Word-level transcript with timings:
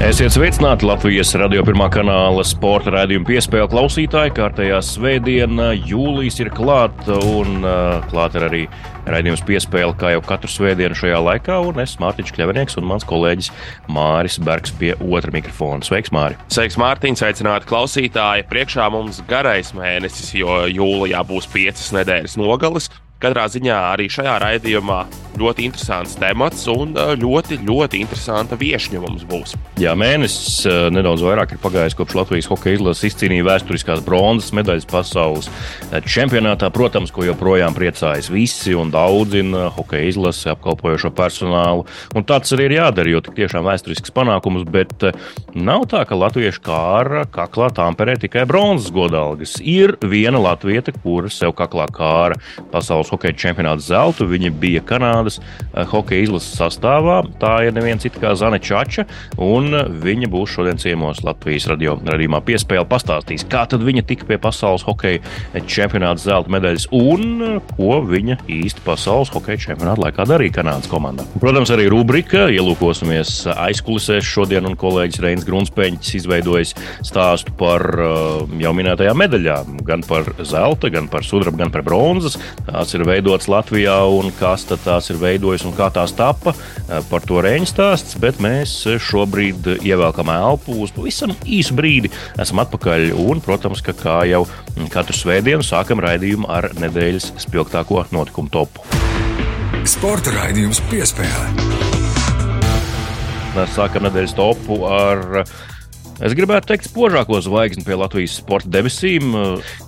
Esiet 0.00 0.32
sveicināti 0.32 0.86
Latvijas 0.88 1.34
radio 1.36 1.60
pirmā 1.60 1.90
kanāla 1.92 2.40
sporta 2.48 2.88
raidījuma 2.94 3.26
piespēle 3.28 3.66
klausītāji. 3.68 4.32
Kārtējā 4.32 4.78
svētdiena, 4.80 5.74
jūlijas 5.76 6.38
ir 6.40 6.48
klāta 6.56 7.18
un 7.28 7.60
uh, 7.60 7.98
klāta 8.08 8.40
ir 8.40 8.46
arī 8.46 8.62
raidījums 9.04 9.44
piespēle, 9.44 9.92
kā 10.00 10.14
jau 10.14 10.22
katru 10.24 10.48
svētdienu 10.48 10.96
šajā 10.96 11.20
laikā. 11.26 11.60
Un 11.68 11.84
es, 11.84 11.98
Mārtiņš 12.00 12.32
Kļavinieks 12.32 12.80
un 12.80 12.88
mans 12.88 13.04
kolēģis 13.12 13.52
Māris 13.92 14.40
Bergs 14.40 14.72
pie 14.80 14.94
otra 14.96 15.36
mikrofona. 15.36 15.84
Sveiks, 15.84 16.14
Māri! 16.16 16.40
Sveiks, 16.48 16.80
Mārtiņ! 16.80 17.20
Sveicināti 17.20 17.68
klausītāji! 17.68 18.48
Priekšā 18.48 18.88
mums 18.96 19.20
garais 19.28 19.74
mēnesis, 19.76 20.32
jo 20.40 20.62
jūlijā 20.64 21.20
būs 21.28 21.52
piecas 21.52 21.92
nedēļas 22.00 22.40
nogalis. 22.40 22.88
Katrā 23.20 23.50
ziņā 23.52 23.82
arī 23.92 24.08
šajā 24.08 24.40
raidījumā 24.48 25.04
ļoti 25.40 25.66
interesants 25.68 26.16
temats 26.20 26.66
un 26.70 26.94
ļoti, 26.94 27.60
ļoti 27.66 28.00
interesanta 28.04 28.58
viesņa 28.60 29.02
mums 29.02 29.24
būs. 29.28 29.56
Jā, 29.80 29.94
mēnesis 29.98 30.66
nedaudz 30.92 31.24
vairāk 31.24 31.54
ir 31.54 31.62
pagājis 31.62 31.96
kopš 31.98 32.18
Latvijas 32.18 32.48
hokeja 32.50 32.78
izlases 32.78 33.10
izcīnīja 33.10 33.46
vēsturiskās 33.46 34.02
bronzas 34.04 34.52
medaļas 34.56 34.88
pasaules 34.90 35.48
čempionātā. 36.04 36.68
Protams, 36.74 37.12
ko 37.14 37.24
joprojām 37.26 37.74
priecājas 37.76 38.28
visi 38.32 38.74
un 38.76 38.92
daudzina 38.92 39.68
hokeja 39.76 40.10
izlasi, 40.10 40.50
apkalpojošo 40.52 41.12
personālu. 41.16 41.86
Un 42.16 42.26
tāds 42.28 42.52
arī 42.56 42.68
ir 42.68 42.76
jādara, 42.78 43.14
jo 43.14 43.22
tik 43.24 43.38
tiešām 43.38 43.64
vēsturisks 43.68 44.12
panākums, 44.14 44.66
bet 44.68 45.06
nav 45.54 45.86
tā, 45.90 46.02
ka 46.08 46.18
latviešu 46.18 46.64
kāra 46.66 47.24
kaklā 47.30 47.70
tāmperē 47.76 48.16
tikai 48.20 48.44
bronzas 48.50 48.90
godalgas. 48.94 49.56
Ir 49.60 49.96
viena 50.02 50.40
latvieta, 50.42 50.92
kura 51.00 51.30
sev 51.32 51.54
kaklā 51.58 51.86
kāra 51.94 52.38
pasaules 52.72 53.12
hokeja 53.14 53.38
čempionāta 53.46 53.84
zeltu. 53.86 54.28
Viņa 54.30 54.52
bija 54.60 54.82
Kanādas 54.86 55.29
eh, 55.38 55.84
hokeja 55.90 56.26
izlases 56.26 56.56
sastāvā. 56.58 57.20
Tā 57.40 57.52
ir 57.66 57.76
neviena 57.76 58.02
cita 58.02 58.22
kā 58.22 58.34
Zane 58.38 58.60
Čača, 58.62 59.06
un 59.38 59.70
viņa 60.02 60.30
būs 60.32 60.56
šodien 60.56 60.80
ciemos 60.80 61.22
Latvijas 61.26 61.68
radio 61.70 61.96
radījumā 62.02 62.42
piespēle 62.46 62.86
pastāstīs, 62.90 63.46
kā 63.50 63.66
tad 63.70 63.84
viņa 63.86 64.04
tika 64.08 64.26
pie 64.28 64.40
pasaules 64.40 64.84
hokeja 64.86 65.22
čempionāta 65.70 66.24
zelta 66.24 66.52
medaļas 66.52 66.88
un 66.96 67.60
ko 67.70 68.00
viņa 68.06 68.40
īsti 68.50 68.84
pasaules 68.86 69.32
hokeja 69.34 69.60
čempionāta 69.68 70.06
laikā 70.06 70.26
darīja 70.28 70.58
Kanādas 70.60 70.90
komandā. 70.90 71.26
Protams, 71.40 71.70
arī 71.74 71.88
rubrika 71.92 72.48
ielūkosimies 72.52 73.44
aizkulisēs 73.54 74.26
šodien, 74.26 74.66
un 74.68 74.76
kolēģis 74.80 75.22
Reins 75.24 75.46
Grunspēņķis 75.48 76.16
izveidojis 76.20 76.74
stāstu 77.06 77.54
par 77.60 77.84
eh, 77.94 78.56
jau 78.64 78.74
minētajām 78.76 79.20
medaļām, 79.20 79.80
gan 79.86 80.04
par 80.06 80.32
zelta, 80.46 80.90
gan 80.92 81.08
par 81.10 81.26
sudraba, 81.26 81.64
gan 81.64 81.74
par 81.74 81.84
bronzas. 81.86 82.38
Tās 82.66 82.94
ir 82.96 83.04
veidotas 83.08 83.50
Latvijā 83.50 83.96
un 84.10 84.30
kas 84.38 84.66
tās 84.70 85.09
ir 85.12 85.20
veidojis 85.20 85.66
un 85.68 85.74
kā 85.76 85.90
tās 85.94 86.14
tappa. 86.16 86.54
Par 87.10 87.24
to 87.26 87.42
reņģis 87.44 87.74
stāsts, 87.74 88.18
bet 88.20 88.40
mēs 88.42 88.74
šobrīd 89.10 89.68
ievelkam 89.78 90.32
elpu 90.32 90.78
uz 90.84 90.94
pavisam 90.96 91.34
īsu 91.44 91.76
brīdi. 91.78 92.12
Esam 92.40 92.62
atpakaļ 92.64 93.10
un, 93.20 93.42
protams, 93.44 93.82
ka 93.84 93.94
kā 93.96 94.20
jau 94.30 94.44
katru 94.92 95.16
svētdienu 95.16 95.66
sākam 95.66 96.02
raidījumu 96.02 96.50
ar 96.50 96.70
nedēļas 96.80 97.32
spilgtāko 97.44 98.06
notikumu 98.14 98.52
topu. 98.52 98.86
Sporta 99.88 100.34
raidījums 100.34 100.82
piespēlē. 100.90 101.50
Mēs 103.56 103.74
sākam 103.74 104.06
nedēļas 104.06 104.36
topu 104.38 104.84
ar 104.86 105.44
Es 106.20 106.34
gribētu 106.36 106.68
teikt, 106.68 106.84
spožāko 106.90 107.38
zvaigzni 107.40 107.80
pie 107.86 107.96
Latvijas 107.96 108.34
sporta 108.42 108.68
debesīm. 108.68 109.30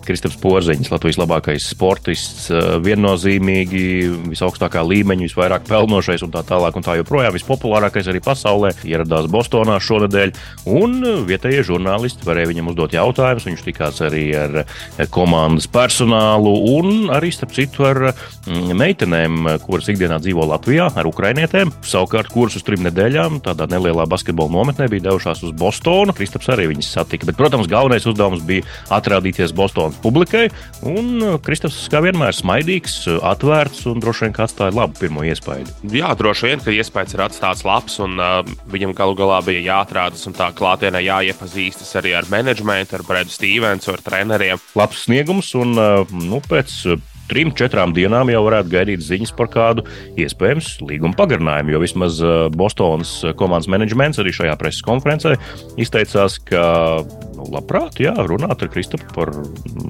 Kristaps 0.07 0.39
Porziņš, 0.43 0.91
Latvijas 0.93 1.19
labākais 1.21 1.67
sportists, 1.73 2.49
viennozīmīgi 2.85 3.85
visaugstākā 4.33 4.83
līmeņa, 4.87 5.29
visvairāk 5.29 5.67
pelnošais 5.69 6.25
un 6.27 6.33
tā 6.35 6.43
tālāk, 6.47 6.77
un 6.77 6.87
tā 6.87 6.97
joprojām 7.01 7.35
vispopulārākais 7.37 8.11
arī 8.11 8.23
pasaulē. 8.25 8.73
Ieradās 8.89 9.29
Bostonā 9.33 9.79
šonadēļ, 9.83 10.35
un 10.73 10.99
vietējie 11.29 11.65
žurnālisti 11.71 12.27
varēja 12.27 12.51
viņam 12.53 12.73
uzdot 12.73 12.97
jautājumus. 12.97 13.49
Viņš 13.49 13.65
tikās 13.67 14.01
arī 14.05 14.25
ar 14.39 14.59
komandas 15.13 15.69
personālu 15.73 16.55
un 16.77 17.11
arī, 17.15 17.33
starp 17.34 17.55
citu, 17.57 17.87
ar 17.89 18.01
mm, 18.11 18.73
meitenēm, 18.79 19.51
kuras 19.65 19.91
ikdienā 19.93 20.21
dzīvo 20.23 20.47
Latvijā, 20.53 20.89
ar 20.97 21.09
ukrainietēm. 21.09 21.73
Savukārt, 21.87 22.33
kuras 22.33 22.59
uz 22.59 22.67
trim 22.67 22.84
nedēļām 22.87 23.43
tādā 23.47 23.69
nelielā 23.71 24.07
basketbola 24.11 24.53
nometnē 24.57 24.89
bija 24.93 25.09
devušās 25.11 25.45
uz 25.47 25.55
Bostonu. 25.59 26.15
Kristaps 26.17 26.51
arī 26.53 26.69
viņus 26.73 26.93
satika. 26.97 27.29
Bet, 27.29 27.39
protams, 27.39 27.71
galvenais 27.71 28.07
uzdevums 28.09 28.45
bija 28.47 28.67
atrādīties 28.93 29.55
Bostonas 29.57 29.91
publikai. 30.03 30.47
Un 30.88 31.22
uh, 31.22 31.36
Kristaps, 31.42 31.80
kā 31.92 32.03
vienmēr, 32.04 32.34
smaidīgs, 32.36 32.97
uh, 33.10 33.20
atvērts 33.32 33.84
un 33.91 34.03
droši 34.03 34.26
vien 34.26 34.36
atstāja 34.44 34.76
labu 34.76 34.98
pirmo 35.00 35.25
iespēju. 35.26 35.69
Jā, 35.94 36.12
droši 36.19 36.50
vien, 36.50 36.64
ka 36.64 36.75
iespējas 36.75 37.16
ir 37.16 37.25
atstāts 37.26 37.64
labs, 37.69 37.98
un 38.03 38.19
uh, 38.20 38.41
viņam 38.72 38.97
galu 38.98 39.16
galā 39.19 39.41
bija 39.47 39.64
jāatrādas 39.69 40.26
un 40.30 40.36
tā 40.38 40.50
klātienē 40.56 41.03
jāiepazīstas 41.04 41.94
arī 42.00 42.16
ar 42.19 42.28
menedžmentu, 42.32 42.98
ar 42.98 43.06
Bredu 43.06 43.34
Stevensu, 43.34 43.94
ar 43.94 44.04
treneriem. 44.04 44.62
Labs 44.78 45.06
sniegums, 45.06 45.54
un 45.58 45.76
uh, 45.78 46.14
nu, 46.16 46.42
pēc 46.48 46.82
trim, 47.32 47.53
četrām 47.56 47.94
dienām 47.97 48.30
jau 48.32 48.42
varētu 48.44 48.72
gaidīt 48.72 49.04
ziņas 49.06 49.32
par 49.38 49.48
kādu 49.53 49.86
iespējams 50.20 50.74
līguma 50.84 51.16
pagarinājumu. 51.19 51.74
Jo 51.74 51.82
vismaz 51.82 52.20
uh, 52.24 52.47
Bostonas 52.53 53.14
komandas 53.41 53.70
menedžments 53.72 54.20
arī 54.20 54.34
šajā 54.36 54.56
preses 54.60 54.84
konferencē 54.84 55.38
izteicās, 55.80 56.38
ka 56.48 56.64
labprāt 57.53 58.01
jā, 58.03 58.15
runāt 58.29 58.65
ar 58.65 58.71
Kristapu 58.73 59.09
par 59.15 59.33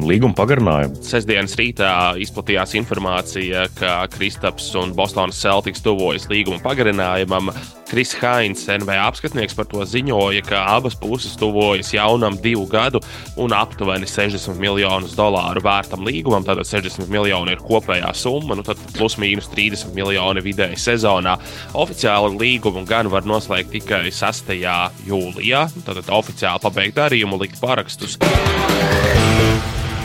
līguma 0.03 0.37
pagarinājumu. 0.39 1.03
Sesdienas 1.07 1.57
rītā 1.59 1.93
izplatījās 2.23 2.75
informācija, 2.81 3.69
ka 3.79 4.01
Kristaps 4.13 4.73
un 4.79 4.97
Bostonas 4.97 5.41
Celtics 5.43 5.85
tuvojas 5.85 6.29
līguma 6.33 6.63
pagarinājumam. 6.65 7.53
Kris 7.93 8.15
Hainz, 8.17 8.63
NBA 8.73 8.95
apskatnieks, 9.05 9.53
par 9.53 9.67
to 9.69 9.85
ziņoja, 9.85 10.41
ka 10.47 10.63
abas 10.79 10.95
puses 10.97 11.35
tuvojas 11.37 11.91
jaunam 11.93 12.39
divu 12.41 12.65
gadu 12.65 13.03
un 13.37 13.53
aptuveni 13.53 14.09
60 14.09 14.57
miljonus 14.57 15.13
dolāru 15.13 15.61
vērtam 15.61 16.01
līgumam. 16.07 16.47
Tātad 16.47 16.65
60 16.71 17.13
miljoni 17.13 17.53
ir 17.53 17.61
kopējā 17.61 18.09
summa, 18.17 18.57
nu 18.57 18.65
tad 18.65 18.81
plus 18.97 19.19
mīnus 19.21 19.51
30 19.53 19.93
miljoni 19.93 20.41
vidēji 20.41 20.81
sezonā. 20.81 21.37
Oficiāli 21.77 22.41
līgumu 22.41 22.87
gan 22.89 23.13
var 23.13 23.29
noslēgt 23.29 23.75
tikai 23.77 24.07
6. 24.09 24.55
jūlijā. 25.11 25.67
Tātad 25.85 26.09
oficiāli 26.17 26.65
pabeigt 26.65 26.97
darījumu, 26.97 27.43
likt 27.53 27.61
parakstus. 27.61 28.19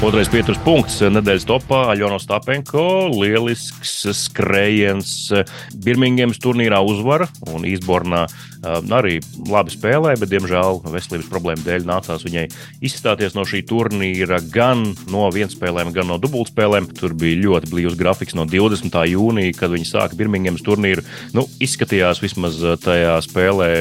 Otrais 0.04 0.30
pieturas 0.30 0.60
punkts 0.62 1.00
nedēļas 1.02 1.48
topā- 1.48 1.88
Aļona 1.94 2.20
Stapenko. 2.22 3.10
Lielisks 3.18 4.06
skrējiens 4.14 5.32
Birmingemas 5.74 6.38
turnīrā 6.38 6.84
uzvara 6.86 7.28
un 7.48 7.64
Īsbornā 7.66 8.28
arī 8.98 9.18
labi 9.50 9.74
spēlēja, 9.74 10.20
bet, 10.22 10.32
diemžēl, 10.32 10.82
veselības 10.92 11.30
problēmu 11.32 11.66
dēļ 11.66 11.86
nācās 11.88 12.26
viņai 12.26 12.46
izstāties 12.86 13.36
no 13.38 13.46
šī 13.48 13.64
turnīra 13.70 14.40
gan 14.54 14.84
no 15.12 15.28
vienspēlēm, 15.34 15.94
gan 15.96 16.10
no 16.12 16.20
dubultspēlēm. 16.22 16.90
Tur 16.98 17.16
bija 17.18 17.40
ļoti 17.44 17.72
blīvs 17.72 17.98
grafiks 18.00 18.38
no 18.38 18.48
20. 18.50 18.98
jūnija, 19.14 19.56
kad 19.60 19.74
viņi 19.74 19.90
sāka 19.90 20.18
Birmingemas 20.20 20.66
turnīru. 20.66 21.06
Nu, 21.38 21.46
izskatījās 21.64 22.24
vismaz 22.24 22.60
tajā 22.84 23.18
spēlē, 23.26 23.72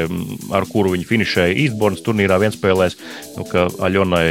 ar 0.57 0.69
kuru 0.71 0.95
viņi 0.97 1.09
finišēja 1.09 1.59
Īsbornas 1.67 2.05
turnīrā 2.07 2.41
vienspēlēs, 2.43 2.99
nu, 3.39 3.49
ka 3.51 3.69
Aļonai 3.87 4.31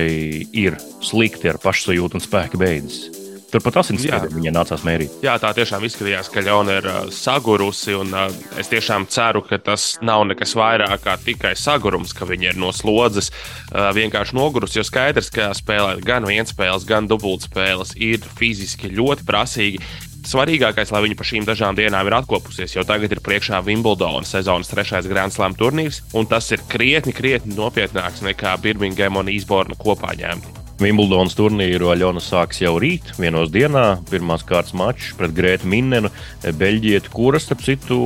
ir 0.56 0.80
slikti 1.06 1.52
ar 1.52 1.62
pašsajūtu 1.64 2.20
un 2.20 2.26
spēku 2.26 2.62
beidzas. 2.62 3.25
Turpat 3.56 3.78
asinsspiedienu 3.80 4.36
viņai 4.36 4.52
nācās 4.52 4.82
mērīt. 4.84 5.14
Jā, 5.24 5.38
tā 5.40 5.54
tiešām 5.56 5.86
izskatījās, 5.88 6.28
ka 6.34 6.42
Ļauna 6.44 6.74
ir 6.76 6.88
uh, 6.92 6.96
sagurusi. 7.16 7.94
Un, 7.96 8.10
uh, 8.12 8.34
es 8.60 8.68
tiešām 8.68 9.06
ceru, 9.08 9.46
ka 9.48 9.62
tas 9.64 9.94
nav 10.04 10.26
nekas 10.28 10.58
vairāk 10.60 11.06
kā 11.06 11.14
tikai 11.24 11.54
sagurums, 11.56 12.12
ka 12.16 12.28
viņa 12.28 12.52
ir 12.52 12.60
no 12.60 12.74
slodzes 12.76 13.32
uh, 13.32 13.94
vienkārši 13.96 14.36
nogurusi. 14.36 14.82
Jo 14.82 14.84
skaidrs, 14.84 15.32
ka 15.32 15.54
spēlēt 15.56 16.04
gan 16.04 16.28
vienspēles, 16.28 16.84
gan 16.90 17.08
dubultspēles 17.08 17.96
ir 17.96 18.28
fiziski 18.36 18.92
ļoti 18.92 19.24
prasīgi. 19.30 19.80
Svarīgākais, 20.26 20.92
lai 20.92 21.04
viņi 21.06 21.16
pa 21.16 21.30
šīm 21.30 21.48
dažām 21.48 21.78
dienām 21.78 22.10
ir 22.10 22.18
atkopusies, 22.18 22.76
jo 22.76 22.84
tagad 22.84 23.14
ir 23.14 23.24
priekšā 23.24 23.62
Wimbledona 23.64 24.26
sezonas 24.28 24.74
trešais 24.74 25.08
Grand 25.08 25.32
Slam 25.32 25.56
turnīrs, 25.56 26.02
un 26.18 26.28
tas 26.28 26.50
ir 26.52 26.66
krietni, 26.68 27.16
krietni 27.16 27.56
nopietnāks 27.56 28.26
nekā 28.26 28.58
Birmingham 28.66 29.22
un 29.22 29.32
Īsborna 29.32 29.78
kopā 29.80 30.18
ņemti. 30.18 30.65
Wimbledonas 30.76 31.38
turnīru 31.38 31.88
Aļona 31.94 32.20
sāks 32.20 32.60
jau 32.60 32.74
rīt, 32.82 33.14
vienos 33.16 33.48
dienā. 33.54 34.02
Pirmās 34.10 34.44
kārtas 34.44 34.74
mačs 34.76 35.14
pret 35.16 35.32
Grētu 35.36 35.70
Minnenu, 35.72 36.10
Beļģietu, 36.44 37.12
kuras, 37.14 37.46
starp 37.48 37.64
citu, 37.64 38.00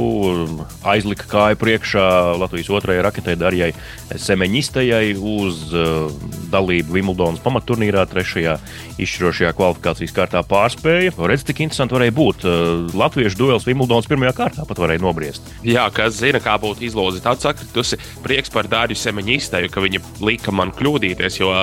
aizlika 0.85 1.25
kāju 1.31 1.57
priekšā 1.63 2.05
Latvijas 2.37 2.69
otrajai 2.77 3.05
raketei 3.07 3.37
Darjai 3.39 3.71
Semeņistajai 4.13 5.15
uz 5.17 5.63
uh, 5.73 6.13
dalību 6.53 6.93
Wimbledonas 6.99 7.41
pamatturnīrā, 7.41 8.05
trešajā 8.11 8.59
izšķirošajā 9.01 9.55
kvalifikācijas 9.57 10.13
kārtā 10.13 10.45
pārspēja. 10.45 11.15
Redz, 11.17 11.47
cik 11.49 11.63
interesanti 11.65 11.97
varēja 11.97 12.15
būt. 12.21 12.45
Uh, 12.45 12.85
Latviešu 13.01 13.41
duels 13.41 13.65
Wimbledonas 13.69 14.09
pirmajā 14.11 14.35
kārtā 14.43 14.67
pat 14.69 14.83
varēja 14.85 15.01
nobriest. 15.07 15.49
Jā, 15.65 15.87
kas 15.93 16.21
zina, 16.21 16.37
kā 16.43 16.59
būtu 16.61 16.85
izlozi 16.85 17.25
tāds 17.25 17.49
sakritusi. 17.49 17.97
Prieks 18.21 18.53
par 18.53 18.69
Dāriju 18.69 19.01
Semeņistaju, 19.01 19.73
ka 19.73 19.81
viņa 19.87 20.05
lika 20.21 20.53
man 20.53 20.69
kļūdīties, 20.77 21.41
jo 21.41 21.53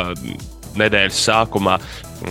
nedēļas 0.80 1.22
sākumā 1.28 1.78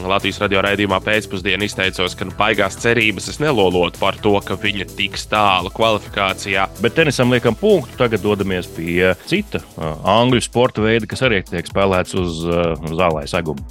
Latvijas 0.05 0.39
radio 0.41 0.63
raidījumā 0.65 0.97
pēcpusdienā 1.05 1.67
izteicos, 1.67 2.15
ka 2.17 2.25
nu, 2.27 2.33
baigās 2.37 2.77
cerības 2.81 3.29
es 3.31 3.39
nelolotu 3.41 4.01
par 4.01 4.17
to, 4.21 4.33
ka 4.45 4.57
viņa 4.59 4.87
tiks 4.95 5.27
tālu 5.31 5.71
kvalifikācijā. 5.75 6.65
Bet 6.81 6.97
tenisam 6.97 7.33
liekam 7.33 7.57
punktu. 7.59 7.97
Tagad 7.99 8.23
dodamies 8.25 8.67
pie 8.75 9.13
cita 9.29 9.61
uh, 9.61 9.93
angļu 10.15 10.41
sporta 10.43 10.83
veida, 10.83 11.09
kas 11.09 11.23
arī 11.27 11.43
tiek 11.45 11.69
spēlēts 11.69 12.17
uz 12.17 12.41
uh, 12.49 12.73
zālē 12.97 13.27
segumu. 13.29 13.61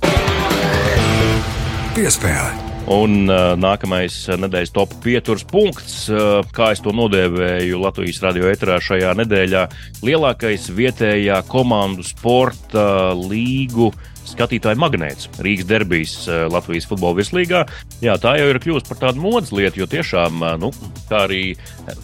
Piespēle. 1.95 2.55
Un 2.95 3.31
uh, 3.31 3.55
nākamais 3.57 4.17
nedēļas 4.37 4.73
top 4.77 4.91
pieturas 5.05 5.45
punkts, 5.49 6.03
uh, 6.13 6.43
kā 6.55 6.75
es 6.75 6.83
to 6.85 6.93
nodēvēju 6.93 7.81
Latvijas 7.81 8.21
radio 8.27 8.51
eterā 8.51 8.77
šajā 8.85 9.15
nedēļā, 9.23 9.63
lielākais 10.05 10.69
vietējā 10.77 11.41
komandu 11.49 12.05
sporta 12.05 13.15
līgu 13.17 13.89
skatītāju 14.29 14.81
magnēts 14.81 15.29
Rīgas 15.45 15.69
derbijas 15.69 16.15
eh, 16.29 16.45
Latvijas 16.53 16.89
futbola 16.89 17.19
virslīgā. 17.19 17.65
Jā, 18.05 18.17
tā 18.21 18.37
jau 18.39 18.49
ir 18.51 18.61
kļuvusi 18.63 18.89
par 18.91 19.01
tādu 19.03 19.23
modes 19.23 19.53
lietu, 19.55 19.83
jo 19.83 19.89
tiešām, 19.91 20.43
eh, 20.45 20.57
nu, 20.63 20.71
kā 21.11 21.25
arī 21.27 21.43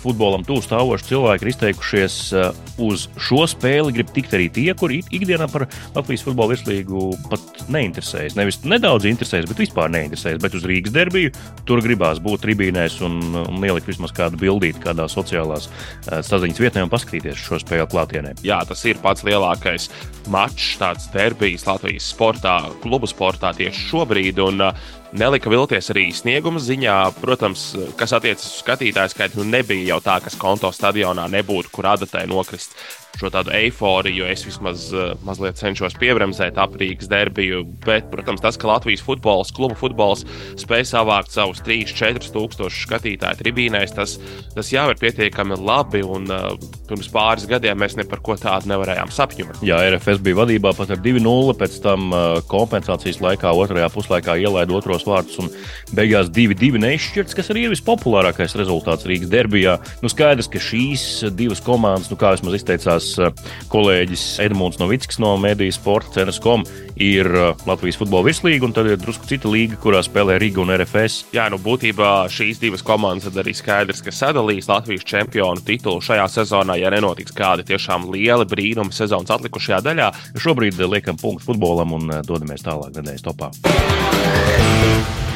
futbolam 0.02 0.44
tuvu 0.46 0.64
stāvoši 0.64 1.08
cilvēki 1.10 1.46
ir 1.46 1.52
izteikušies 1.54 2.18
eh, 2.36 2.50
uz 2.82 3.06
šo 3.20 3.44
spēli, 3.50 3.94
grib 3.96 4.12
tikt 4.14 4.36
arī 4.36 4.50
tie, 4.52 4.68
kuri 4.78 5.00
ikdienā 5.10 5.48
par 5.52 5.66
Latvijas 5.96 6.24
futbola 6.26 6.54
virslīgu 6.54 7.06
pat 7.30 7.64
neinteresējas. 7.72 8.36
Nevis 8.38 8.60
nedaudz 8.64 9.08
interesējas, 9.10 9.48
bet 9.50 9.64
vispār 9.64 9.92
neinteresējas. 9.94 10.40
Bet 10.42 10.56
uz 10.58 10.66
Rīgas 10.68 10.94
derbiju 10.94 11.32
tur 11.68 11.82
gribās 11.84 12.20
būt 12.22 12.44
tribīnēs 12.44 13.00
un, 13.06 13.20
un 13.40 13.66
ielikt 13.66 13.88
vismaz 13.90 14.14
kādu 14.16 14.40
bildīti 14.40 14.82
kādā 14.84 15.06
sociālās 15.10 15.68
saziņas 16.06 16.60
vietnē 16.62 16.84
un 16.86 16.92
paskatīties 16.92 17.40
šo 17.40 17.60
spēli 17.60 17.88
klātienē. 17.90 18.34
Jā, 18.46 18.60
tas 18.68 18.82
ir 18.88 19.00
pats 19.02 19.24
lielākais 19.26 19.88
mačs, 20.32 20.74
tāds 20.80 21.08
derbijas 21.14 21.66
Latvijas 21.68 22.09
sportā, 22.10 22.56
klubu 22.82 23.08
sportā 23.10 23.52
tieši 23.56 23.86
šobrīd. 23.90 24.42
Un, 24.44 24.66
Nelika 25.10 25.50
vilties 25.50 25.90
arī 25.90 26.04
snieguma 26.14 26.60
ziņā. 26.62 26.96
Protams, 27.18 27.64
kas 27.98 28.14
attiecas 28.14 28.46
uz 28.46 28.60
skatītāju 28.62 29.10
skaitu, 29.10 29.40
nu 29.40 29.56
nebija 29.56 29.96
jau 29.96 30.00
tā, 30.04 30.20
kas 30.22 30.38
konto 30.38 30.70
stadionā 30.74 31.26
nebūtu, 31.32 31.72
kur 31.74 31.88
adatai 31.90 32.28
nokrist 32.30 32.76
šo 33.18 33.30
tādu 33.32 33.52
eifóriju. 33.54 34.26
Es 34.30 34.44
vismaz 34.46 34.86
uh, 34.94 35.12
mazliet 35.26 35.58
cenšos 35.60 35.96
piebremzēt 36.00 36.58
aprīgas 36.60 37.10
derbiju, 37.10 37.64
bet, 37.84 38.08
protams, 38.12 38.42
tas, 38.44 38.58
ka 38.60 38.70
Latvijas 38.70 39.02
futbols, 39.04 39.52
klubu 39.56 39.76
futbols 39.78 40.24
spēj 40.60 40.86
savākt 40.92 41.34
savus 41.34 41.62
3-4 41.66 42.30
tūkstošus 42.34 42.86
skatītāju 42.86 43.40
tribīnēs, 43.42 43.94
tas, 43.96 44.16
tas 44.54 44.72
jau 44.72 44.86
ir 44.92 45.00
pietiekami 45.00 45.58
labi. 45.58 46.04
Un, 46.06 46.30
uh, 46.30 46.54
pirms 46.88 47.10
pāris 47.12 47.46
gadiem 47.50 47.78
mēs 47.82 47.96
ne 47.98 48.06
par 48.08 48.22
ko 48.24 48.38
tādu 48.40 48.70
nevarējām 48.70 49.12
sapņot. 49.14 49.60
Jā, 49.66 49.82
RFS 49.90 50.22
bija 50.24 50.40
vadībā 50.40 50.72
pat 50.78 50.94
ar 50.94 51.02
2-0, 51.02 51.56
pēc 51.60 51.80
tam 51.84 52.08
uh, 52.14 52.38
kompensācijas 52.50 53.20
laikā, 53.22 53.52
otrajā 53.64 53.90
puslaikā 53.92 54.38
ielaida 54.40 54.78
otros 55.00 55.08
vārdus 55.08 55.38
un 55.40 55.50
beigās 55.96 56.30
2-2 56.30 56.80
neizšķirts, 56.80 57.36
kas 57.36 57.50
arī 57.52 57.66
ir 57.66 57.74
vispopulārākais 57.74 58.56
rezultāts 58.58 59.06
Rīgas 59.08 59.30
derbijā. 59.30 59.78
Nu, 60.02 60.10
skaidrs, 60.10 60.48
ka 60.50 60.60
šīs 60.60 61.32
divas 61.36 61.60
komandas, 61.64 62.10
nu, 62.10 62.18
kā 62.20 62.34
es 62.34 62.44
izteicās, 62.60 63.18
eh, 63.18 63.32
kolēģis 63.70 64.40
Edmunds 64.44 64.80
Novickis 64.80 65.20
no 65.20 65.36
Mēdījas 65.40 65.80
sporta 65.80 66.20
cenas.com 66.20 66.64
ir 67.00 67.26
eh, 67.26 67.54
Latvijas 67.66 67.98
futbola 68.00 68.28
virslīga, 68.28 68.66
un 68.66 68.74
tad 68.76 68.90
ir 68.90 69.00
drusku 69.00 69.28
cita 69.30 69.48
līga, 69.48 69.78
kurā 69.80 70.02
spēlē 70.04 70.38
Riga 70.40 70.62
un 70.62 70.74
RFS. 70.74 71.32
Jā, 71.34 71.48
nu 71.50 71.60
būtībā 71.62 72.28
šīs 72.32 72.60
divas 72.60 72.84
komandas 72.86 73.30
arī 73.30 73.54
skaidrs, 73.56 74.02
ka 74.04 74.14
sadalīs 74.14 74.68
Latvijas 74.70 75.06
čempionu 75.08 75.64
titulu 75.64 76.02
šajā 76.04 76.28
sezonā, 76.30 76.78
ja 76.80 76.92
nenotiks 76.92 77.34
kādi 77.36 77.66
tiešām 77.70 78.10
lieli 78.12 78.48
brīnumi 78.48 78.94
sezonas 78.94 79.32
atlikušajā 79.36 79.82
daļā. 79.86 80.10
Šobrīd 80.40 80.80
liekam 80.80 81.18
punktu 81.20 81.50
futbolam 81.50 81.96
un 81.96 82.10
eh, 82.10 82.24
dodamies 82.26 82.66
tālāk 82.66 82.94
nedēļas 82.98 83.28
topā. 83.30 83.52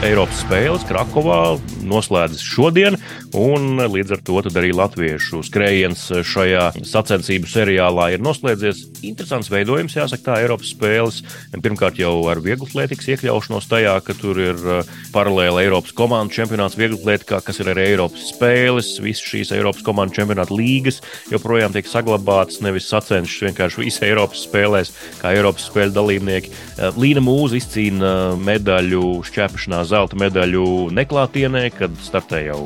Eiropas 0.03 0.41
spēles 0.43 0.83
Krakovā 0.89 1.55
noslēdzas 1.87 2.43
šodien, 2.43 2.97
un 3.39 3.79
līdz 3.79 4.17
ar 4.17 4.23
to 4.27 4.41
arī 4.51 4.73
latviešu 4.75 5.43
skrējiens 5.47 6.03
šajā 6.27 6.65
sacensību 6.83 7.49
seriālā 7.49 8.11
ir 8.15 8.25
noslēdzies. 8.25 8.83
Interesants 9.07 9.51
veidojums, 9.53 9.95
jāsaka, 9.95 10.25
tā 10.25 10.39
Eiropas 10.43 10.73
spēles. 10.75 11.21
Pirmkārt, 11.55 12.01
jau 12.01 12.13
ar 12.33 12.41
vieglatlētikas 12.45 13.13
iekļaušanos 13.15 13.69
tajā, 13.71 13.95
ka 14.05 14.17
tur 14.19 14.41
ir 14.43 14.61
uh, 14.65 14.91
paralēli 15.15 15.67
Eiropas 15.67 15.95
komandu 15.97 16.35
čempionāts 16.35 16.79
vieglatlētikā, 16.81 17.41
kas 17.45 17.61
ir 17.63 17.71
arī 17.73 17.87
Eiropas 17.93 18.27
spēles. 18.33 18.95
Visas 19.05 19.25
šīs 19.29 19.55
Eiropas 19.55 19.85
komandu 19.87 20.19
čempionāta 20.19 20.57
līgas 20.57 21.03
joprojām 21.33 21.77
tiek 21.77 21.89
saglabātas, 21.89 22.63
nevis 22.65 22.89
sacenšas 22.91 23.47
vienkārši 23.51 23.85
visai 23.85 24.11
Eiropas 24.11 24.47
spēlēs, 24.49 24.95
kā 25.21 25.35
Eiropas 25.37 25.69
spēļu 25.71 25.97
dalībnieki. 26.01 26.55
Uh, 26.75 26.91
Līna 26.99 27.25
Mūza 27.25 27.61
izcīna 27.61 28.15
medaļu 28.41 29.05
šķēpašanā 29.29 29.85
zelta 29.95 30.19
medaļu 30.19 30.91
neklātienē, 30.95 31.65
kad 31.77 31.95
startē 32.03 32.43
jau 32.49 32.59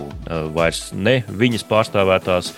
vairs 0.57 0.89
ne 0.97 1.21
viņas 1.29 1.67
pārstāvētās 1.69 2.53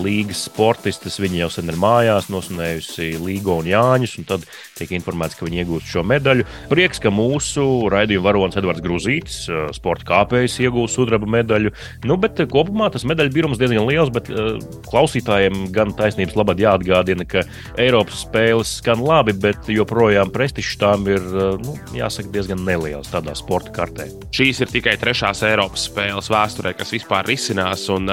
līgas 0.00 0.44
sportistes. 0.50 1.18
Viņa 1.22 1.44
jau 1.44 1.50
sen 1.56 1.72
ir 1.72 1.78
mājās, 1.80 2.28
nosunējusi 2.32 3.14
Līgo 3.20 3.58
un 3.62 3.68
Jāņus, 3.70 4.18
un 4.20 4.28
tad 4.28 4.44
tiek 4.78 4.92
informēts, 4.96 5.36
ka 5.38 5.46
viņi 5.46 5.62
iegūst 5.62 5.90
šo 5.92 6.04
medaļu. 6.08 6.46
Prieks, 6.70 7.00
ka 7.02 7.12
mūsu 7.12 7.64
raidījuma 7.92 8.26
varonis 8.28 8.58
Edvards 8.60 8.84
Gruzītis, 8.84 9.42
sporta 9.76 10.06
kāpējs, 10.08 10.58
iegūst 10.64 10.98
sudraba 10.98 11.28
medaļu. 11.38 11.72
Nu, 12.08 12.16
bet 12.20 12.40
kopumā 12.50 12.90
tas 12.92 13.06
medaļu 13.08 13.34
birums 13.34 13.60
diezgan 13.60 13.88
liels, 13.88 14.12
bet 14.14 14.30
klausītājiem 14.88 15.68
gan 15.74 15.94
taisnības 15.96 16.36
labad 16.40 16.60
jāatgādina, 16.62 17.28
ka 17.28 17.44
Eiropas 17.80 18.24
spēles 18.24 18.78
skan 18.80 19.04
labi, 19.04 19.36
bet 19.36 19.68
joprojām 19.70 20.32
prestižs 20.34 20.78
tām 20.80 21.08
ir, 21.10 21.24
nu, 21.64 21.76
jāsaka, 21.96 22.32
diezgan 22.32 22.64
neliels 22.66 23.12
tādā 23.12 23.36
sporta 23.38 23.74
kartē. 23.76 23.99
Šīs 24.34 24.60
ir 24.62 24.70
tikai 24.72 24.94
trešās 25.00 25.42
Eiropas 25.48 25.86
spēles 25.88 26.30
vēsturē, 26.30 26.72
kas 26.78 26.92
vispār 26.94 27.26
risinās. 27.28 27.86
Un, 27.92 28.10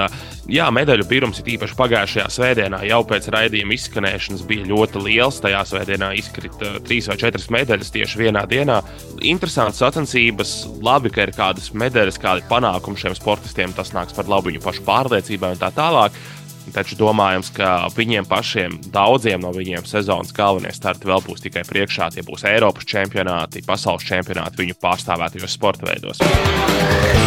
jā, 0.50 0.68
medaļu 0.74 1.06
pirms 1.10 1.42
ir 1.42 1.52
īpaši 1.54 1.76
pagājušajā 1.78 2.26
svētdienā, 2.34 2.82
jau 2.88 3.00
pēc 3.08 3.28
raidījuma 3.34 3.76
izskanēšanas 3.76 4.46
bija 4.48 4.68
ļoti 4.70 5.04
liels. 5.06 5.40
Tajā 5.44 5.62
svētdienā 5.72 6.10
izkrita 6.18 6.74
trīs 6.86 7.10
vai 7.10 7.18
četras 7.20 7.48
medaļas 7.54 7.94
tieši 7.94 8.22
vienā 8.24 8.44
dienā. 8.50 8.80
Interesants 9.28 9.82
sacensības, 9.82 10.56
labi, 10.84 11.12
ka 11.14 11.28
ir 11.28 11.34
kādas 11.36 11.70
medaļas, 11.76 12.20
kādi 12.22 12.46
panākumi 12.50 13.00
šiem 13.00 13.16
sportistiem. 13.18 13.76
Tas 13.76 13.94
nāks 13.96 14.16
par 14.16 14.30
labu 14.30 14.52
viņu 14.52 14.64
pašu 14.64 14.84
pārliecībai 14.88 15.54
un 15.54 15.62
tā 15.62 15.72
tālāk. 15.76 16.16
Taču 16.74 16.98
domājams, 17.00 17.52
ka 17.56 17.70
viņiem 17.96 18.28
pašiem, 18.28 18.78
daudziem 18.94 19.42
no 19.44 19.52
viņiem 19.56 19.86
sezonas 19.88 20.34
galvenie 20.36 20.72
starti 20.74 21.10
vēl 21.10 21.24
būs 21.26 21.44
tikai 21.44 21.64
priekšā. 21.68 22.12
Tie 22.14 22.26
būs 22.26 22.46
Eiropas 22.48 22.88
čempionāti, 22.88 23.64
pasaules 23.66 24.06
čempionāti 24.08 24.64
viņu 24.64 24.78
pārstāvētajos 24.82 25.58
sporta 25.58 25.88
veidos. 25.90 27.17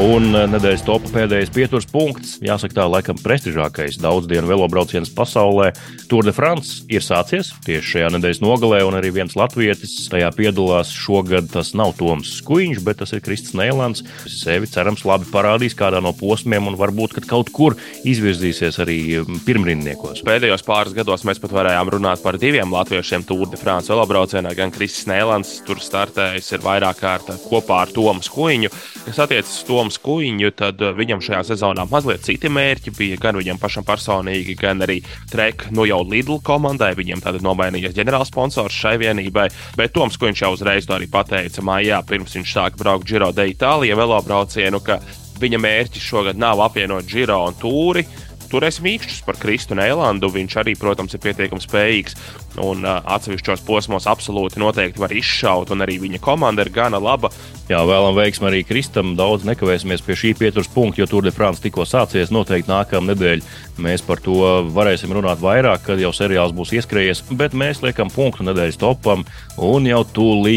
Un 0.00 0.32
eh, 0.32 0.46
nedēļas 0.48 0.82
topā 0.86 1.10
pēdējais 1.12 1.50
pieturas 1.52 1.84
punkts, 1.90 2.38
jāsaka, 2.40 2.72
tā 2.78 2.84
laikam 2.88 3.18
prestižākais 3.20 3.98
daudzdienu 4.00 4.48
velobrauciens 4.48 5.10
pasaulē. 5.12 5.74
Tour 6.08 6.24
de 6.24 6.32
France 6.32 6.86
ir 6.88 7.04
sācies 7.04 7.50
tieši 7.66 7.84
šajā 7.90 8.08
nedēļas 8.14 8.40
nogalē, 8.40 8.78
un 8.88 8.96
arī 8.96 9.10
viens 9.18 9.36
latvietis 9.36 9.92
tajā 10.08 10.30
piedalās. 10.38 10.88
Šogad 10.96 11.50
tas 11.52 11.74
nav 11.76 11.92
Toms 11.98 12.30
Skuiņš, 12.38 12.80
bet 12.86 13.02
tas 13.02 13.12
ir 13.12 13.20
Kristis 13.26 13.52
Neilands. 13.58 14.00
Sevi 14.24 14.70
cerams 14.72 15.04
labi 15.04 15.28
parādīs 15.28 15.76
kādā 15.76 16.00
no 16.00 16.14
posmiem, 16.16 16.70
un 16.72 16.80
varbūt 16.80 17.18
kaut 17.28 17.52
kur 17.52 17.76
izvirzīsies 18.00 18.80
arī 18.80 18.96
mm, 19.20 19.42
pirmrindniekos. 19.44 20.24
Pēdējos 20.24 20.64
pāris 20.64 20.96
gados 20.96 21.26
mēs 21.28 21.42
pat 21.44 21.52
varējām 21.58 21.92
runāt 21.98 22.24
par 22.24 22.40
diviem 22.40 22.72
latviešiem 22.72 23.28
Tour 23.28 23.52
de 23.52 23.60
France 23.60 23.92
velobraucienā. 23.92 24.56
Gan 24.56 24.72
Kristis 24.72 25.04
Neilands 25.12 25.58
tur 25.68 25.84
startējis 25.84 26.54
ir 26.56 26.64
vairāk 26.64 27.04
kārt 27.04 27.30
kopā 27.50 27.84
ar 27.84 27.92
Tomu 27.92 28.24
Skuiņu, 28.24 28.72
kas 29.04 29.24
attiecas 29.28 29.60
uz 29.60 29.68
to 29.68 29.89
Toms 29.90 30.04
Kuiņu, 30.06 30.50
tad 30.54 30.78
eh, 30.86 30.92
viņam 30.94 31.18
šajā 31.18 31.40
sezonā 31.48 31.82
mazliet 31.90 32.22
citi 32.22 32.46
mērķi 32.46 32.92
bija 32.94 33.16
gan 33.18 33.34
viņam 33.40 33.58
pašam 33.58 33.82
personīgi, 33.82 34.54
gan 34.54 34.84
arī 34.86 35.00
Trek, 35.32 35.64
nu 35.74 35.82
jau 35.88 36.04
Lidl 36.06 36.38
komandai. 36.46 36.92
Viņam 36.94 37.24
tad 37.24 37.40
nomainījies 37.42 37.96
ģenerālsponsors 37.96 38.76
šai 38.76 38.94
vienībai, 39.02 39.48
bet 39.74 39.96
Toms 39.96 40.14
Kuiņš 40.20 40.44
jau 40.44 40.52
uzreiz 40.54 40.86
to 40.86 40.94
arī 40.94 41.10
pateica 41.10 41.64
mājā, 41.66 41.98
pirms 42.06 42.38
viņš 42.38 42.54
sāka 42.54 42.78
braukt 42.78 43.08
Giro 43.10 43.32
de 43.34 43.48
Itālijā 43.50 43.98
velobraucienu, 43.98 44.78
ka 44.78 45.00
viņa 45.42 45.58
mērķis 45.58 46.06
šogad 46.06 46.38
nav 46.38 46.62
apvienot 46.68 47.10
Giro 47.10 47.40
un 47.48 47.58
Tūri 47.58 48.06
turēs 48.50 48.80
mīkšķus 48.84 49.22
par 49.26 49.38
Kristu 49.40 49.76
un 49.76 49.82
Eilandu. 49.84 50.30
Viņš 50.34 50.56
arī, 50.62 50.74
protams, 50.78 51.14
ir 51.14 51.22
pietiekami 51.24 51.62
spējīgs 51.64 52.16
un 52.60 52.84
uh, 52.84 52.98
atsevišķos 53.16 53.62
posmos 53.66 54.08
absolūti 54.10 54.60
noteikti 54.60 55.00
var 55.00 55.14
izšaut, 55.14 55.70
un 55.74 55.84
arī 55.84 56.00
viņa 56.02 56.20
komanda 56.22 56.66
ir 56.66 56.72
gana 56.74 57.00
laba. 57.02 57.30
Jā, 57.70 57.80
vēlam 57.86 58.16
veiksmi 58.18 58.48
arī 58.50 58.62
Kristam. 58.66 59.14
Daudz 59.18 59.46
nekavēsimies 59.46 60.02
pie 60.02 60.18
šī 60.18 60.34
pieturas 60.38 60.70
punkta, 60.74 61.02
jo 61.02 61.08
Tour 61.10 61.26
de 61.26 61.34
France 61.34 61.62
tikko 61.62 61.86
sācies. 61.86 62.32
Noteikti 62.34 62.72
nākamā 62.72 63.12
nedēļa 63.12 63.80
mēs 63.80 64.04
par 64.04 64.20
to 64.24 64.36
varēsim 64.74 65.14
runāt 65.14 65.40
vairāk, 65.42 65.86
kad 65.86 66.02
jau 66.02 66.10
seriāls 66.14 66.54
būs 66.56 66.74
ieskrējies. 66.80 67.24
Bet 67.38 67.54
mēs 67.54 67.84
liekam 67.86 68.10
punktu 68.12 68.46
nedēļas 68.48 68.80
topam 68.82 69.24
un 69.56 69.86
jau 69.88 70.02
tūlīt 70.04 70.50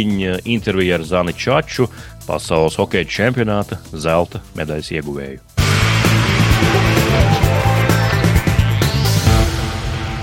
intervija 0.49 0.97
ar 0.97 1.07
Zani 1.07 1.35
Čaču, 1.37 1.87
pasaules 2.27 2.79
hokeja 2.79 3.09
čempionāta 3.19 3.79
zelta 3.93 4.41
medaļas 4.57 4.95
ieguvēju. 4.97 5.62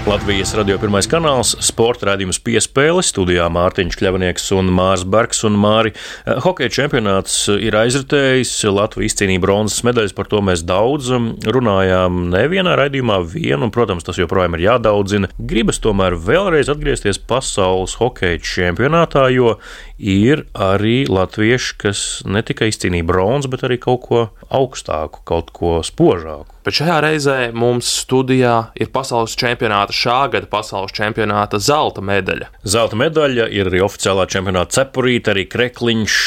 Latvijas 0.09 0.55
radio 0.57 0.79
pirmais 0.81 1.05
kanāls, 1.05 1.51
sporta 1.61 2.07
raidījums 2.09 2.39
piespēle, 2.41 3.03
studijā 3.05 3.45
Mārtiņš 3.53 3.99
Kļavnieks 4.01 4.47
un 4.57 4.71
Mārs 4.73 5.03
Bergs 5.05 5.43
un 5.45 5.59
Māri. 5.61 5.93
Eh, 5.93 6.39
hokeja 6.41 6.73
čempionāts 6.73 7.35
ir 7.53 7.77
aizritējis, 7.77 8.55
Latvija 8.73 9.11
izcīnīja 9.11 9.43
bronzas 9.45 9.85
medaļas, 9.85 10.15
par 10.17 10.31
to 10.33 10.41
mēs 10.47 10.65
daudz 10.65 11.11
um, 11.13 11.29
runājām 11.45 12.31
nevienā 12.33 12.79
raidījumā, 12.81 13.21
vienu, 13.29 13.69
un, 13.69 13.75
protams, 13.75 14.07
tas 14.07 14.17
joprojām 14.23 14.57
ir 14.57 14.65
jādaudzina. 14.71 15.29
Gribas 15.37 15.83
tomēr 15.85 16.17
vēlreiz 16.17 16.73
atgriezties 16.73 17.21
pasaules 17.21 17.99
hokeja 18.01 18.41
čempionātā, 18.41 19.29
jo 19.37 19.59
ir 20.01 20.47
arī 20.57 21.05
latvieši, 21.09 21.75
kas 21.81 22.05
ne 22.25 22.43
tikai 22.47 22.71
izcīnīja 22.73 23.07
bronzu, 23.07 23.51
bet 23.53 23.65
arī 23.69 23.77
kaut 23.81 24.07
ko 24.09 24.23
augstāku, 24.49 25.23
kaut 25.29 25.53
ko 25.55 25.79
spožāku. 25.87 26.57
Bet 26.65 26.77
šajā 26.77 26.97
reizē 27.01 27.37
mums 27.57 27.89
studijā 28.03 28.55
ir 28.77 28.91
pasaules 28.93 29.33
čempionāta, 29.39 29.95
šā 29.97 30.19
gada 30.33 30.49
pasaules 30.51 30.93
čempionāta 30.97 31.61
zelta 31.63 32.05
medaļa. 32.05 32.51
Zelta 32.69 32.99
medaļa 33.01 33.47
ir 33.57 33.71
arī 33.71 33.81
oficiālā 33.87 34.27
čempionāta 34.31 34.81
cepurīte, 34.81 35.33
arī 35.33 35.47
krekliņš. 35.49 36.19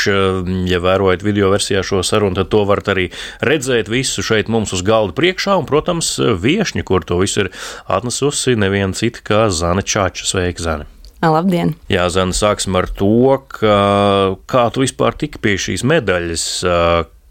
Ja 0.70 0.82
vērojat 0.84 1.26
video 1.26 1.52
versijā 1.54 1.84
šo 1.86 2.02
sarunu, 2.06 2.40
tad 2.40 2.50
to 2.54 2.64
varat 2.70 2.90
arī 2.96 3.10
redzēt 3.46 3.92
visu 3.94 4.26
šeit 4.26 4.50
mums 4.50 4.74
uz 4.74 4.82
galda 4.86 5.14
priekšā. 5.18 5.60
Un, 5.62 5.70
protams, 5.70 6.16
viešņi, 6.18 6.86
kur 6.88 7.06
to 7.06 7.22
visu 7.22 7.46
ir 7.46 7.54
atnesusi, 7.86 8.58
neviena 8.58 8.98
cita 8.98 9.22
kā 9.22 9.46
Zane 9.54 9.86
Čāča. 9.86 10.26
Sveika, 10.34 10.66
Zane! 10.66 10.93
Labdien! 11.32 11.76
Jā, 11.92 12.10
Zana, 12.12 12.36
sāksim 12.36 12.76
ar 12.80 12.90
to, 12.92 13.38
ka, 13.54 13.78
kā 14.50 14.66
tu 14.74 14.84
vispār 14.84 15.16
tiki 15.16 15.40
pie 15.44 15.56
šīs 15.62 15.86
medaļas. 15.88 16.46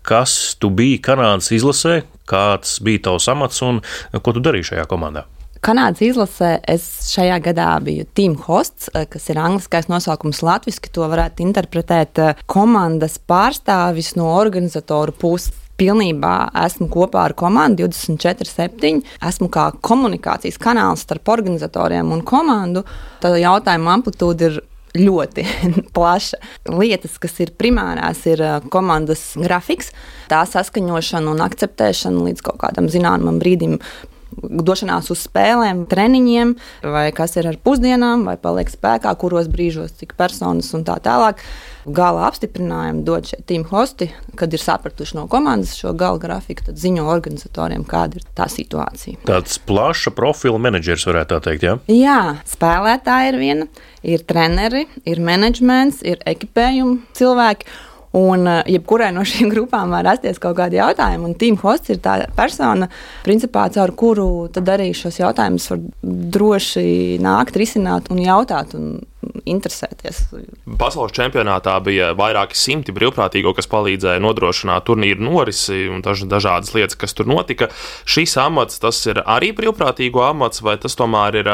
Kas 0.02 0.32
tu 0.58 0.72
biji 0.74 0.98
Kanādas 1.04 1.52
izlasē, 1.54 2.00
kāds 2.26 2.80
bija 2.82 3.04
tavs 3.06 3.28
amats 3.30 3.62
un 3.62 3.78
ko 4.18 4.34
tu 4.34 4.42
darīji 4.42 4.72
šajā 4.72 4.88
komandā? 4.90 5.26
Kanādas 5.62 6.02
izlasē 6.02 6.56
es 6.66 6.84
šajā 7.12 7.36
gadā 7.44 7.68
biju 7.86 8.02
team 8.18 8.34
hosts, 8.48 8.88
kas 8.90 9.28
ir 9.30 9.38
angliskais 9.38 9.86
nosaukums 9.86 10.42
latviešu. 10.42 10.90
To 10.96 11.06
varētu 11.12 11.44
interpretēt 11.44 12.18
komandas 12.50 13.20
pārstāvis 13.30 14.16
no 14.18 14.32
organizatoru 14.34 15.14
puses 15.14 15.61
pilnībā 15.82 16.34
esmu 16.62 16.86
kopā 16.92 17.26
ar 17.28 17.34
komandu 17.38 17.88
24-7. 17.90 19.00
Esmu 19.28 19.48
kā 19.52 19.70
komunikācijas 19.82 20.60
kanāls 20.62 21.02
starp 21.06 21.32
organizatoriem 21.34 22.12
un 22.14 22.22
komandu. 22.26 22.84
Tad 23.22 23.38
jautājuma 23.40 23.96
amplitūda 23.98 24.50
ir 24.50 24.60
ļoti 24.98 25.46
plaša. 25.96 26.38
Lietas, 26.70 27.18
kas 27.22 27.40
ir 27.42 27.54
primārās, 27.58 28.22
ir 28.30 28.44
komandas 28.72 29.32
grafiks, 29.40 29.90
tā 30.30 30.44
saskaņošana 30.48 31.32
un 31.32 31.44
akceptēšana 31.48 32.28
līdz 32.28 32.46
kaut 32.46 32.62
kādam 32.62 32.90
zināmam 32.92 33.42
brīdim. 33.42 33.78
Došanās 34.32 35.10
uz 35.12 35.26
spēlēm, 35.26 35.82
treniņiem, 35.90 36.54
vai 36.88 37.10
kas 37.12 37.36
ir 37.36 37.50
ar 37.50 37.58
pusdienām, 37.60 38.24
vai 38.24 38.38
paliek 38.40 38.70
spēkā, 38.72 39.12
kuros 39.20 39.50
brīžos, 39.52 39.92
cik 39.98 40.14
personas 40.16 40.70
un 40.72 40.86
tā 40.88 40.96
tālāk 41.04 41.42
gala 41.86 42.26
apstiprinājumu 42.28 43.02
dod 43.06 43.28
šie 43.30 43.38
team 43.46 43.64
hosti, 43.68 44.08
kad 44.38 44.52
ir 44.54 44.62
sapratuši 44.62 45.16
no 45.18 45.26
komandas 45.30 45.74
šo 45.78 45.92
gala 45.98 46.20
grafiku, 46.22 46.66
tad 46.68 46.80
ziņo 46.80 47.06
organizatoriem, 47.10 47.84
kāda 47.88 48.20
ir 48.20 48.26
tā 48.36 48.48
situācija. 48.52 49.22
Tāds 49.28 49.58
plaša 49.66 50.14
profila 50.16 50.60
menedžers, 50.62 51.06
varētu 51.08 51.34
tā 51.34 51.40
teikt, 51.48 51.66
jā? 51.66 51.76
Jā, 51.92 52.20
spēlētāji 52.48 53.32
ir 53.32 53.40
viena, 53.40 53.70
ir 54.02 54.26
treneri, 54.28 54.86
ir 55.08 55.22
menedžments, 55.22 56.02
ir 56.06 56.22
ekipējumi 56.28 57.00
cilvēki. 57.18 57.70
Un 58.18 58.48
eh, 58.48 58.72
jebkurai 58.74 59.12
no 59.16 59.24
šīm 59.24 59.50
grupām 59.54 59.94
var 59.94 60.04
rasties 60.08 60.40
kaut 60.42 60.58
kādi 60.58 60.80
jautājumi, 60.80 61.30
un 61.30 61.38
Team 61.38 61.56
Hosts 61.62 61.94
ir 61.94 62.02
tā 62.04 62.18
persona, 62.36 62.90
principā, 63.24 63.68
caur 63.72 63.94
kuru 63.96 64.28
arī 64.72 64.90
šos 64.96 65.20
jautājumus 65.20 65.70
var 65.72 65.80
droši 66.36 66.84
nākt, 67.22 67.56
risināt 67.60 68.12
un 68.12 68.20
jautāt. 68.22 68.76
Un 68.78 69.00
interesēties. 69.46 70.18
Pasaules 70.78 71.14
čempionātā 71.14 71.74
bija 71.84 72.10
vairāki 72.18 72.58
simti 72.58 72.94
brīvprātīgo, 72.94 73.52
kas 73.56 73.70
palīdzēja 73.70 74.22
nodrošināt 74.22 74.86
turnīru 74.88 75.24
norisi 75.26 75.86
un 75.90 76.02
daž, 76.04 76.24
dažādas 76.30 76.74
lietas, 76.76 76.98
kas 76.98 77.14
tur 77.18 77.30
notika. 77.30 77.70
Šis 78.04 78.36
amats, 78.42 78.80
tas 78.82 78.98
ir 79.10 79.22
arī 79.22 79.52
brīvprātīgo 79.56 80.24
amats, 80.26 80.62
vai 80.62 80.76
tas 80.82 80.98
tomēr 80.98 81.40
ir 81.42 81.52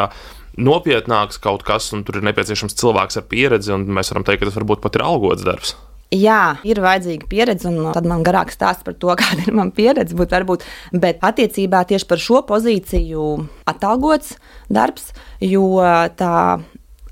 nopietnāks 0.59 1.41
kaut 1.43 1.65
kas, 1.67 1.93
un 1.97 2.05
tur 2.05 2.21
ir 2.21 2.29
nepieciešams 2.29 2.77
cilvēks 2.81 3.21
ar 3.21 3.29
pieredzi, 3.31 3.75
un 3.77 3.87
mēs 3.99 4.13
varam 4.13 4.27
teikt, 4.27 4.43
ka 4.43 4.51
tas 4.51 4.59
varbūt 4.59 4.85
pat 4.85 4.99
ir 4.99 5.07
algots 5.07 5.47
darbs. 5.47 5.77
Jā, 6.15 6.57
ir 6.65 6.79
vajadzīga 6.81 7.27
pieredze, 7.29 7.69
un 7.69 7.91
tad 7.93 8.07
man 8.09 8.23
garāk 8.25 8.49
stāsta 8.55 8.87
par 8.87 8.95
to, 8.97 9.13
kāda 9.21 9.45
ir 9.45 9.57
mana 9.57 9.75
pieredze. 9.75 10.17
Būt, 10.17 10.33
varbūt, 10.33 10.65
bet 10.97 11.21
attiecībā 11.25 11.83
tieši 11.89 12.09
par 12.09 12.23
šo 12.23 12.41
pozīciju 12.49 13.29
atalgots 13.69 14.39
darbs, 14.73 15.13
jo 15.45 15.77
tā 16.17 16.33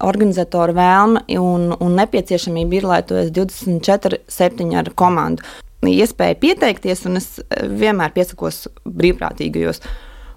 organizatora 0.05 0.75
vēlme 0.77 1.23
un, 1.41 1.71
un 1.77 1.95
nepieciešamība 2.01 2.81
ir, 2.81 2.89
lai 2.89 3.03
tu 3.05 3.17
esi 3.21 3.33
24, 3.37 4.23
7 4.33 4.75
ar 4.81 4.91
komandu. 4.97 5.45
Iespēja 5.87 6.39
pieteikties, 6.41 7.05
un 7.07 7.21
es 7.21 7.29
vienmēr 7.53 8.15
piesakos 8.17 8.65
brīvprātīgajos. 8.89 9.83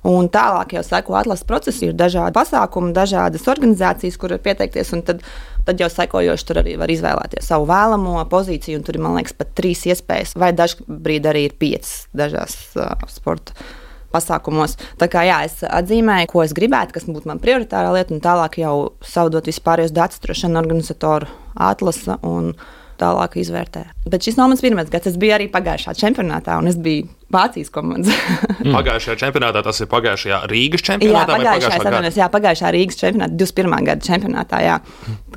Un 0.07 0.29
tālāk 0.31 0.77
jau 0.77 0.83
seko 0.85 1.17
atlases 1.19 1.47
procesi, 1.47 1.89
ir 1.89 1.97
dažādi 1.99 2.35
pasākumi, 2.37 2.93
dažādas 2.95 3.47
organizācijas, 3.51 4.15
kur 4.19 4.31
var 4.35 4.43
pieteikties. 4.45 4.93
Tad, 5.07 5.25
tad 5.67 5.83
jau 5.83 5.89
sekojoši 5.91 6.47
tur 6.47 6.61
arī 6.61 6.77
var 6.79 6.91
izvēlēties 6.93 7.51
savu 7.51 7.67
vēlamo 7.69 8.23
pozīciju. 8.31 8.79
Tur 8.85 8.99
ir, 8.99 9.03
man 9.03 9.19
liekas, 9.19 9.35
pat 9.35 9.51
trīs 9.59 9.83
iespējas, 9.89 10.37
vai 10.39 10.53
dažkārt 10.55 11.29
arī 11.33 11.49
ir 11.49 11.59
piecas 11.59 12.07
dažās 12.15 12.55
uh, 12.79 12.95
sporta 13.11 13.57
pasākumos. 14.13 14.75
Tā 14.97 15.09
kā 15.11 15.23
jā, 15.27 15.43
es 15.45 15.59
atzīmēju, 15.65 16.31
ko 16.31 16.43
es 16.45 16.55
gribētu, 16.57 16.95
kas 16.95 17.05
būtu 17.09 17.29
mana 17.29 17.43
prioritārā 17.43 17.91
lieta, 17.93 18.15
un 18.15 18.23
tālāk 18.23 18.59
jau 18.63 18.75
saudot 19.05 19.45
vispārējos 19.45 19.93
datus, 19.95 20.21
drošana 20.23 20.61
organizatoru 20.63 21.29
atlasa 21.69 22.17
un 22.25 22.53
tālāk 22.99 23.37
izvērtē. 23.41 23.85
Bet 24.09 24.25
šis 24.25 24.37
nav 24.39 24.51
mans 24.51 24.63
pirmais 24.63 24.89
gads. 24.91 25.09
Es 25.11 25.17
biju 25.19 25.35
arī 25.37 25.47
pagājušā 25.51 25.95
čempionātā, 25.99 26.57
un 26.61 26.69
es 26.71 26.77
biju 26.79 27.07
Vācijas 27.33 27.69
komandas. 27.73 28.15
mm. 28.63 28.73
Pagājušajā 28.73 29.19
čempionātā 29.21 29.61
tas 29.65 29.81
ir 29.83 29.89
pagājušajā 29.91 30.41
Rīgas 30.49 30.85
čempionātā. 30.87 31.37
Jā, 31.37 31.43
pagājušajā, 31.43 31.81
pagājušā, 31.83 32.21
jā, 32.21 32.29
pagājušā 32.35 32.73
Rīgas 32.75 33.01
čempionātā, 33.01 33.37
21. 33.37 33.87
gada 33.91 34.07
čempionātā. 34.09 34.63
Jā. 34.65 34.79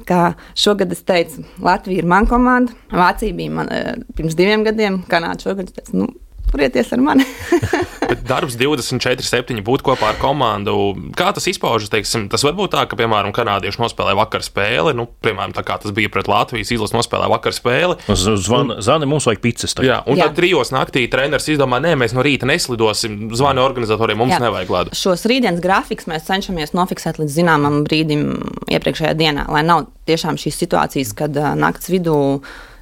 Kā 0.09 0.23
šogad 0.59 0.95
es 0.97 1.05
teicu, 1.09 1.45
Latvija 1.63 2.03
ir 2.03 2.09
mana 2.09 2.31
komanda, 2.31 2.75
Vācija 2.93 3.37
bija 3.37 3.57
man 3.61 3.71
eh, 3.73 3.93
pirms 4.17 4.37
diviem 4.39 4.65
gadiem, 4.67 5.03
Kanāda 5.11 5.45
šogad. 5.45 5.69
Es 5.69 5.77
teicu, 5.77 6.01
nu, 6.01 6.09
turieties 6.53 6.93
ar 6.95 7.03
mani. 7.05 7.27
darbs 8.29 8.57
24, 8.59 9.25
7 9.25 9.63
būt 9.65 9.85
kopā 9.87 10.13
ar 10.13 10.19
komandu. 10.21 10.75
Kā 11.17 11.31
tas 11.35 11.47
izpaužas? 11.51 11.91
Teiksim, 11.93 12.29
tas 12.33 12.45
var 12.47 12.55
būt 12.59 12.75
tā, 12.75 12.85
ka, 12.89 12.99
piemēram, 12.99 13.33
kanādieši 13.35 13.81
nospēlē 13.83 14.15
vakar 14.19 14.45
spēli. 14.45 14.95
Nu, 14.97 15.07
piemēram, 15.25 15.55
tā 15.57 15.65
kā 15.67 15.79
tas 15.83 15.95
bija 15.95 16.11
pret 16.13 16.31
Latvijas 16.31 16.73
izlases, 16.75 16.95
nospēlē 16.97 17.29
vakar 17.33 17.57
spēli. 17.57 17.99
Zvan, 18.09 18.77
zani, 18.85 19.09
mums 19.11 19.29
vajag 19.29 19.43
pizzas. 19.45 19.77
Jā, 19.83 20.03
un 20.07 20.21
jā. 20.21 20.29
tad 20.29 20.39
trijos 20.39 20.73
naktī 20.75 21.05
treneris 21.13 21.49
izdomā, 21.53 21.81
nē, 21.83 21.95
mēs 22.01 22.17
no 22.17 22.25
rīta 22.25 22.49
neslidosim. 22.49 23.31
Zvani 23.37 23.63
organizatoriem, 23.65 24.21
mums 24.23 24.37
jā. 24.37 24.43
nevajag 24.45 24.75
lēdu. 24.77 24.97
Šos 24.99 25.27
rītdienas 25.31 25.63
grafikus 25.65 26.09
mēs 26.11 26.27
cenšamies 26.29 26.77
nofiksēt 26.77 27.21
līdz 27.23 27.39
zināmam 27.41 27.83
brīdim 27.87 28.27
iepriekšējā 28.73 29.15
dienā, 29.19 29.49
lai 29.53 29.65
nav 29.67 29.87
tiešām 30.09 30.39
šīs 30.41 30.61
situācijas, 30.65 31.15
kad 31.17 31.37
uh, 31.39 31.53
naktas 31.59 31.91
vidū 31.93 32.19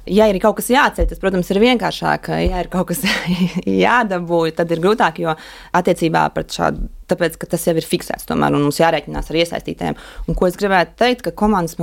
ja 0.09 0.27
ir 0.29 0.39
kaut 0.41 0.57
kas 0.59 0.71
jāceļ, 0.73 1.09
tas, 1.09 1.21
protams, 1.21 1.51
ir 1.53 1.61
vienkāršāk. 1.63 2.31
Ja 2.45 2.63
ir 2.63 2.71
kaut 2.73 2.89
kas 2.91 3.03
jādabūj, 3.85 4.55
tad 4.57 4.73
ir 4.73 4.81
grūtāk, 4.83 5.21
jo 5.23 5.35
attiecībā 5.77 6.27
pret 6.35 6.57
šādu 6.57 6.89
tāpēc, 7.11 7.35
ka 7.41 7.49
tas 7.51 7.67
jau 7.67 7.75
ir 7.75 7.87
fiksēts 7.87 8.27
tomēr, 8.29 8.55
un 8.55 8.65
mums 8.67 8.79
jārēķinās 8.79 9.31
ar 9.31 9.41
iesaistītēm. 9.41 9.99
Un 10.31 10.37
ko 10.37 10.47
es 10.47 10.57
gribētu 10.59 10.95
teikt, 11.01 11.25
ka 11.27 11.35
komandas 11.43 11.75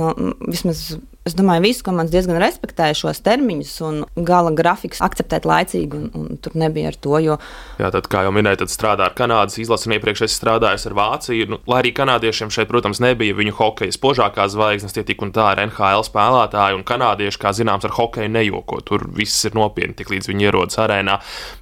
vismaz 0.47 0.87
Es 1.29 1.35
domāju, 1.37 1.61
ka 1.61 1.67
visas 1.67 1.85
komandas 1.85 2.13
diezgan 2.13 2.39
respektēja 2.41 2.95
šos 2.97 3.19
termiņus 3.21 3.73
un 3.85 3.97
gala 4.25 4.49
grafikus 4.55 5.01
akceptēt 5.05 5.45
laicīgi, 5.45 5.99
un, 5.99 6.07
un 6.17 6.39
tur 6.41 6.55
nebija 6.57 6.89
ar 6.89 6.95
to. 6.97 7.19
Jo... 7.21 7.35
Jā, 7.77 7.91
tad, 7.93 8.07
kā 8.09 8.23
jau 8.25 8.31
minēju, 8.33 8.63
tad 8.63 8.71
strādā 8.73 9.05
ar 9.05 9.13
Kanādas 9.13 9.59
izlasi, 9.61 9.85
un 9.85 9.93
iepriekš 9.99 10.23
es 10.25 10.37
strādāju 10.39 10.89
ar 10.89 10.95
Vāciju. 10.97 11.49
Nu, 11.53 11.59
lai 11.69 11.83
arī 11.83 11.91
kanādiešiem 11.99 12.49
šeit, 12.53 12.69
protams, 12.71 13.01
nebija 13.03 13.35
viņu 13.37 13.53
hokeja 13.59 13.93
spožākās 13.93 14.55
zvaigznes, 14.55 14.95
tie 14.95 15.03
tik 15.05 15.21
un 15.21 15.33
tā 15.35 15.51
ir 15.53 15.61
NHL 15.67 16.07
spēlētāji, 16.07 16.79
un 16.79 16.85
kanādieši, 16.89 17.41
kā 17.43 17.53
zināms, 17.53 17.85
ar 17.85 17.93
hokeju 17.99 18.33
nejoko. 18.33 18.81
Tur 18.89 19.05
viss 19.13 19.45
ir 19.45 19.53
nopietni, 19.59 19.99
tik 20.01 20.09
līdz 20.15 20.31
viņi 20.31 20.49
ierodas 20.49 20.81
arēnā. 20.81 21.19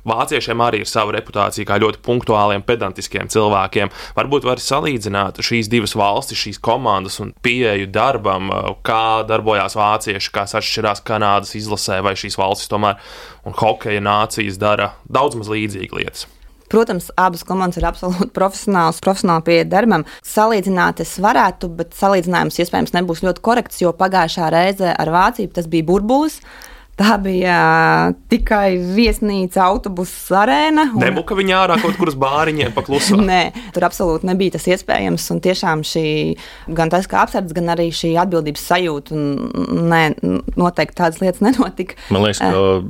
Vāciešiem 0.07 0.63
arī 0.63 0.85
ir 0.85 0.91
sava 0.91 1.17
reputācija 1.17 1.67
kā 1.67 1.81
ļoti 1.83 1.99
punktuāliem, 2.07 2.63
pedantiskiem 2.63 3.27
cilvēkiem. 3.35 3.91
Varbūt 4.15 4.47
var 4.47 4.63
salīdzināt 4.63 5.43
šīs 5.43 5.67
divas 5.75 5.97
valstis, 5.99 6.39
šīs 6.45 6.63
komandas 6.63 7.19
un 7.19 7.35
pieeju 7.43 7.91
darbam, 7.91 8.53
kā 8.87 9.27
darbojas 9.27 9.56
darbojās 9.57 9.77
vācieši, 9.77 10.31
kas 10.33 10.55
atšķirās 10.57 11.03
Kanādas 11.05 11.55
izlasē, 11.57 12.01
vai 12.03 12.15
šīs 12.15 12.37
valstis 12.37 12.69
tomēr 12.69 12.97
un 13.45 13.53
hokeja 13.57 14.01
nācijas 14.01 14.57
dara 14.57 14.93
daudz 15.09 15.35
maz 15.35 15.49
līdzīgas 15.49 15.97
lietas. 15.97 16.27
Protams, 16.67 17.09
abas 17.15 17.45
komandas 17.47 17.79
ir 17.79 17.87
absolūti 17.87 18.33
profesionāls, 18.35 18.99
profesionāli 18.99 19.45
pie 19.47 19.59
darbam. 19.63 20.03
Salīdzināt 20.27 20.99
es 20.99 21.15
varētu, 21.23 21.69
bet 21.79 21.95
salīdzinājums 21.95 22.59
iespējams 22.59 22.93
nebūs 22.93 23.23
ļoti 23.23 23.41
korekts, 23.41 23.79
jo 23.81 23.93
pagājušā 23.95 24.49
reize 24.51 24.91
ar 24.91 25.13
Vāciju 25.13 25.53
tas 25.55 25.69
bija 25.71 25.87
burbulis. 25.87 26.41
Tā 26.97 27.13
bija 27.21 27.57
tikai 28.31 28.79
viesnīca, 28.81 29.61
autobusu 29.67 30.33
arēna. 30.33 30.87
Un... 30.95 31.03
Nebuka 31.03 31.35
viņa 31.37 31.57
ārā 31.59 31.75
kaut 31.81 31.93
kur 31.99 32.09
uz 32.09 32.15
bāriņiem, 32.17 32.71
paklusā. 32.73 33.19
Nē, 33.29 33.41
tur 33.75 33.85
absolūti 33.85 34.25
nebija 34.25 34.55
tas 34.55 34.65
iespējams. 34.65 35.27
Un 35.35 35.41
tiešām 35.45 35.83
šī, 35.85 36.07
gan 36.73 36.89
tas, 36.89 37.05
kā 37.09 37.21
apsardz, 37.21 37.53
gan 37.53 37.69
arī 37.75 37.91
šī 37.93 38.15
atbildības 38.17 38.65
sajūta, 38.71 39.13
un 39.13 39.85
nē, 39.91 40.01
noteikti 40.57 40.97
tādas 40.97 41.21
lietas 41.21 41.43
nenotika. 41.45 41.99
Man 42.09 42.25
liekas, 42.25 42.41
ka 42.41 42.81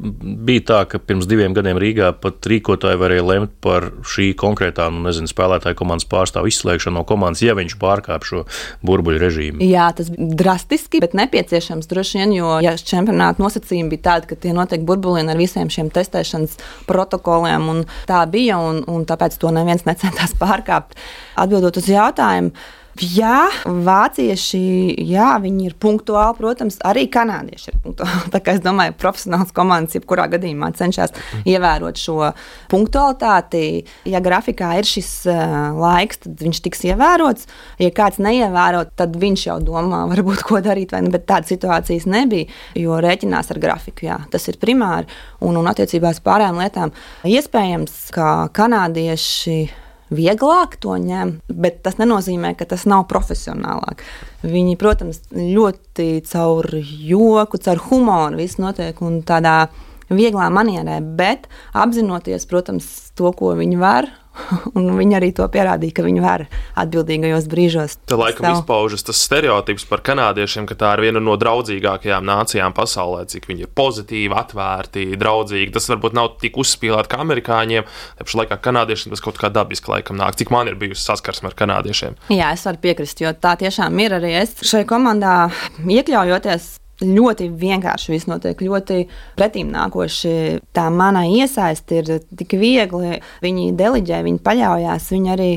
bija 0.47 0.63
tā, 0.71 0.79
ka 0.93 1.01
pirms 1.03 1.27
diviem 1.27 1.57
gadiem 1.57 1.79
Rīgā 1.83 2.13
pat 2.23 2.47
rīkotāji 2.47 3.01
varēja 3.03 3.27
lemt 3.27 3.57
par 3.63 3.89
šī 4.07 4.29
konkrētā, 4.39 4.87
nu, 4.93 5.03
nezinu, 5.09 5.27
spēlētāju 5.27 5.81
komandas 5.83 6.07
pārstāvu 6.07 6.47
izslēgšanu 6.53 7.01
no 7.01 7.03
komandas, 7.07 7.43
ja 7.43 7.57
viņš 7.59 7.75
pārkāp 7.83 8.23
šo 8.27 8.45
burbuļu 8.87 9.19
režīmu. 9.25 9.67
Jā, 9.67 9.91
tas 9.97 10.13
bija 10.13 10.31
drastiski, 10.39 11.03
bet 11.03 11.17
nepieciešams 11.17 11.91
droši 11.91 12.23
vien, 12.23 12.37
jo, 12.39 12.55
ja 12.63 12.77
čempionāta 12.79 13.43
nosacījumi 13.43 13.96
bija 13.96 13.96
bija 13.97 14.05
tāda, 14.05 14.29
ka 14.29 14.37
tie 14.39 14.53
notiek 14.53 14.85
burbulīni 14.85 15.33
ar 15.33 15.37
visiem 15.37 15.69
šiem 15.69 15.89
testēšanas 15.93 16.57
protokoliem. 16.87 17.85
Tā 18.07 18.25
bija, 18.29 18.57
un, 18.57 18.83
un 18.87 19.05
tāpēc 19.05 19.37
to 19.37 19.51
neviens 19.51 19.85
necentās 19.89 20.35
pārkāpt. 20.37 20.97
Atbildot 21.37 21.77
uz 21.77 21.89
jautājumu, 21.89 22.53
Jā, 22.97 23.45
vācieši, 23.65 24.59
jā, 25.05 25.27
viņi 25.43 25.67
ir 25.69 25.75
punktuāli, 25.77 26.33
protams, 26.39 26.79
arī 26.87 27.03
kanādieši 27.13 27.69
ir 27.69 27.77
punktuāli. 27.83 28.29
Tā 28.33 28.41
kā 28.41 28.55
es 28.57 28.63
domāju, 28.65 28.95
profesionāls 28.97 29.53
komandas 29.55 29.97
jebkurā 29.97 30.25
gadījumā 30.31 30.71
cenšas 30.77 31.13
ievērot 31.45 32.01
šo 32.01 32.31
punktualitāti. 32.71 33.85
Ja 34.09 34.21
grafikā 34.23 34.71
ir 34.79 34.89
šis 34.89 35.11
uh, 35.29 35.77
laiks, 35.77 36.23
tad 36.25 36.41
viņš 36.41 36.63
tiks 36.65 36.85
ievērots. 36.89 37.49
Ja 37.83 37.93
kāds 37.93 38.21
neievēro, 38.23 38.85
tad 38.97 39.17
viņš 39.21 39.47
jau 39.51 39.59
domā, 39.61 40.05
varbūt 40.13 40.45
ko 40.47 40.61
darīt, 40.65 40.95
vai 40.95 41.05
ne, 41.05 41.13
bet 41.13 41.27
tādas 41.29 41.53
situācijas 41.53 42.09
nebija, 42.09 42.49
jo 42.77 42.97
rēķinās 43.03 43.53
ar 43.53 43.61
grafiku. 43.61 44.07
Jā, 44.09 44.21
tas 44.33 44.49
ir 44.49 44.57
primāri 44.61 45.05
un, 45.45 45.59
un 45.59 45.69
attiecībās 45.69 46.23
pārējām 46.25 46.63
lietām. 46.63 46.95
Iespējams, 47.29 48.07
ka 48.15 48.31
kanādieši 48.57 49.67
vieglāk 50.13 50.77
to 50.83 50.95
ņem, 51.01 51.37
bet 51.49 51.81
tas 51.85 51.97
nenozīmē, 51.99 52.53
ka 52.57 52.67
tas 52.69 52.85
nav 52.89 53.07
profesionālāk. 53.11 54.03
Viņi, 54.47 54.77
protams, 54.79 55.21
ļoti 55.33 56.09
caur 56.29 56.69
joku, 56.79 57.59
caur 57.63 57.83
humoru 57.89 58.39
viss 58.39 58.61
notiek 58.61 59.01
un 59.03 59.21
tādā 59.27 59.67
vieglā 60.07 60.47
manierē, 60.53 61.01
bet 61.19 61.49
apzinoties, 61.75 62.47
protams, 62.47 62.87
to, 63.17 63.33
ko 63.35 63.53
viņi 63.59 63.79
var 63.81 64.07
Un 64.77 64.89
viņi 64.97 65.17
arī 65.17 65.31
to 65.35 65.45
pierādīja, 65.51 65.95
ka 65.97 66.05
viņi 66.05 66.23
var 66.23 66.45
atbildīgajos 66.79 67.47
brīžos. 67.51 67.97
Te 68.07 68.17
laikam 68.19 68.47
savu. 68.47 68.61
izpaužas 68.61 69.05
tas 69.07 69.21
stereotips 69.27 69.87
par 69.89 70.03
kanādiešiem, 70.05 70.67
ka 70.69 70.77
tā 70.79 70.93
ir 70.97 71.05
viena 71.07 71.23
no 71.23 71.37
draudzīgākajām 71.39 72.25
nācijām 72.27 72.75
pasaulē, 72.77 73.25
cik 73.31 73.49
viņi 73.49 73.67
ir 73.67 73.73
pozitīvi, 73.77 74.33
atvērti, 74.37 75.07
draudzīgi. 75.19 75.73
Tas 75.75 75.89
varbūt 75.93 76.17
nav 76.17 76.33
tik 76.41 76.59
uzspīlēti 76.61 77.13
kā 77.13 77.21
amerikāņiem. 77.25 77.87
Tāpat 78.21 78.39
laikā 78.41 78.59
kanādiešiem 78.69 79.15
tas 79.15 79.23
kaut 79.23 79.39
kā 79.41 79.51
dabiski 79.53 79.93
laikam 79.93 80.19
nāk. 80.19 80.39
Cik 80.39 80.53
man 80.53 80.71
ir 80.71 80.79
bijusi 80.79 81.03
saskarsme 81.03 81.51
ar 81.51 81.57
kanādiešiem? 81.57 82.17
Jā, 82.33 82.53
es 82.55 82.65
varu 82.67 82.83
piekrist, 82.83 83.21
jo 83.23 83.33
tā 83.33 83.57
tiešām 83.59 84.03
ir 84.03 84.19
arī 84.19 84.35
es 84.43 84.57
šai 84.67 84.85
komandā 84.89 85.47
iekļaujoties 85.83 86.75
ļoti 87.01 87.49
vienkārši 87.53 88.13
viss 88.13 88.29
notiek, 88.29 88.61
ļoti 88.61 89.01
pretīm 89.37 89.69
nākoši. 89.73 90.35
Tā 90.75 90.87
mana 90.93 91.25
iesaiste 91.29 92.01
ir 92.01 92.13
tik 92.37 92.57
viegli. 92.57 93.19
Viņi 93.43 93.73
deliģē, 93.77 94.23
viņi 94.25 94.43
paļaujas, 94.45 95.11
viņi 95.13 95.33
arī 95.35 95.51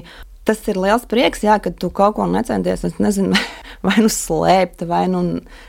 tas 0.50 0.60
ir 0.70 0.78
liels 0.80 1.06
prieks, 1.10 1.44
jā, 1.46 1.56
ka 1.62 1.70
tu 1.70 1.90
kaut 1.94 2.16
ko 2.18 2.26
necenties, 2.30 2.82
es 2.88 2.98
nezinu, 3.02 3.38
vai 3.86 3.96
nu 4.02 4.10
slēpt, 4.12 4.84
vai 4.88 5.04
nu 5.10 5.22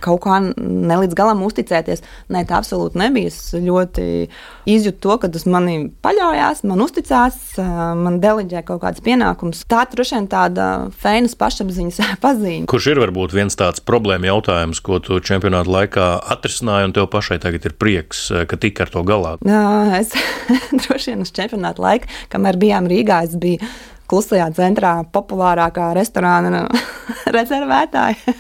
kaut 0.04 0.24
kā 0.26 0.40
ne 0.42 0.98
līdz 1.04 1.16
galam 1.18 1.44
uzticēties. 1.46 2.02
Nē, 2.34 2.44
tā 2.50 2.58
absolūti 2.60 3.00
nebija. 3.00 3.32
Es 3.32 3.54
ļoti 3.54 4.06
izjūtu 4.70 5.00
to, 5.04 5.18
ka 5.22 5.30
uz 5.32 5.46
mani 5.50 5.76
paļaujas, 6.04 6.64
man 6.68 6.84
uzticās, 6.84 7.38
man 7.58 8.20
deleģē 8.24 8.64
kaut 8.68 8.82
kādas 8.84 9.04
pienākumus. 9.06 9.64
Tā 9.70 9.86
droši 9.92 10.18
vien 10.18 10.30
tāda 10.32 10.68
feinas 11.04 11.38
pašapziņas 11.40 12.02
pazīme. 12.26 12.68
Kurš 12.72 12.92
ir 12.94 13.04
varbūt 13.04 13.38
viens 13.38 13.58
tāds 13.60 13.84
problēma 13.86 14.32
jautājums, 14.32 14.82
ko 14.84 15.00
tu 15.04 15.22
čempionāta 15.24 15.72
laikā 15.72 16.10
atrisināji, 16.36 16.90
un 16.90 16.98
tev 16.98 17.08
pašai 17.14 17.40
tagad 17.44 17.70
ir 17.70 17.78
prieks, 17.80 18.28
ka 18.50 18.60
tik 18.60 18.84
ar 18.84 18.92
to 18.92 19.06
galā? 19.08 19.38
Jā, 19.48 20.02
es 20.02 20.12
droši 20.84 21.14
vien 21.14 21.24
uz 21.24 21.32
čempionāta 21.36 21.86
laika, 21.86 22.12
kamēr 22.34 22.60
bijām 22.60 22.92
Rīgā, 22.92 23.24
es 23.30 23.40
biju 23.40 23.62
klusajā 24.12 24.50
centrā 24.58 24.94
populārākā 25.16 25.92
restorāna 25.98 26.66
rezervētāja. 27.38 28.36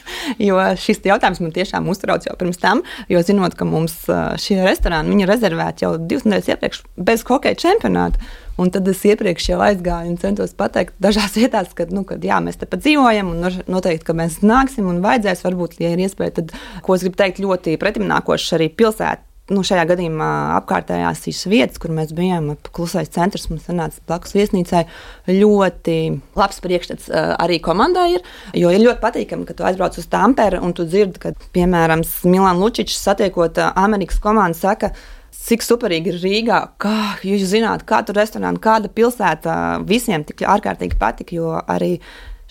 jo 0.49 0.59
šis 0.79 1.01
jautājums 1.07 1.41
man 1.43 1.55
tiešām 1.55 1.89
uztrauc 1.91 2.27
jau 2.27 2.35
pirms 2.39 2.61
tam, 2.61 2.83
jo 3.11 3.23
zinot, 3.25 3.55
ka 3.57 3.67
mums 3.67 4.03
šie 4.41 4.61
restorāni 4.65 5.23
ir 5.23 5.31
rezervēti 5.31 5.87
jau 5.87 5.95
divas 5.97 6.27
nedēļas 6.27 6.53
iepriekš 6.55 6.85
bez 6.99 7.25
hokeja 7.27 7.59
čempionāta. 7.65 8.21
Un 8.59 8.69
tad 8.69 8.85
es 8.91 8.99
iepriekš 9.07 9.47
jau 9.53 9.61
aizgāju 9.63 10.11
un 10.11 10.19
centos 10.21 10.51
pateikt 10.57 10.93
dažās 11.01 11.37
vietās, 11.39 11.71
ka, 11.77 11.87
nu, 11.89 12.03
kad, 12.07 12.21
jā, 12.23 12.37
mēs 12.43 12.59
tepat 12.61 12.83
dzīvojam, 12.83 13.31
un 13.33 13.63
noteikti, 13.71 14.05
ka 14.05 14.17
mēs 14.17 14.41
nāksim 14.45 14.91
un 14.91 15.01
vajadzēs, 15.05 15.45
varbūt, 15.47 15.79
ja 15.81 15.95
ir 15.95 16.03
iespēja, 16.05 16.41
tad, 16.41 16.55
ko 16.85 16.97
es 16.97 17.05
gribu 17.05 17.17
teikt, 17.23 17.41
ļoti 17.41 17.79
pretimnākoši 17.81 18.57
arī 18.59 18.71
pilsētā 18.75 19.30
nu, 19.51 19.63
šajā 19.67 19.85
gadījumā 19.91 20.31
apkārtējās 20.61 21.23
šīs 21.25 21.43
vietas, 21.51 21.81
kur 21.81 21.93
mēs 21.95 22.13
bijām, 22.15 22.51
klusais 22.73 23.11
centrs, 23.13 23.49
mums 23.51 23.67
sanāca 23.67 24.01
blakus 24.09 24.35
viesnīcai, 24.37 24.83
ļoti 25.29 25.97
labs 26.39 26.61
priekšstats 26.63 27.11
uh, 27.11 27.31
arī 27.41 27.61
komandai 27.63 28.07
ir. 28.17 28.27
Jo 28.57 28.73
ir 28.73 28.83
ļoti 28.85 29.03
patīkami, 29.03 29.47
ka 29.47 29.57
tu 29.57 29.67
aizbrauc 29.67 29.97
uz 29.99 30.09
Tampere 30.11 30.61
un 30.63 30.75
tu 30.77 30.87
dzirdi, 30.87 31.21
ka, 31.21 31.33
piemēram, 31.55 32.05
Milāns 32.27 32.61
Lučičs 32.63 33.01
satiekot 33.03 33.61
uh, 33.61 33.73
Amerikas 33.79 34.21
komandu, 34.23 34.59
saka, 34.61 34.93
cik 35.41 35.63
superīgi 35.65 36.13
ir 36.13 36.19
Rīgā. 36.21 36.59
Kā 36.81 36.97
jūs 37.25 37.47
zināt, 37.51 37.85
kā 37.89 38.01
tur 38.05 38.19
restorāna, 38.19 38.59
kāda 38.61 38.91
pilsēta 38.93 39.55
visiem 39.87 40.25
tik 40.27 40.45
ārkārtīgi 40.47 40.99
patika, 41.01 41.35
jo 41.37 41.55
arī 41.61 41.97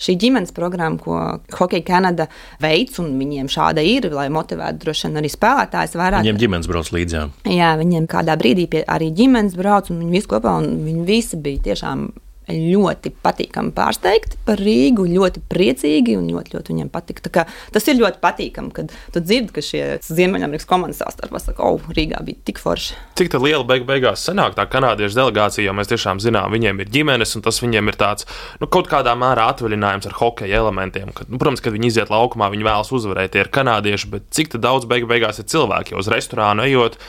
šī 0.01 0.17
ģimenes 0.21 0.55
programma, 0.55 0.99
ko 1.01 1.19
Hokeja 1.57 1.85
Kanada 1.87 2.27
veids, 2.63 2.99
un 3.01 3.13
viņiem 3.19 3.51
šāda 3.51 3.83
ir, 3.85 4.09
lai 4.13 4.27
motivētu 4.33 4.85
droši 4.85 5.07
vien 5.07 5.21
arī 5.21 5.31
spēlētājs 5.31 5.95
vairāk. 5.99 6.25
Viņiem 6.25 6.41
ģimenes 6.45 6.71
brauc 6.71 6.91
līdzi. 6.95 7.23
Jā 7.51 7.71
viņiem 7.81 8.09
kādā 8.11 8.35
brīdī 8.39 8.83
arī 8.87 9.11
ģimenes 9.15 9.55
brauc, 9.59 9.91
un 9.93 10.03
viņi 10.03 10.17
visi 10.17 10.31
kopā, 10.31 10.57
un 10.61 10.83
viņi 10.87 11.07
visi 11.07 11.39
bija 11.41 11.71
tiešām 11.71 12.09
ļoti 12.51 13.13
patīkami 13.23 13.73
pārsteigti 13.75 14.39
par 14.45 14.61
Rīgu, 14.61 15.07
ļoti 15.09 15.43
priecīgi 15.51 16.17
un 16.19 16.29
ļoti, 16.31 16.55
ļoti 16.55 16.73
viņiem 16.73 16.91
patika. 16.93 17.45
Tas 17.73 17.87
ir 17.89 17.99
ļoti 17.99 18.21
patīkami, 18.23 18.73
kad 18.75 18.93
tu 19.13 19.23
dzirdi, 19.23 19.53
ka 19.55 19.63
šie 19.65 19.83
Ziemeļamerikas 20.05 20.67
komandas 20.69 21.01
savstarpā 21.01 21.41
saka, 21.41 21.65
oh, 21.67 21.91
Rīgā 21.95 22.21
bija 22.25 22.41
tik 22.47 22.61
forši. 22.61 22.97
Cik 23.19 23.37
liela 23.41 23.65
beig 23.67 23.85
beigās 23.87 24.23
sanāk 24.27 24.55
tā 24.57 24.65
kanādiešu 24.69 25.19
delegācija, 25.19 25.65
jo 25.67 25.75
mēs 25.77 25.91
tiešām 25.91 26.21
zinām, 26.23 26.51
viņiem 26.53 26.83
ir 26.83 26.91
ģimenes, 26.93 27.35
un 27.37 27.45
tas 27.45 27.61
viņiem 27.63 27.91
ir 27.91 27.99
tāds 27.99 28.27
nu, 28.61 28.69
kaut 28.71 28.89
kādā 28.91 29.13
mērā 29.19 29.47
atvaļinājums 29.53 30.09
ar 30.09 30.17
hokeja 30.19 30.61
elementiem. 30.63 31.13
Kad, 31.15 31.31
nu, 31.31 31.39
protams, 31.41 31.63
kad 31.63 31.75
viņi 31.75 31.91
iziet 31.91 32.13
laukumā, 32.13 32.51
viņi 32.53 32.67
vēlas 32.67 32.91
uzvarēt, 32.95 33.33
tie 33.35 33.45
ir 33.45 33.51
kanādieši, 33.53 34.11
bet 34.11 34.27
cik 34.35 34.57
daudz 34.61 34.89
beig 34.89 35.07
beigās 35.09 35.41
ir 35.41 35.49
cilvēki, 35.51 35.95
jo 35.95 36.03
uz 36.03 36.11
restorānu 36.11 36.65
ejot, 36.67 36.99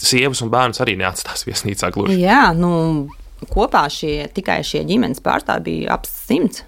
sievas 0.00 0.42
un 0.44 0.52
bērns 0.52 0.82
arī 0.84 0.96
neatstās 1.00 1.46
viesnīcā 1.48 1.92
gluži. 1.94 2.20
Jā, 2.22 2.50
nu 2.56 2.72
kopā 3.44 3.84
šie, 3.92 4.28
tikai 4.34 4.62
šie 4.64 4.84
ģimenes 4.88 5.22
pārstāvji 5.24 5.66
bija 5.68 5.96
ap 5.98 6.08
simts. 6.08 6.64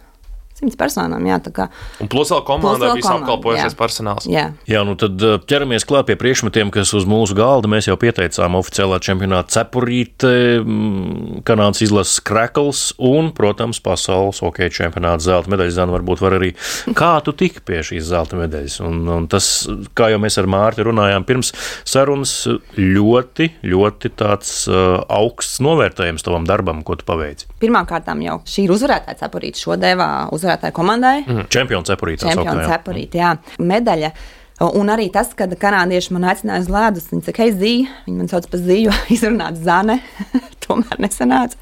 Simts 0.58 0.78
personām. 0.78 1.24
Jā, 1.28 1.38
tā 1.42 1.52
kā, 1.54 1.68
Un 2.02 2.10
plus 2.10 2.32
vēl 2.32 2.42
Plus 2.42 2.46
komandai 2.46 2.88
vēl 2.88 2.98
viss 2.98 3.06
komanda, 3.06 3.26
apkalpojušies 3.26 3.74
jā. 3.74 3.78
personāls. 3.78 4.28
jā. 4.28 4.46
Jā, 4.68 4.82
nu 4.86 4.94
tad 4.98 5.22
uh, 5.24 5.38
ķeramies 5.48 5.86
klāt 5.88 6.08
pie 6.10 6.16
priekšmetiem, 6.20 6.72
kas 6.74 6.92
uz 6.96 7.06
mūsu 7.08 7.36
galda. 7.38 7.70
Mēs 7.70 7.88
jau 7.88 7.96
pieteicām 8.00 8.58
oficiālā 8.58 8.98
čempionāta 9.04 9.58
cepurīte, 9.58 10.32
mm, 10.62 11.42
Kanādas 11.48 11.82
izlases 11.84 12.20
krekls 12.24 12.82
un, 12.98 13.30
protams, 13.36 13.80
pasaules 13.84 14.42
hokeja 14.44 14.72
čempionāta 14.80 15.24
zelta 15.24 15.52
medaļas. 15.52 15.76
Zana, 15.78 15.94
varbūt 15.94 16.22
var 16.24 16.38
arī 16.38 16.52
kā 16.98 17.12
tu 17.24 17.34
tiki 17.36 17.62
pie 17.64 17.82
šīs 17.86 18.08
zelta 18.10 18.38
medaļas. 18.40 18.80
Un, 18.86 19.02
un 19.18 19.28
tas, 19.30 19.50
kā 19.98 20.10
jau 20.12 20.20
mēs 20.22 20.38
ar 20.40 20.50
Mārti 20.50 20.86
runājām 20.86 21.26
pirms 21.28 21.52
sarunas, 21.88 22.34
ļoti, 22.78 23.52
ļoti 23.68 24.12
tāds 24.18 24.52
uh, 24.70 24.98
augsts 25.06 25.62
novērtējums 25.64 26.26
tavam 26.26 26.48
darbam, 26.48 26.82
ko 26.86 26.98
tu 26.98 27.06
paveici. 27.08 27.48
Pirmkārt, 27.62 28.08
jau 28.24 28.38
šī 28.48 28.66
ir 28.66 28.74
uzvarētāja 28.74 29.22
cepurīte. 29.22 29.60
Šo 29.60 29.76
deva 29.80 30.08
uzvarētāja 30.34 30.47
komandai. 30.74 31.22
Mm. 31.26 31.46
Čempions 31.52 31.90
cepurīte. 31.90 32.24
tā 32.24 32.32
Čempions 32.32 32.50
sauktā, 32.50 32.66
jā. 32.66 32.76
cepurīte, 32.76 33.20
jā. 33.20 33.32
Medaļa. 33.58 34.12
Un 34.58 34.90
arī 34.90 35.06
tas, 35.14 35.30
kad 35.38 35.52
kanādieši 35.54 36.14
man 36.16 36.24
aicināja 36.32 36.64
uz 36.64 36.70
ledus, 36.72 37.10
viņi 37.12 37.28
saka, 37.28 37.44
hei, 37.44 37.52
zīme, 37.54 37.98
viņi 38.08 38.16
man 38.18 38.30
sauc 38.30 38.48
par 38.50 38.62
zīju, 38.64 38.94
izrunāt 39.14 39.60
zane, 39.62 40.00
tomēr 40.66 41.04
nesanāca. 41.04 41.60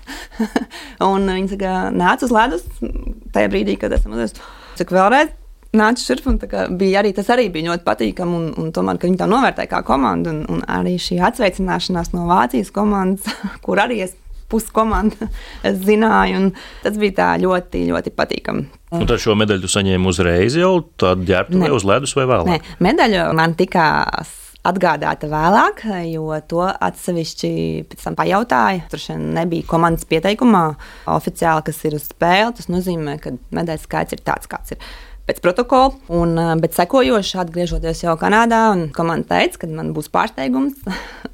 un 1.10 1.28
viņi 1.28 1.52
saka, 1.52 1.74
nāc 1.92 2.24
uz 2.24 2.32
ledus, 2.32 2.64
tajā 3.36 3.50
brīdī, 3.52 3.76
kad 3.80 3.92
esam 3.92 4.16
uz 4.16 4.24
ledus. 4.24 4.46
Saka, 4.78 4.96
vēlreiz, 4.96 5.34
nāc 5.76 6.00
šurp, 6.00 6.30
un 6.32 6.40
bija 6.80 7.02
arī, 7.02 7.12
tas 7.16 7.28
arī 7.34 7.50
bija 7.52 7.74
ļoti 7.74 7.84
patīkami, 7.84 8.38
un, 8.40 8.48
un 8.62 8.72
tomēr, 8.72 9.00
ka 9.00 9.10
viņi 9.10 9.20
tā 9.20 9.28
novērtēja 9.28 9.72
kā 9.74 9.82
komandu, 9.84 10.32
un, 10.32 10.44
un 10.56 10.64
arī 10.78 10.96
šī 11.02 11.20
atsveicināšanās 11.28 12.14
no 12.16 12.24
Vācijas 12.30 12.72
komandas, 12.72 13.28
kur 13.64 13.84
arī 13.84 14.00
es 14.06 14.16
puskomanda 14.52 15.28
zināju, 15.86 16.40
un 16.40 16.48
tas 16.84 16.96
bija 17.00 17.18
tā 17.20 17.28
ļoti, 17.42 17.84
ļoti 17.90 18.14
patīkami. 18.16 18.66
Un 18.96 19.06
tad 19.10 19.20
šo 19.22 19.34
medaļu 19.38 19.66
tu 19.66 19.70
saņēmi 19.72 20.08
uzreiz 20.08 20.56
jau 20.56 20.78
tādā 21.00 21.26
ģērbtuvē 21.30 21.70
uz 21.74 21.86
ledus 21.88 22.16
vai 22.16 22.26
vēlāk? 22.30 22.50
Nē, 22.52 22.76
medaļa 22.86 23.30
man 23.36 23.56
tika 23.58 23.86
atgādāta 24.66 25.28
vēlāk, 25.30 25.82
jo 26.10 26.30
to 26.50 26.64
atsevišķi 26.66 27.50
pēc 27.90 28.06
tam 28.06 28.16
pajautāja. 28.18 28.86
Tur 28.90 29.02
nebija 29.22 29.66
komandas 29.68 30.06
pieteikumā 30.10 30.64
oficiāli, 31.14 31.66
kas 31.68 31.82
ir 31.86 31.98
uz 31.98 32.08
spēle. 32.10 32.54
Tas 32.56 32.70
nozīmē, 32.72 33.18
ka 33.22 33.34
medaļas 33.54 33.86
skaits 33.86 34.16
ir 34.16 34.24
tāds, 34.26 34.50
kāds 34.50 34.74
ir. 34.74 34.88
Pēc 35.26 35.40
protokola, 35.42 35.90
un, 36.14 36.36
eh, 36.38 36.52
bet 36.62 36.76
sekojoši 36.76 37.40
atgriežoties 37.42 38.04
jau 38.04 38.14
Kanādā, 38.20 38.70
un 38.70 38.88
komanda 38.94 39.34
teica, 39.34 39.58
ka 39.64 39.66
man 39.66 39.90
būs 39.96 40.06
pārsteigums. 40.14 40.78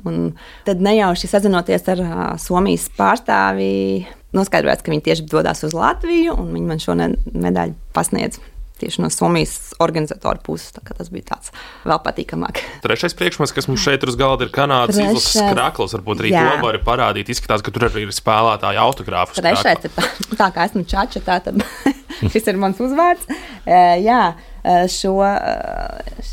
Tad 0.66 0.80
nejauši 0.80 1.28
sazinoties 1.28 1.84
ar 1.92 2.00
ā, 2.00 2.30
Somijas 2.40 2.88
pārstāvi, 2.96 4.06
noskaidrojās, 4.32 4.80
ka 4.80 4.94
viņi 4.94 5.04
tieši 5.10 5.28
dodas 5.28 5.60
uz 5.68 5.76
Latviju, 5.76 6.38
un 6.40 6.54
viņi 6.56 6.70
man 6.70 6.80
šo 6.80 6.96
medaļu 6.96 7.76
pasniedz 7.92 8.40
tieši 8.82 9.02
no 9.04 9.10
Somijas 9.12 9.72
organizatora 9.82 10.42
puses. 10.44 10.72
Tas 10.72 11.10
bija 11.12 11.32
tāds 11.32 11.52
vēl 11.86 12.00
patīkamāk. 12.04 12.60
Trešais 12.84 13.16
priekšmets, 13.18 13.54
kas 13.56 13.68
mums 13.70 13.82
šeit 13.84 14.04
ir 14.04 14.12
uz 14.12 14.18
galda, 14.20 14.46
ir 14.46 14.52
Kanādas 14.54 14.98
Trešais. 14.98 15.16
izlases 15.16 15.54
krāklis. 15.54 15.96
Varbūt 15.98 16.22
arī 16.24 16.34
Jā. 16.34 16.44
to 16.44 16.66
var 16.66 16.78
parādīt. 16.86 17.32
Izskatās, 17.32 17.64
ka 17.64 17.74
tur 17.74 17.88
arī 17.88 18.06
ir 18.06 18.14
spēlētāja 18.14 18.82
autogrāfs. 18.84 19.38
Trešais 19.40 19.88
ir 19.88 19.94
tā, 19.96 20.06
tā 20.42 20.50
kā 20.54 20.68
esmu 20.68 20.84
čača, 20.88 21.22
tā 21.24 21.38
tad 21.46 21.62
šis 22.32 22.50
ir 22.52 22.60
mans 22.60 22.80
uzvārds. 22.82 23.28
E, 23.64 23.80
Jā, 24.02 24.22
e, 24.62 24.78
šo 24.90 25.16
e, 25.26 25.32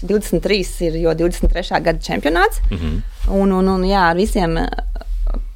23 0.10 0.72
ir 0.90 1.02
jau 1.04 1.16
23. 1.24 1.82
gada 1.86 2.00
čempionāts. 2.00 2.62
Mm 2.70 2.78
-hmm. 2.78 3.02
un, 3.42 3.52
un, 3.52 3.68
un 3.68 3.84
jā, 3.86 4.10
ar 4.10 4.16
visiem 4.16 4.58
e, 4.58 4.68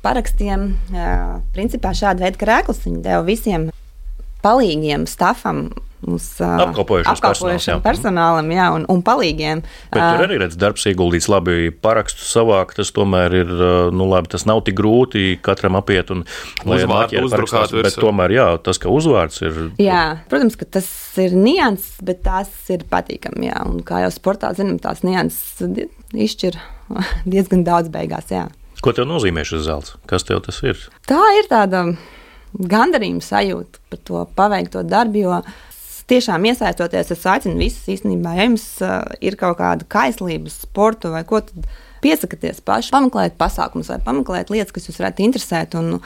parakstiem, 0.03 0.67
e, 0.93 1.07
principā 1.55 1.93
šāda 1.95 2.25
veida 2.27 2.37
krēklus 2.37 2.83
viņi 2.85 3.01
deva 3.01 3.23
visiem 3.23 3.69
palīgiem 4.43 5.07
stafam. 5.07 5.69
Uz, 6.03 6.25
apkalpojošam 6.41 7.19
personāls, 7.23 7.67
jā. 7.69 7.75
personālam, 7.83 8.49
jā, 8.51 8.65
un, 8.75 8.83
un 8.91 9.03
palīgiem. 9.05 9.61
Bet 9.93 10.01
tur 10.01 10.23
arī 10.25 10.39
redz, 10.41 10.57
darbs 10.59 10.83
ieguldīts 10.89 11.29
labi, 11.31 11.69
parakstu 11.83 12.25
savākt. 12.27 12.75
Tas 12.81 12.91
tomēr 12.95 13.35
ir, 13.43 13.53
nu, 13.95 14.07
labi, 14.11 14.31
tas 14.33 14.43
nav 14.49 14.63
tik 14.67 14.75
grūti 14.79 15.37
katram 15.43 15.77
apiet 15.79 16.11
un 16.13 16.25
lai 16.67 16.81
Uzvārdu 16.83 17.23
uzdrukāt 17.27 17.75
Bet 17.83 17.97
tomēr, 17.99 18.35
jā, 18.35 18.47
tas, 18.63 18.79
ka 18.81 18.91
uzvārds 18.91 19.39
ir. 19.45 19.59
Jā, 19.81 20.03
protams, 20.31 20.57
ka 20.59 20.67
tas 20.79 20.87
ir 21.21 21.35
nianses, 21.37 21.99
bet 22.05 22.23
tās 22.25 22.51
ir 22.73 22.85
patīkami. 22.89 23.47
Jā. 23.49 23.61
Un, 23.69 23.79
kā 23.85 24.03
jau 24.03 24.11
sportā 24.13 24.51
zinām, 24.57 24.79
tās 24.83 25.03
nianses 25.07 25.63
izšķir 26.13 26.59
diezgan 27.33 27.63
daudz 27.67 27.91
beigās. 27.93 28.31
Jā. 28.33 28.47
Ko 28.83 28.91
tev 28.95 29.07
nozīmē 29.07 29.45
šis 29.47 29.63
zelts? 29.67 29.95
Kas 30.09 30.27
tev 30.27 30.43
tas 30.43 30.59
ir? 30.65 30.79
Tā 31.07 31.21
ir 31.39 31.47
tāda 31.51 31.85
gandarījuma 32.53 33.23
sajūta 33.23 33.81
par 33.89 34.01
to 34.09 34.25
paveikto 34.37 34.83
darbu. 34.87 35.23
Jo 35.23 35.39
tiešām 36.13 36.45
iesaistoties, 36.51 37.13
es 37.15 37.25
aicinu 37.29 37.57
visus 37.61 37.89
īstenībā, 37.97 38.35
ja 38.37 38.45
jums 38.47 38.67
uh, 38.85 39.01
ir 39.23 39.37
kaut 39.39 39.57
kāda 39.61 39.87
kaislība, 39.89 40.53
sporta 40.53 41.13
vai 41.13 41.25
ko 41.27 41.43
tādu. 41.45 41.67
Piesakieties 42.03 42.57
paši, 42.67 42.89
pameklējiet 42.91 43.37
pasākumus 43.39 43.87
vai 43.87 43.95
pameklējiet 44.03 44.49
lietas, 44.51 44.73
kas 44.75 44.89
jūs 44.89 44.97
varētu 44.99 45.23
interesēt. 45.23 45.77
Un, 45.79 45.85
nu, 45.93 45.99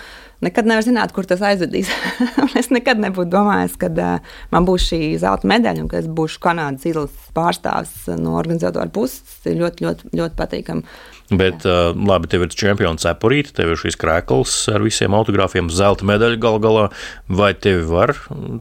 nekad 0.46 0.70
nevar 0.70 0.86
zināt, 0.86 1.10
kur 1.15 1.26
tas 1.26 1.41
aizvedīs. 1.41 1.89
Es 2.60 2.70
nekad 2.70 3.02
nebūtu 3.02 3.32
domājis, 3.34 3.80
ka 3.82 3.89
uh, 3.89 4.36
man 4.54 4.67
būs 4.70 4.86
šī 4.91 5.00
zelta 5.24 5.50
medaļa 5.50 5.82
un 5.82 5.89
ka 5.89 5.98
es 5.98 6.06
būšu 6.20 6.38
Kanādas 6.43 6.86
izlases 6.86 7.34
pārstāvis 7.34 7.96
no 8.22 8.36
organizatora 8.38 8.93
puses. 8.93 9.24
Tas 9.26 9.50
ir 9.50 9.58
ļoti, 9.63 9.88
ļoti, 9.88 10.13
ļoti 10.22 10.38
patīkami. 10.38 10.86
Bet, 11.28 11.66
uh, 11.68 11.92
labi, 11.92 12.30
tev 12.32 12.46
ir 12.46 12.54
čempions 12.56 13.04
cepurīte, 13.04 13.52
tev 13.58 13.74
ir 13.74 13.82
šīs 13.82 14.00
krēkls 14.00 14.54
ar 14.72 14.86
visiem 14.86 15.16
autogrāfiem, 15.18 15.68
zelta 15.74 16.08
medaļa 16.08 16.40
gal 16.40 16.60
galā. 16.63 16.86
Vai 17.28 17.52
tevi 17.52 17.84
var 17.90 18.16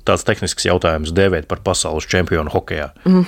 tāds 0.08 0.26
tehnisks 0.26 0.66
jautājums 0.66 1.14
dēvēt 1.14 1.46
par 1.50 1.62
pasaules 1.66 2.08
čempionu 2.10 2.50
hokeja? 2.50 2.90
Un 3.06 3.22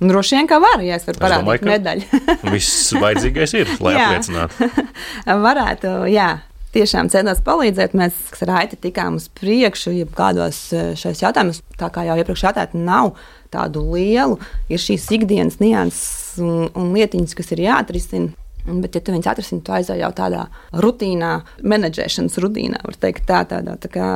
Droši 0.10 0.36
vien, 0.36 0.48
ka 0.50 0.58
var, 0.62 0.82
ja 0.82 0.98
es 0.98 1.06
varu 1.06 1.20
parādīt 1.22 1.68
medaļu. 1.68 2.22
Viss 2.50 2.90
vajadzīgais 2.98 3.54
ir, 3.60 3.70
lai 3.84 3.94
apliecinātu. 4.00 4.68
Varētu, 5.46 5.94
jā. 6.10 6.32
Tiešām 6.74 7.08
centos 7.12 7.38
palīdzēt. 7.46 7.92
Mēs 7.94 8.16
ar 8.42 8.50
Raiti 8.50 8.78
tikām 8.88 9.20
uz 9.20 9.28
priekšu, 9.38 9.92
ja 9.94 10.06
kādos 10.10 10.58
eh, 10.74 10.92
šajos 10.98 11.22
jautājumos, 11.22 11.60
tā 11.78 11.90
kā 11.94 12.02
jau 12.08 12.16
iepriekš 12.18 12.46
jautājāt, 12.48 12.74
nav 12.74 13.12
tādu 13.54 13.84
lielu, 13.92 14.40
ir 14.66 14.82
šīs 14.82 15.06
ikdienas 15.14 15.60
nianses 15.62 16.40
un, 16.42 16.66
un 16.74 16.90
lietiņas, 16.96 17.36
kas 17.38 17.54
ir 17.54 17.62
jāatrisina. 17.68 18.34
Bet, 18.64 18.96
ja 18.96 19.04
tu 19.04 19.12
viņus 19.12 19.28
atrisini, 19.28 19.60
tu 19.60 19.74
aizej 19.76 20.00
jau 20.00 20.08
tādā 20.16 20.46
rutīnā, 20.80 21.34
menedžēšanas 21.60 22.38
rutīnā, 22.40 22.80
var 22.86 22.96
teikt, 22.96 23.26
tā, 23.28 23.42
tādā, 23.50 23.76
tā 23.78 23.90
kā, 23.92 24.06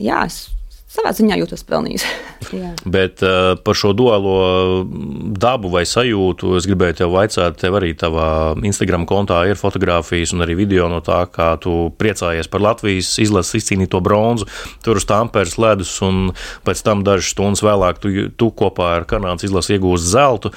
jā, 0.00 0.22
es 0.24 0.46
savā 0.94 1.12
ziņā 1.16 1.38
jūtos 1.40 1.64
pelnījis. 1.68 2.04
Bet 2.96 3.22
uh, 3.24 3.54
par 3.64 3.78
šo 3.78 3.92
duālo 3.96 4.36
dabu 5.40 5.70
vai 5.72 5.84
sajūtu 5.88 6.54
es 6.58 6.68
gribēju 6.70 6.98
te 7.00 7.08
vaicāt. 7.10 7.58
Tev 7.60 7.78
arī 7.80 7.92
tavā 7.98 8.28
Instagram 8.66 9.06
kontā 9.10 9.42
ir 9.50 9.60
fotografijas 9.60 10.34
un 10.36 10.44
arī 10.46 10.56
video 10.62 10.88
no 10.92 11.00
tā, 11.04 11.24
kā 11.32 11.54
tu 11.62 11.90
priecājies 12.00 12.50
par 12.52 12.64
Latvijas 12.64 13.14
izlases 13.22 13.60
izcīnīto 13.62 14.00
bronzu. 14.04 14.48
Tur 14.84 15.00
uz 15.00 15.08
Tamperes 15.08 15.58
ledus, 15.60 15.96
un 16.04 16.32
pēc 16.66 16.84
tam 16.86 17.04
dažas 17.06 17.34
stundas 17.34 17.64
vēlāk 17.64 18.02
tu, 18.02 18.14
tu 18.34 18.50
kopā 18.54 18.94
ar 19.00 19.08
Kanādas 19.10 19.48
izlasi 19.48 19.78
iegūst 19.78 20.12
zeltu. 20.14 20.54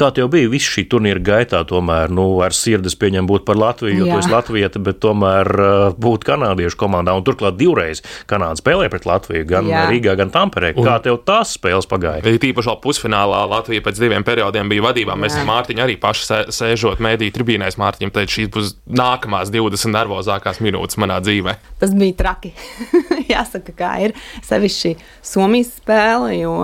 Kā 0.00 0.08
tev 0.14 0.30
bija 0.32 0.48
viss 0.48 0.70
šī 0.72 0.86
turnīra 0.90 1.20
gaitā, 1.22 1.60
tomēr 1.68 2.10
nu, 2.14 2.24
ar 2.44 2.54
sirds 2.56 2.94
pieņem 2.98 3.26
būt 3.28 3.44
par 3.48 3.58
Latviju, 3.60 3.98
jo 4.00 4.06
Jā. 4.08 4.14
tu 4.16 4.22
esi 4.22 4.32
Latvija, 4.32 4.70
bet 4.82 5.00
tomēr 5.04 5.50
uh, 5.52 5.82
būt 6.00 6.24
kanādiešu 6.26 6.78
komandā. 6.80 7.12
Un 7.18 7.26
turklāt 7.26 7.58
divreiz 7.60 8.00
Kanāda 8.30 8.56
spēlēja 8.60 8.92
pret 8.94 9.06
Latviju, 9.08 9.46
gan 9.50 9.68
Jā. 9.68 9.82
Rīgā, 9.90 10.14
gan 10.18 10.32
Tamperē. 10.32 10.72
Kā 10.78 10.96
tev 11.04 11.18
tās 11.28 11.52
spēles 11.58 11.88
pagāja? 11.90 12.24
Ir 12.24 12.40
tīpaši 12.42 12.72
vēl 12.72 12.78
pusfinālā 12.84 13.42
Latvija 13.52 13.84
pēc 13.84 14.00
diviem 14.00 14.24
periodiem 14.26 14.72
bija 14.72 14.86
vadībā. 14.88 15.16
Mēs 15.20 15.36
ar 15.38 15.46
Mārtiņu 15.50 15.84
arī 15.84 15.98
paši 16.00 16.26
sē- 16.28 16.46
sēžot 16.56 17.02
mēdīju 17.04 17.36
tribīnēs. 17.36 17.78
Mārtiņam 17.82 18.14
teica, 18.16 18.32
šīs 18.38 18.50
būs 18.54 18.72
nākamās 18.88 19.52
20 19.52 19.92
nervozākās 19.98 20.62
minūtes 20.64 20.98
manā 21.02 21.20
dzīvē. 21.22 21.58
Tas 21.82 21.92
bija 21.94 22.16
traki. 22.24 22.54
Jāsaka, 23.34 23.76
kā 23.76 23.92
ir 24.08 24.16
sevišķi 24.48 24.96
Somijas 25.22 25.76
spēle. 25.82 26.32
Jo, 26.40 26.56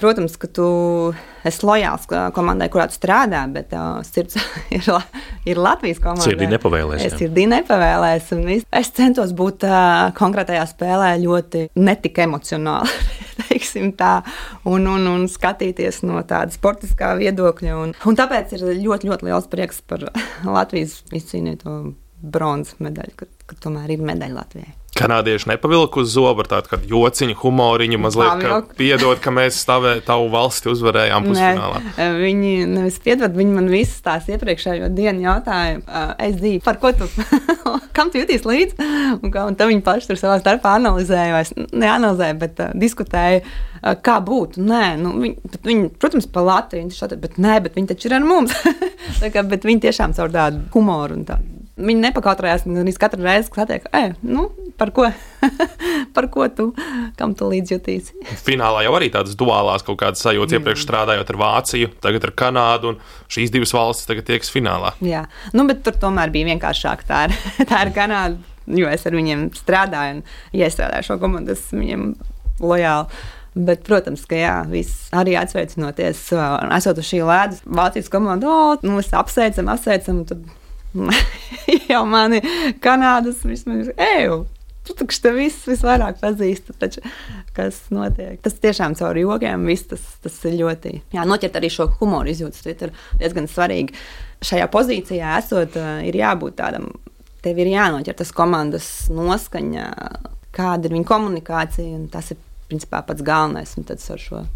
protams, 0.00 0.34
ka 0.40 0.48
tu 0.50 0.68
esi 1.46 1.66
lojāls 1.66 2.08
komandai, 2.34 2.66
kurā 2.72 2.88
tu 2.90 2.96
strādā, 2.98 3.44
bet 3.52 3.72
uh, 3.76 4.00
sirds 4.06 4.38
ir, 4.74 4.82
La- 4.90 5.04
ir 5.48 5.60
Latvijas 5.62 6.00
komanda. 6.02 6.26
Sirdī 6.26 6.48
nepavēlēs, 6.50 7.04
Es 7.06 7.16
sirdī 7.20 7.46
nepavēlēs. 7.50 8.32
Es 8.80 8.90
centos 8.96 9.34
būt 9.38 9.68
uh, 9.68 10.10
konkrētajā 10.18 10.64
spēlē 10.72 11.14
ļoti 11.22 11.68
netik 11.78 12.18
emocionāli. 12.26 12.90
tā, 13.98 14.12
Un, 14.68 14.86
un, 14.90 15.06
un 15.06 15.28
skatīties 15.30 16.02
no 16.06 16.20
tāda 16.26 16.52
sportiskā 16.54 17.14
viedokļa. 17.18 17.78
Un, 17.78 17.94
un 17.94 18.18
tāpēc 18.18 18.56
ir 18.56 18.66
ļoti, 18.82 19.08
ļoti 19.10 19.28
liels 19.30 19.48
prieks 19.50 19.80
par 19.86 20.08
Latvijas 20.44 21.00
izcīnīto 21.14 21.78
bronzas 22.18 22.78
medaļu, 22.82 23.14
ka, 23.18 23.28
ka 23.46 23.58
tomēr 23.62 23.94
ir 23.94 24.02
medaļa 24.02 24.40
Latvijai. 24.40 24.74
Kanādieši 24.98 25.52
nepavilka 25.52 26.02
uz 26.02 26.12
zobu 26.14 26.44
ar 26.44 26.50
tādu 26.50 26.78
jociņu, 26.90 27.36
humoriņu, 27.42 28.00
mazliet 28.02 28.42
ka 28.42 28.58
piedod, 28.78 29.20
ka 29.22 29.32
mēs 29.34 29.60
stāvējām 29.64 30.04
tavu 30.06 30.28
valsti 30.32 30.72
uzvarējām 30.72 31.28
pusfinālā. 31.28 31.82
Ne, 31.96 32.08
viņi 32.18 32.52
nevis 32.70 32.98
piedod, 33.04 33.34
viņi 33.38 33.54
man 33.54 33.70
visas 33.72 34.02
tās 34.04 34.28
iepriekšējo 34.32 34.90
dienu 34.96 35.26
jautāja, 35.26 35.78
es 36.24 36.38
dzīvoju, 36.40 36.64
par 36.66 36.80
ko 36.82 36.92
tu, 36.96 37.08
kam 37.96 38.12
tu 38.12 38.22
jūties 38.22 38.46
līdzi? 38.48 38.88
Un, 39.18 39.32
kā, 39.34 39.46
un 39.48 39.58
tad 39.58 39.70
viņi 39.70 39.84
paši 39.86 40.10
tur 40.10 40.20
savā 40.20 40.38
starpā 40.42 40.76
analizēja, 40.78 41.36
vai 41.38 41.68
neanalizēja, 41.84 42.38
bet 42.40 42.62
uh, 42.64 42.72
diskutēja, 42.78 43.42
uh, 43.42 43.94
kā 44.04 44.18
būtu. 44.24 44.62
Nē, 44.68 44.84
nu, 45.02 45.14
viņi, 45.22 45.52
viņi, 45.66 45.92
protams, 46.00 46.28
pa 46.32 46.44
Latviju, 46.46 46.90
šādi, 46.94 47.20
bet 47.20 47.38
nē, 47.42 47.60
bet 47.66 47.78
viņi 47.78 47.92
taču 47.92 48.10
ir 48.10 48.18
ar 48.18 48.26
mums. 48.26 48.56
kā, 49.34 49.44
bet 49.46 49.68
viņi 49.68 49.86
tiešām 49.88 50.16
caur 50.18 50.34
tādu 50.34 50.66
humoru 50.74 51.18
un 51.20 51.28
tādu 51.28 51.57
Viņi 51.78 52.02
nepakautrējās 52.08 52.64
gan 52.66 52.88
katru 52.98 53.22
reizi, 53.22 53.50
kad 53.54 53.68
satiek, 53.68 53.84
e, 53.94 54.14
nu, 54.26 54.48
par 54.80 54.90
ko, 54.94 55.06
par 56.16 56.26
ko 56.34 56.48
tu, 56.50 56.66
kam 57.18 57.36
tu 57.38 57.46
līdzjutīsi. 57.52 58.16
Finālā 58.48 58.82
jau 58.86 58.96
arī 58.98 59.10
tādas 59.14 59.38
duālās 59.38 59.86
kaut 59.86 60.00
kādas 60.02 60.24
sajūtas, 60.26 60.56
mm. 60.56 60.58
iepriekš 60.58 60.86
strādājot 60.86 61.32
ar 61.34 61.40
Vāciju, 61.44 61.92
tagad 62.02 62.26
ar 62.26 62.34
Kanādu, 62.42 62.94
un 62.94 63.30
šīs 63.30 63.54
divas 63.54 63.74
valstis 63.76 64.10
tagad 64.10 64.26
tieks 64.26 64.50
finālā. 64.54 64.94
Jā, 65.04 65.24
nu, 65.54 65.68
bet 65.70 65.84
tur 65.86 65.98
tomēr 66.02 66.34
bija 66.34 66.50
vienkāršāk. 66.50 67.06
Tā 67.06 67.24
ir, 67.28 67.38
tā 67.70 67.86
ir 67.86 67.94
Kanāda, 67.94 68.38
jo 68.74 68.90
es 68.90 69.06
ar 69.06 69.18
viņiem 69.18 69.48
strādāju 69.58 70.18
un 70.18 70.22
iestrādāju 70.58 71.12
šo 71.12 71.20
komandu, 71.22 71.54
es 71.54 71.68
viņiem 71.74 72.12
lojāli. 72.58 73.24
Bet, 73.58 73.80
protams, 73.86 74.22
ka 74.28 74.38
jā, 74.38 74.54
viss 74.70 75.08
arī 75.16 75.32
atsveicinoties, 75.38 76.28
esot 76.76 77.00
uz 77.00 77.06
šī 77.08 77.24
ledus, 77.26 77.62
Vācijas 77.66 78.10
komanda, 78.12 78.46
oh, 78.46 78.84
nu, 78.86 78.98
mēs 78.98 79.10
apsveicam, 79.18 79.70
apsveicam. 79.72 80.20
Tad 80.28 80.44
jau 81.90 82.04
mani 82.08 82.40
Kanādas 82.82 83.42
vismaz 83.46 83.90
eju. 83.96 84.46
Tu 84.88 84.94
taču 84.96 85.20
te 85.20 85.30
viss 85.36 85.66
visvairāk 85.68 86.16
pazīsti, 86.22 86.72
taču, 86.80 87.02
kas 87.56 87.82
notiek. 87.92 88.38
Tas 88.40 88.56
tiešām 88.62 88.94
caur 88.96 89.18
jokiem, 89.20 89.66
viss 89.68 89.84
tas, 89.90 90.06
tas 90.24 90.38
ir 90.48 90.56
ļoti. 90.62 90.94
Jā, 91.12 91.26
noķert 91.28 91.58
arī 91.60 91.68
šo 91.72 91.90
humoru 91.98 92.32
izjūtas, 92.32 92.64
tas 92.64 92.86
ir 92.86 92.94
diezgan 93.20 93.50
svarīgi. 93.52 93.98
Šajā 94.48 94.70
pozīcijā 94.72 95.36
esot, 95.42 95.76
ir 96.08 96.16
jābūt 96.16 96.56
tādam, 96.62 96.88
tev 97.44 97.60
ir 97.60 97.74
jānoķer 97.74 98.16
tas 98.16 98.32
komandas 98.32 98.88
noskaņa, 99.12 99.88
kāda 100.56 100.88
ir 100.88 100.96
viņa 100.96 101.10
komunikācija, 101.12 101.98
un 101.98 102.08
tas 102.12 102.32
ir 102.32 102.40
principā 102.70 103.02
pats 103.04 103.24
galvenais, 103.24 103.76
un 103.76 103.84
tad 103.88 104.00
ar 104.08 104.24
šo 104.24 104.46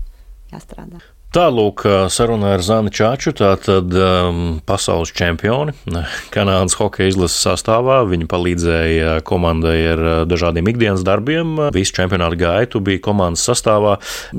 jāstrādā. 0.52 1.02
Tālūk, 1.32 1.86
sarunā 2.12 2.50
ar 2.58 2.60
Zani 2.60 2.90
Čāču, 2.92 3.30
tātad 3.32 3.94
um, 3.96 4.40
pasaules 4.68 5.14
čempioni 5.16 5.72
Kanādas 6.34 6.76
hokeja 6.76 7.08
izlases 7.08 7.38
sastāvā. 7.46 8.02
Viņa 8.10 8.28
palīdzēja 8.28 9.14
komandai 9.24 9.78
ar 9.94 10.02
dažādiem 10.28 10.68
ikdienas 10.68 11.06
darbiem. 11.08 11.54
Visu 11.72 11.96
čempionātu 11.96 12.36
gaitu 12.42 12.84
bija 12.84 13.00
komandas 13.08 13.46
sastāvā. 13.48 13.94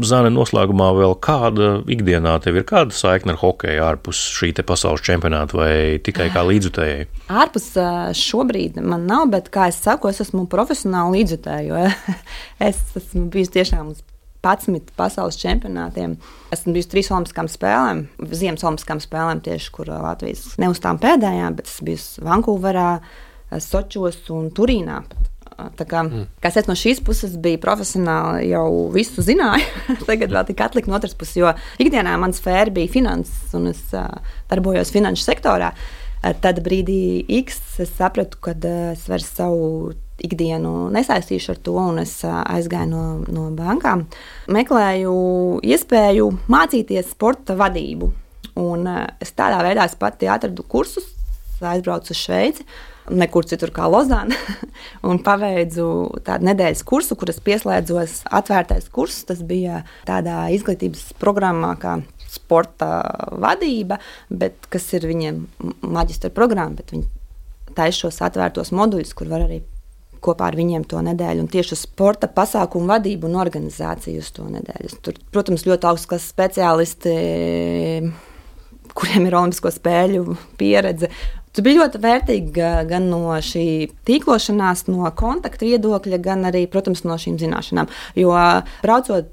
Zani, 0.06 0.29
noslēgumā 0.38 0.91
vēl 0.99 1.17
kāda 1.17 1.71
ikdienā 1.97 2.36
tev 2.45 2.62
ir 2.62 2.69
kāda 2.69 2.93
saikne 2.93 3.34
ar 3.34 3.41
hokeju 3.41 3.89
ārpus 3.89 4.21
šī 4.38 4.53
pasaules 4.62 5.01
čempionāta 5.01 5.63
vai 5.63 5.73
tikai 5.97 6.29
kā 6.29 6.45
līdzutējai? 6.45 7.10
Ārpus 7.41 7.71
šobrīd 8.21 8.77
man 8.86 9.10
nav, 9.10 9.32
bet, 9.34 9.49
kā 9.49 9.71
es 9.73 9.82
saku, 9.82 10.13
es 10.13 10.21
esmu 10.21 10.45
profesionāli 10.45 11.23
līdzutēju. 11.23 11.86
es 12.69 12.86
esmu 13.01 13.32
bijusi 13.34 13.58
tiešām 13.63 13.95
uz 13.95 14.06
11 14.43 14.91
pasaules 14.99 15.38
čempionātiem. 15.39 16.17
Esmu 16.53 16.75
bijusi 16.75 16.91
trīs 16.91 17.10
olimpiskām 17.13 17.47
spēlēm, 17.51 18.06
ziemas 18.36 18.65
olimpiskām 18.65 18.99
spēlēm, 19.03 19.41
tieši 19.45 19.71
kur 19.73 19.91
uh, 19.91 20.01
Latvijas 20.03 20.58
ne 20.60 20.69
uz 20.71 20.82
tām 20.84 20.99
pēdējām, 21.01 21.56
bet 21.60 21.71
es 21.71 21.79
biju 21.86 22.25
Vankūverā, 22.27 22.89
uh, 22.99 23.62
Sočos 23.63 24.19
un 24.36 24.51
Turīnā. 24.56 24.99
Uh, 25.53 25.71
tā 25.79 25.88
kā, 25.88 26.03
mm. 26.03 26.27
Kas 26.43 26.60
es 26.60 26.67
no 26.67 26.75
šīs 26.75 26.99
puses 27.08 27.38
biju 27.39 27.62
profesionāli, 27.63 28.51
jau 28.51 28.67
visu 28.93 29.23
zināju. 29.23 29.65
Tagad 30.10 30.36
vēl 30.36 30.51
tikai 30.51 30.67
atlika 30.67 30.91
no 30.91 30.99
otras 30.99 31.15
puses, 31.15 31.39
jo 31.39 31.56
ikdienā 31.79 32.19
mans 32.19 32.43
sfēra 32.43 32.73
bija 32.75 32.91
finanses, 32.91 33.47
un 33.56 33.71
es 33.71 33.86
uh, 33.95 34.10
darbojos 34.51 34.91
finanšu 34.91 35.23
sektorā. 35.23 35.71
Tad 36.43 36.62
brīdī 36.63 37.25
X 37.41 37.79
es 37.84 37.95
sapratu, 37.95 38.39
ka 38.43 38.56
uh, 38.56 38.91
es 38.91 39.08
vairs 39.12 39.32
savu 39.39 39.93
ikdienu 40.21 40.89
nesaistīšu 40.93 41.54
ar 41.56 41.62
to, 41.65 41.76
un 41.80 42.02
es 42.04 42.19
aizgāju 42.26 42.89
no, 42.91 43.04
no 43.34 43.47
bankām. 43.58 44.06
Meklēju 44.54 45.15
iespēju 45.65 46.30
mācīties 46.52 47.13
sporta 47.15 47.58
vadību. 47.60 48.12
Un 48.62 48.86
es 48.93 49.34
tādā 49.34 49.63
veidā 49.65 49.88
es 49.89 49.97
pati 49.97 50.30
atradu 50.30 50.65
kursus, 50.69 51.08
aizbraucu 51.63 52.13
uz 52.13 52.19
Šveici. 52.19 52.65
Nekur 53.13 53.43
citur 53.47 53.73
kā 53.76 53.89
Lozāna. 53.91 54.38
un 55.10 55.19
paveicu 55.23 55.88
tādu 56.23 56.47
nedēļas 56.47 56.86
kursu, 56.88 57.17
kuras 57.19 57.41
pieslēdzos 57.43 58.21
atvērtais 58.32 58.88
kurs. 58.93 59.23
Tas 59.28 59.41
bija 59.43 59.82
tādā 60.08 60.45
izglītības 60.56 61.10
programmā, 61.19 61.73
kā 61.82 61.97
sporta 62.34 63.02
vadība, 63.41 63.99
bet 64.32 64.69
kas 64.71 64.88
ir 64.95 65.10
viņiem 65.10 65.43
maģistra 65.84 66.32
programma. 66.34 66.86
Viņi 66.93 67.10
taisa 67.76 68.06
šos 68.06 68.21
atvērtos 68.23 68.71
moduļus, 68.76 69.13
kur 69.17 69.30
var 69.34 69.45
arī 69.49 69.62
kopā 70.24 70.50
ar 70.50 70.58
viņiem 70.58 70.86
to 70.90 71.02
nedēļu. 71.06 71.44
Un 71.44 71.52
tieši 71.52 71.76
uz 71.76 71.84
sporta 71.86 72.30
pasākumu 72.32 72.90
vadību 72.94 73.30
un 73.30 73.38
organizāciju 73.44 74.24
uz 74.24 74.32
to 74.36 74.48
nedēļu. 74.50 74.92
Tur, 75.06 75.20
protams, 75.36 75.68
ļoti 75.68 75.90
augsts 75.90 76.32
speciālisti, 76.34 77.14
kuriem 78.94 79.30
ir 79.30 79.38
Olimpisko 79.40 79.72
spēļu 79.74 80.38
pieredze. 80.60 81.12
Tas 81.54 81.62
bija 81.62 81.84
ļoti 81.84 82.02
vērtīgi 82.02 82.68
gan 82.90 83.12
no 83.12 83.36
šī 83.46 83.68
tīklošanās, 84.08 84.88
no 84.90 85.06
kontakta 85.18 85.68
viedokļa, 85.68 86.18
gan 86.24 86.48
arī, 86.50 86.66
protams, 86.72 87.04
no 87.06 87.20
šīm 87.22 87.38
zināšanām. 87.42 87.92
Jo 88.18 88.34
braucot 88.82 89.30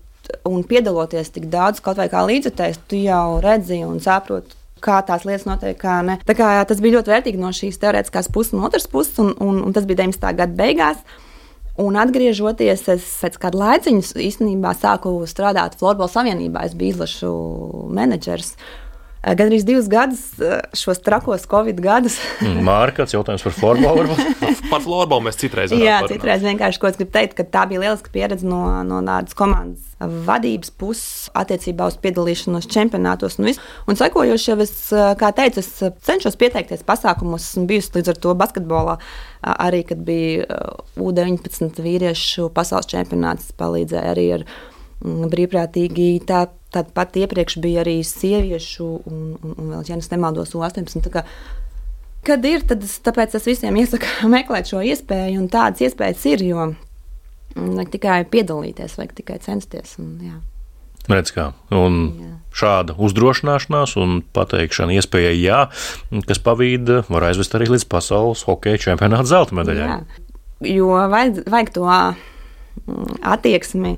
un 0.46 0.62
piedaloties 0.68 1.33
tik 1.33 1.48
daudz, 1.53 1.81
kaut 1.85 1.98
vai 2.00 2.11
kā 2.12 2.22
līdzekļs, 2.29 2.83
tu 2.90 3.00
jau 3.00 3.40
redzi 3.42 3.81
un 3.87 4.03
saproti 4.05 4.59
kā 4.84 5.00
tās 5.06 5.26
lietas 5.28 5.46
notiek. 5.48 5.78
Kā 5.80 6.00
ne. 6.06 6.18
Tā 6.26 6.36
kā, 6.38 6.52
jā, 6.58 6.66
tas 6.68 6.82
bija 6.82 6.98
ļoti 6.98 7.14
vērtīgi 7.14 7.40
no 7.40 7.52
šīs 7.54 7.80
teorētiskās 7.82 8.30
puses, 8.32 8.54
no 8.56 8.66
otras 8.68 8.88
puses, 8.90 9.16
un, 9.22 9.34
un, 9.40 9.62
un 9.66 9.76
tas 9.76 9.88
bija 9.88 10.02
19. 10.04 10.30
gada 10.42 10.56
beigās. 10.56 11.02
Un 11.80 11.96
atgriežoties, 11.96 12.82
es 12.92 13.04
pēc 13.22 13.38
kāda 13.40 13.60
laiciņa 13.60 14.20
īstenībā 14.20 14.74
sāku 14.76 15.14
strādāt 15.30 15.78
Florbola 15.80 16.10
Savienībā. 16.12 16.66
Es 16.66 16.74
biju 16.76 16.98
izlašu 16.98 17.30
menedžers. 17.96 18.52
Eh, 18.56 18.89
Gan 19.20 19.50
arī 19.50 19.59
divus 19.68 19.88
gadus, 19.92 20.22
eh, 20.40 20.62
šos 20.72 21.02
trakos 21.04 21.44
Covid 21.48 21.80
gadus. 21.85 22.16
Mm, 22.40 22.62
Mārka, 22.64 23.02
kāds 23.02 23.12
jautājums 23.12 23.42
par 23.44 23.52
floorbalu? 23.52 24.14
par 24.72 24.80
floorbalu 24.80 25.26
mēs 25.26 25.37
citreiz 25.37 25.74
runājam. 25.74 25.85
Jā, 25.85 25.98
parunāt. 26.00 26.14
citreiz 26.14 26.44
vienkārši, 26.46 26.80
ko 26.80 26.88
es 26.88 26.96
gribu 26.96 27.12
teikt, 27.12 27.35
ka 27.37 27.44
tā 27.44 27.66
bija 27.68 27.83
lieliska 27.83 28.12
pieredze 28.14 28.48
no, 28.48 28.62
no 28.87 29.02
tādas 29.04 29.37
komandas 29.37 29.90
vadības 30.00 30.72
puses 30.80 31.28
attiecībā 31.37 31.90
uz 31.92 31.98
piedalīšanos 32.00 32.68
čempionātos 32.72 33.37
un 33.38 33.50
visu. 33.50 33.61
Un 33.90 34.00
sekojoši 34.00 34.50
jau 34.50 34.56
es, 34.64 34.72
eh, 34.96 35.11
kā 35.20 35.35
teicu, 35.37 35.61
es 35.61 36.00
cenšos 36.09 36.40
pieteikties 36.40 36.87
pasākumos, 36.88 37.50
esmu 37.50 37.66
bijusi 37.68 37.98
līdz 37.98 38.14
ar 38.14 38.22
to 38.24 38.35
basketbolā. 38.40 38.96
Arī, 39.44 39.85
kad 39.88 40.00
bija 40.04 40.48
U-19 40.96 41.85
vīriešu 41.85 42.48
pasaules 42.56 42.88
čempionāts, 42.88 43.52
palīdzēja 43.61 44.16
arī 44.16 44.26
ar 44.38 44.46
mm, 45.04 45.28
brīvprātīgi 45.33 46.09
tā 46.24 46.46
Tad 46.70 46.92
pat 46.94 47.16
iepriekš 47.18 47.56
bija 47.62 47.83
arī 47.83 47.96
sieviešu, 48.06 48.88
un, 49.11 49.22
un, 49.42 49.54
un 49.56 49.72
vēl, 49.72 49.83
ja 49.88 49.96
nemaldos, 50.12 50.52
18. 50.54 51.09
Kā, 51.11 51.24
kad 52.26 52.46
ir, 52.46 52.62
tad 52.66 52.85
es, 52.87 52.98
tāpēc 53.02 53.35
es 53.35 53.48
visiem 53.48 53.78
iesaku 53.80 54.06
meklēt 54.35 54.70
šo 54.70 54.85
iespēju, 54.87 55.40
un 55.42 55.50
tādas 55.50 55.83
iespējas 55.88 56.28
ir, 56.30 56.44
jo 56.52 56.68
mm, 56.70 57.72
vajag 57.74 57.90
tikai 57.96 58.20
piedalīties, 58.30 58.94
vajag 59.00 59.16
tikai 59.18 59.40
censties. 59.42 59.96
Un, 59.98 60.14
jā. 60.28 60.38
Redz, 61.11 61.33
kā. 61.35 61.48
Un 61.74 61.98
jā. 62.20 62.30
šāda 62.61 62.94
uzdrošināšanās 63.02 63.96
un 63.98 64.20
pateikšana 64.37 64.94
iespējai 65.00 65.40
jā, 65.40 65.61
kas 66.28 66.42
pavīd, 66.44 66.92
var 67.11 67.30
aizvest 67.30 67.56
arī 67.59 67.70
līdz 67.72 67.88
pasaules 67.90 68.44
hokeja 68.46 68.85
čempionāta 68.87 69.26
zelta 69.33 69.59
medaļai. 69.59 69.90
Jā. 69.90 70.00
Jo 70.70 70.92
vajag, 71.11 71.42
vajag 71.50 71.74
to 71.74 71.88
mm, 71.88 73.20
attieksmi. 73.35 73.96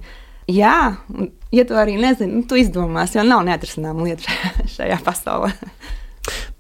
Jā, 0.51 0.77
ja 1.53 1.65
tu 1.69 1.77
arī 1.79 1.99
nezini, 2.01 2.41
nu, 2.41 2.45
tu 2.49 2.59
izdomās, 2.61 3.17
jo 3.17 3.25
nav 3.27 3.45
neatrisināma 3.47 4.09
lieta 4.09 4.39
šajā 4.73 5.03
pasaulē. 5.09 5.53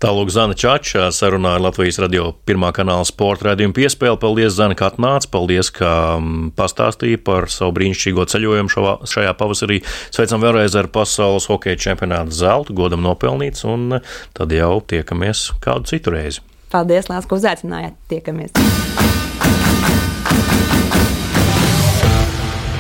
Tālāk 0.03 0.33
Zana 0.35 0.57
Čačā 0.59 1.05
sarunā 1.15 1.53
ar 1.55 1.63
Latvijas 1.63 2.01
radio 2.03 2.33
pirmā 2.49 2.73
kanāla 2.75 3.07
sporta 3.07 3.47
raidījumu 3.47 3.77
piespēli. 3.77 4.19
Paldies, 4.19 4.57
Zana, 4.57 4.75
ka 4.75 4.89
atnāca. 4.91 5.29
Paldies, 5.31 5.71
ka 5.71 5.91
mm, 6.17 6.49
pastāstīja 6.59 7.21
par 7.23 7.47
savu 7.53 7.77
brīnišķīgo 7.77 8.25
ceļojumu 8.33 8.73
šavā, 8.73 8.95
šajā 9.07 9.35
pavasarī. 9.39 9.79
Sveicam 10.11 10.43
vēlreiz 10.43 10.75
ar 10.79 10.91
pasaules 10.91 11.47
hokeja 11.47 11.79
čempionātu 11.85 12.35
zeltu, 12.35 12.75
godam 12.75 13.05
nopelnīts, 13.07 13.63
un 13.71 14.01
tad 14.35 14.55
jau 14.57 14.81
tiekamies 14.83 15.53
kādu 15.63 15.87
citu 15.93 16.17
reizi. 16.17 16.43
Paldies, 16.75 17.07
Lārs, 17.13 17.29
ka 17.31 17.39
uzaicinājāt. 17.39 17.95
Tiekamies! 18.11 18.57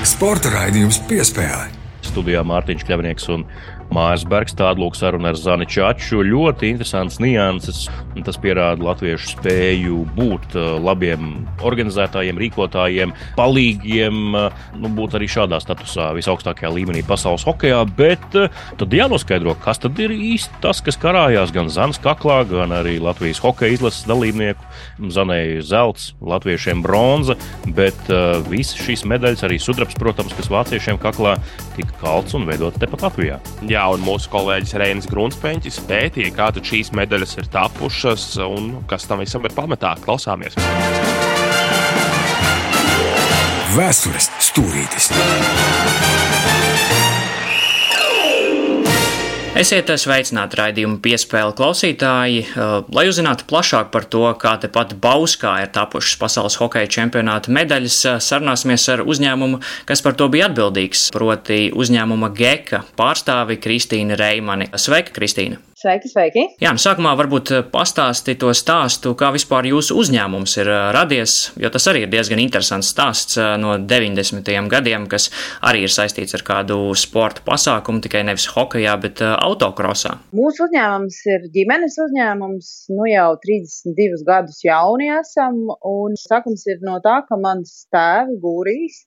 Sporta 0.03 0.51
raidījums 0.51 0.99
piespēlē 1.07 1.82
studijā 2.13 2.43
Mārtiņš 2.45 2.85
Kļavnieks 2.87 3.29
un 3.33 3.47
Mājas 3.93 4.25
Bergs, 4.29 4.55
tāda 4.57 4.81
lūk 4.81 4.97
saruna 4.97 5.33
ar 5.33 5.39
Zani 5.39 5.67
Čaču. 5.69 6.23
Ļoti 6.25 6.71
interesants 6.73 7.19
nianses, 7.21 7.85
un 8.17 8.25
tas 8.25 8.39
pierāda 8.41 8.81
latviešu 8.87 9.35
spēju 9.35 9.99
būt 10.17 10.57
uh, 10.57 10.79
labiem 10.81 11.45
organizētājiem, 11.65 12.41
rīkotājiem, 12.41 13.13
palīgiem, 13.37 14.21
uh, 14.39 14.65
nu, 14.81 14.91
būt 14.97 15.19
arī 15.19 15.29
šādā 15.31 15.61
statusā 15.63 16.11
visaugstākajā 16.17 16.73
līmenī 16.73 17.05
pasaules 17.07 17.45
hokeja, 17.49 17.83
bet 17.99 18.25
uh, 18.39 18.49
tad 18.81 18.97
jānoskaidro, 18.97 19.55
kas 19.63 19.83
tad 19.83 20.01
ir 20.01 20.15
īsti 20.17 20.63
tas, 20.65 20.81
kas 20.85 21.01
karājās 21.01 21.53
gan 21.55 21.69
Zanas 21.73 22.01
kaklā, 22.03 22.43
gan 22.49 22.73
arī 22.77 22.97
Latvijas 23.03 23.43
hokeja 23.45 23.77
izlases 23.77 24.09
dalībnieku. 24.09 24.65
Zanēja 25.13 25.63
zelts, 25.67 26.13
latviešiem 26.25 26.81
bronza, 26.85 27.37
bet 27.77 27.99
uh, 28.09 28.41
visas 28.49 28.81
šīs 28.81 29.05
medaļas, 29.09 29.45
arī 29.47 29.61
sudrabs, 29.61 29.99
protams, 30.01 30.35
kas 30.39 30.51
vāciešiem 30.53 31.01
kaklā, 31.03 31.37
tika 31.77 31.97
kalts 32.01 32.37
un 32.39 32.49
veidot 32.49 32.77
tepat 32.81 33.07
Latvijā. 33.09 33.41
Jā, 33.69 33.82
un 33.93 34.05
mūsu 34.07 34.31
kolēģis 34.33 34.77
Reinis 34.81 35.09
Grunsteņķis 35.11 35.81
pētīja, 35.89 36.35
kā 36.37 36.51
šīs 36.63 36.93
medaļas 36.97 37.37
ir 37.41 37.49
tapušas 37.53 38.27
un 38.47 38.75
kas 38.91 39.09
tam 39.11 39.23
visam 39.25 39.45
ir 39.49 39.57
pamatā. 39.57 39.97
Klausāmies! 40.05 40.59
Vēstures 43.73 44.29
stūrītis! 44.51 45.13
Esiet 49.63 49.93
sveicināti 49.95 50.59
raidījuma 50.59 50.97
piespēle 51.05 51.53
klausītāji. 51.55 52.41
Lai 52.97 53.05
uzzinātu 53.07 53.47
plašāk 53.47 53.93
par 53.95 54.09
to, 54.11 54.25
kā 54.41 54.57
tepat 54.65 54.97
Bauskā 55.05 55.53
ir 55.63 55.71
tapušas 55.77 56.19
pasaules 56.19 56.59
hokeja 56.59 56.91
čempionāta 56.91 57.55
medaļas, 57.55 58.01
sarunāsimies 58.27 58.89
ar 58.97 59.07
uzņēmumu, 59.07 59.63
kas 59.87 60.03
par 60.03 60.19
to 60.19 60.27
bija 60.35 60.51
atbildīgs, 60.51 61.13
proti 61.15 61.69
uzņēmuma 61.79 62.33
GEKA 62.35 62.83
pārstāvi 62.99 63.63
Kristīna 63.63 64.19
Reimani. 64.19 64.73
Sveika, 64.75 65.15
Kristīna! 65.15 65.63
Sveiki, 65.83 66.07
sveiki! 66.13 66.43
Jā, 66.63 66.71
nu 66.71 66.79
sākumā 66.79 67.11
varbūt 67.19 67.51
eh, 67.57 67.63
pastāsti 67.67 68.37
to 68.39 68.53
stāstu, 68.55 69.17
kā 69.19 69.33
vispār 69.35 69.67
jūsu 69.67 69.97
uzņēmums 69.99 70.53
ir 70.61 70.69
eh, 70.71 70.83
radies, 70.95 71.33
jo 71.59 71.71
tas 71.75 71.89
arī 71.91 72.05
ir 72.05 72.13
diezgan 72.13 72.39
interesants 72.39 72.93
stāsts 72.93 73.41
eh, 73.41 73.57
no 73.59 73.73
90. 73.91 74.47
gadiem, 74.71 75.09
kas 75.11 75.27
arī 75.67 75.83
ir 75.89 75.91
saistīts 75.91 76.39
ar 76.39 76.47
kādu 76.47 76.79
sporta 76.95 77.43
pasākumu, 77.49 77.99
tikai 78.05 78.23
nevis 78.29 78.47
hokejā, 78.55 78.95
bet 79.03 79.25
autokrosā. 79.27 80.21
Mūsu 80.39 80.69
uzņēmums 80.69 81.19
ir 81.35 81.51
ģimenes 81.59 81.99
uzņēmums, 82.07 82.73
nu 82.95 83.11
jau 83.11 83.29
32 83.43 84.23
gadus 84.31 84.63
jauni 84.63 85.11
esam, 85.19 85.65
un 85.83 86.15
sākums 86.29 86.63
ir 86.71 86.79
no 86.87 87.01
tā, 87.03 87.25
ka 87.27 87.43
mans 87.43 87.89
tēvs 87.91 88.39
Gūrijs 88.45 89.03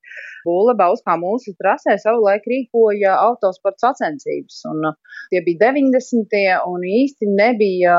Būle 0.45 0.75
Bauskā 0.77 1.15
mūsu 1.21 1.55
trasē 1.59 1.97
savulaik 2.01 2.45
rīkoja 2.51 3.15
autosporta 3.25 3.89
sacensības, 3.89 4.61
un 4.71 4.91
tie 5.33 5.41
bija 5.45 5.71
90 5.71 6.69
un 6.71 6.85
īsti 6.89 7.31
nebija 7.33 7.95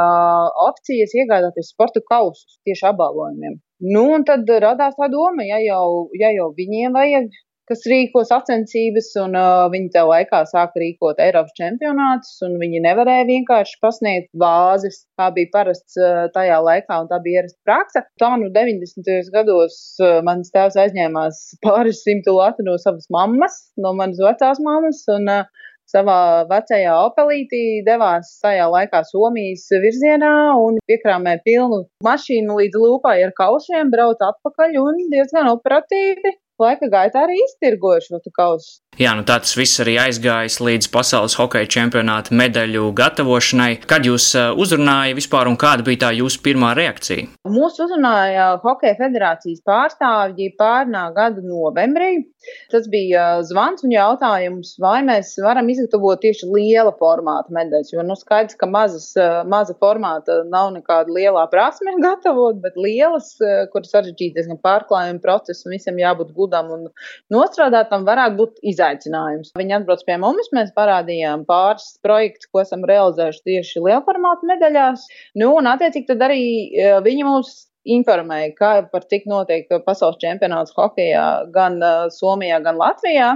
opcijas 0.66 1.14
iegādāties 1.18 1.72
sporta 1.74 2.02
kausus 2.06 2.60
tieši 2.66 2.90
apbalvojumiem. 2.92 3.58
Nu, 3.92 4.06
un 4.16 4.24
tad 4.24 4.48
radās 4.48 4.94
tā 4.96 5.10
doma, 5.12 5.44
ja 5.44 5.58
jau, 5.60 6.08
ja 6.16 6.30
jau 6.32 6.48
viņiem 6.56 6.94
vajag, 6.96 7.34
kas 7.66 7.82
rīko 7.90 8.22
sacensības, 8.26 9.08
un 9.22 9.34
uh, 9.38 9.66
viņi 9.72 9.90
tev 9.94 10.10
laikā 10.12 10.42
sāka 10.50 10.80
rīkot 10.82 11.20
Eiropas 11.22 11.56
čempionātus, 11.58 12.36
un 12.46 12.56
viņi 12.62 12.82
nevarēja 12.84 13.26
vienkārši 13.30 13.80
pasniegt 13.82 14.30
vāzes, 14.42 15.02
kā 15.18 15.28
bija 15.34 15.50
parasts 15.54 15.98
uh, 16.00 16.26
tajā 16.34 16.60
laikā, 16.68 17.00
un 17.02 17.10
tā 17.10 17.20
bija 17.24 17.42
ierasta 17.42 17.60
praksa. 17.66 18.04
Tā 18.22 18.32
nu 18.40 18.52
90. 18.54 19.30
gados 19.34 19.78
uh, 20.02 20.20
mans 20.26 20.52
tēvs 20.54 20.78
aizņēmās 20.86 21.42
pāris 21.66 22.04
simtu 22.06 22.36
latu 22.38 22.66
no 22.66 22.78
savas 22.82 23.10
mammas, 23.10 23.58
no 23.82 23.94
manas 23.98 24.22
vecās 24.22 24.62
mammas, 24.62 25.02
un 25.16 25.26
uh, 25.32 25.66
savā 25.90 26.46
vecajā 26.50 26.94
opelītī 27.06 27.82
devās 27.86 28.32
tajā 28.42 28.66
laikā 28.70 29.02
Somijas 29.10 29.66
virzienā 29.82 30.32
un 30.62 30.80
piekrāmē 30.90 31.36
pilnu 31.46 31.84
mašīnu 32.06 32.58
līdz 32.62 32.82
lūpai 32.82 33.20
ar 33.26 33.34
kausiem, 33.38 33.92
brauc 33.94 34.22
atpakaļ 34.30 34.82
un 34.82 35.06
diezgan 35.12 35.50
operatīvi 35.52 36.34
laika 36.62 36.88
gaitā 36.92 37.24
arī 37.26 37.36
iztirgoju 37.44 38.04
šo 38.06 38.20
kausu. 38.34 38.80
Jā, 38.96 39.12
nu 39.12 39.26
tā 39.28 39.36
tas 39.44 39.52
viss 39.58 39.76
arī 39.82 39.98
aizgājis 40.00 40.56
līdz 40.64 40.88
pasaules 40.88 41.34
hokeja 41.36 41.68
čempionāta 41.68 42.32
medaļu 42.32 42.88
gatavošanai. 42.96 43.82
Kad 43.84 44.06
jūs 44.08 44.30
uh, 44.38 44.54
uzrunājāt 44.56 45.18
vispār 45.18 45.50
un 45.50 45.58
kāda 45.60 45.84
bija 45.84 46.06
tā 46.06 46.12
jūsu 46.16 46.40
pirmā 46.46 46.72
reakcija? 46.78 47.26
Mūsu 47.44 47.84
uzrunāja 47.84 48.54
Hokeja 48.62 48.96
federācijas 48.96 49.60
pārstāvji 49.68 50.54
pārnā 50.56 51.10
gada 51.16 51.44
novembrī. 51.44 52.24
Tas 52.72 52.86
bija 52.88 53.26
uh, 53.36 53.42
zvans 53.44 53.84
un 53.84 53.92
jautājums, 53.92 54.72
vai 54.80 55.02
mēs 55.04 55.34
varam 55.44 55.68
izgatavot 55.68 56.22
tieši 56.24 56.48
liela 56.54 56.94
formāta 56.96 57.52
medaļas. 57.52 57.92
Jo 57.92 58.06
nu, 58.06 58.16
skaidrs, 58.16 58.56
ka 58.56 58.70
mazas, 58.70 59.10
maza 59.44 59.76
formāta 59.76 60.40
nav 60.48 60.70
nekāda 60.72 61.12
lielā 61.12 61.44
prasme 61.52 61.98
gatavot, 62.06 62.64
bet 62.64 62.80
lielas, 62.80 63.34
kuras 63.74 63.92
sarežģītas 63.92 64.40
diezgan 64.40 64.62
pārklājuma 64.64 65.20
process 65.20 65.66
un 65.66 65.76
visam 65.76 66.00
jābūt 66.00 66.32
gudriem 66.32 66.45
gudam 66.46 66.72
un 66.78 66.88
nostrādātam 67.34 68.06
varētu 68.08 68.40
būt 68.40 68.64
izaicinājums. 68.72 69.52
Viņi 69.58 69.78
atbrauc 69.80 70.06
pie 70.08 70.16
mums, 70.22 70.50
mēs 70.56 70.72
parādījām 70.78 71.44
pāris 71.48 71.94
projektus, 72.06 72.48
ko 72.50 72.64
esam 72.64 72.86
realizējuši 72.88 73.46
tieši 73.50 73.86
lielformātu 73.86 74.48
medaļās. 74.48 75.06
Nu, 75.42 75.52
un 75.58 75.70
attiecīgi 75.70 76.12
tad 76.14 76.28
arī 76.30 76.42
e, 76.70 76.92
viņi 77.04 77.26
mums 77.26 77.56
informēja, 77.86 78.52
kā 78.58 78.70
par 78.90 79.06
cik 79.10 79.28
notiek 79.30 79.70
pasaules 79.86 80.18
čempionāts 80.22 80.74
hokejā 80.74 81.26
gan 81.54 81.78
uh, 81.78 82.08
Somijā, 82.10 82.58
gan 82.64 82.80
Latvijā 82.80 83.28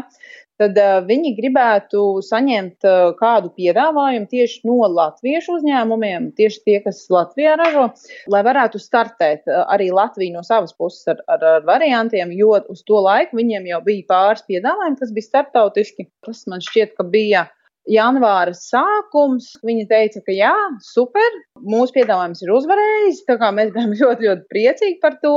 tad 0.61 0.79
uh, 0.81 0.99
viņi 1.07 1.33
gribētu 1.39 2.03
saņemt 2.27 2.87
uh, 2.89 3.13
kādu 3.19 3.53
piedāvājumu 3.57 4.29
tieši 4.31 4.63
no 4.69 4.79
latviešu 4.93 5.57
uzņēmumiem, 5.59 6.31
tieši 6.39 6.63
tie, 6.67 6.79
kas 6.85 7.03
Latvijā 7.13 7.57
ražo, 7.61 7.89
lai 8.33 8.43
varētu 8.47 8.81
startēt 8.83 9.49
uh, 9.49 9.65
arī 9.73 9.91
Latviju 9.95 10.37
no 10.37 10.45
savas 10.47 10.77
puses 10.77 11.09
ar, 11.11 11.23
ar, 11.31 11.47
ar 11.57 11.69
variantiem, 11.69 12.35
jo 12.37 12.59
uz 12.73 12.85
to 12.87 13.01
laiku 13.05 13.41
viņiem 13.41 13.71
jau 13.73 13.81
bija 13.87 14.09
pāris 14.11 14.45
piedāvājumi, 14.49 15.01
kas 15.01 15.17
bija 15.17 15.31
starptautiski. 15.31 16.11
Tas 16.27 16.45
man 16.51 16.63
šķiet, 16.65 16.95
ka 16.99 17.09
bija 17.09 17.47
janvāra 17.91 18.55
sākums. 18.57 19.53
Viņa 19.67 19.87
teica, 19.91 20.23
ka 20.27 20.35
jā, 20.35 20.55
super, 20.85 21.37
mūsu 21.61 21.95
piedāvājums 21.99 22.43
ir 22.45 22.53
uzvarējis. 22.55 23.23
Tā 23.29 23.37
kā 23.41 23.51
mēs 23.57 23.73
bijām 23.75 23.95
ļoti, 24.01 24.29
ļoti 24.29 24.47
priecīgi 24.53 24.99
par 25.03 25.19
to, 25.25 25.35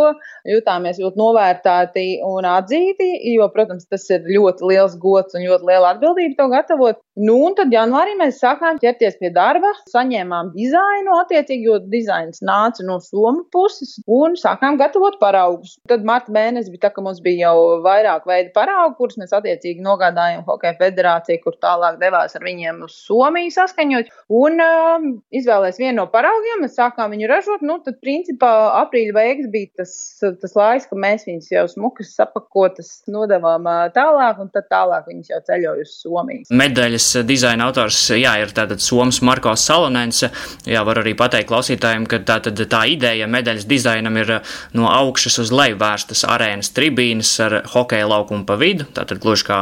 jutāmies 0.49 1.01
ļoti 1.01 1.21
novērtēti 1.21 2.07
un 2.27 2.47
atzīti, 2.49 3.09
jo, 3.33 3.47
protams, 3.53 3.87
tas 3.91 4.07
ir 4.13 4.27
ļoti 4.29 4.69
liels 4.71 4.97
gods 5.01 5.37
un 5.37 5.47
ļoti 5.47 5.71
liela 5.71 5.93
atbildība 5.95 6.39
to 6.39 6.49
gatavot. 6.53 7.01
Nu, 7.13 7.35
un 7.45 7.53
tad 7.53 7.69
janvārī 7.69 8.15
mēs 8.17 8.39
sākām 8.41 8.79
ķerties 8.81 9.19
pie 9.19 9.29
darba, 9.33 9.69
saņēmām 9.91 10.49
dizainu 10.55 11.13
attiecīgi, 11.19 11.67
jo 11.67 11.75
dizains 11.91 12.41
nāca 12.41 12.81
no 12.87 12.95
somu 13.05 13.43
puses 13.53 13.99
un 14.09 14.33
sākām 14.39 14.79
gatavot 14.79 15.19
paraugus. 15.21 15.75
Tad 15.89 16.07
marta 16.09 16.33
mēnesis 16.33 16.71
bija 16.73 16.87
tā, 16.87 16.91
ka 16.95 17.03
mums 17.05 17.19
bija 17.21 17.51
jau 17.51 17.83
vairāk 17.85 18.25
veidu 18.25 18.49
paraugu, 18.55 18.95
kurus 18.97 19.19
mēs 19.21 19.35
attiecīgi 19.37 19.85
nogādājām 19.85 20.41
Hokeja 20.47 20.73
federācijai, 20.79 21.37
kur 21.43 21.59
tālāk 21.61 21.99
devās 22.01 22.33
ar 22.33 22.47
viņiem 22.47 22.81
uz 22.87 22.97
Somiju 23.05 23.53
saskaņot 23.53 24.09
un 24.33 24.65
um, 24.65 25.07
izvēlēs 25.37 25.77
vienu 25.83 25.99
no 25.99 26.07
paraugiem. 26.09 26.65
Mēs 26.65 26.79
sākām 26.79 27.13
viņu 27.13 27.29
ražot. 27.29 27.61
Nu, 27.61 27.77
tad, 27.85 28.01
principā, 28.01 28.51
aprīļa 28.81 29.13
beigas 29.19 29.51
bija 29.53 29.83
tas, 29.83 29.93
tas 30.41 30.57
laiks, 30.57 30.89
kad 30.89 31.03
mēs 31.05 31.29
viņus 31.29 31.53
jau 31.53 31.67
smukas 31.75 32.15
sapakotas 32.17 32.91
nodevām 33.05 33.69
uh, 33.69 33.85
tālāk, 33.93 34.41
un 34.41 34.49
tad 34.49 34.65
tālāk 34.73 35.05
viņas 35.13 35.33
jau 35.35 35.41
ceļoja 35.51 35.85
uz 35.85 35.95
Somiju. 36.01 36.49
Medaļas 36.49 37.02
medaļas 37.03 37.27
dizaina 37.27 37.67
autors, 37.67 37.97
jā, 38.15 38.33
ir 38.39 38.51
tātad 38.55 38.81
Soms 38.81 39.21
Marko 39.21 39.53
Salonens. 39.55 40.23
Jā, 40.65 40.83
var 40.85 41.01
arī 41.01 41.13
pateikt 41.15 41.49
klausītājiem, 41.49 42.05
ka 42.07 42.19
tā, 42.23 42.39
tad, 42.43 42.59
tā 42.69 42.85
ideja 42.87 43.27
medaļas 43.27 43.67
dizainam 43.67 44.17
ir 44.17 44.39
no 44.73 44.87
augšas 44.89 45.39
uz 45.43 45.51
leju 45.51 45.77
vērstas 45.77 46.23
arēnas 46.23 46.71
tribīnes 46.73 47.31
ar 47.43 47.61
hokeja 47.73 48.07
laukumu 48.07 48.45
pa 48.45 48.55
vidu, 48.55 48.85
tātad 48.93 49.19
gluži 49.19 49.47
kā 49.49 49.59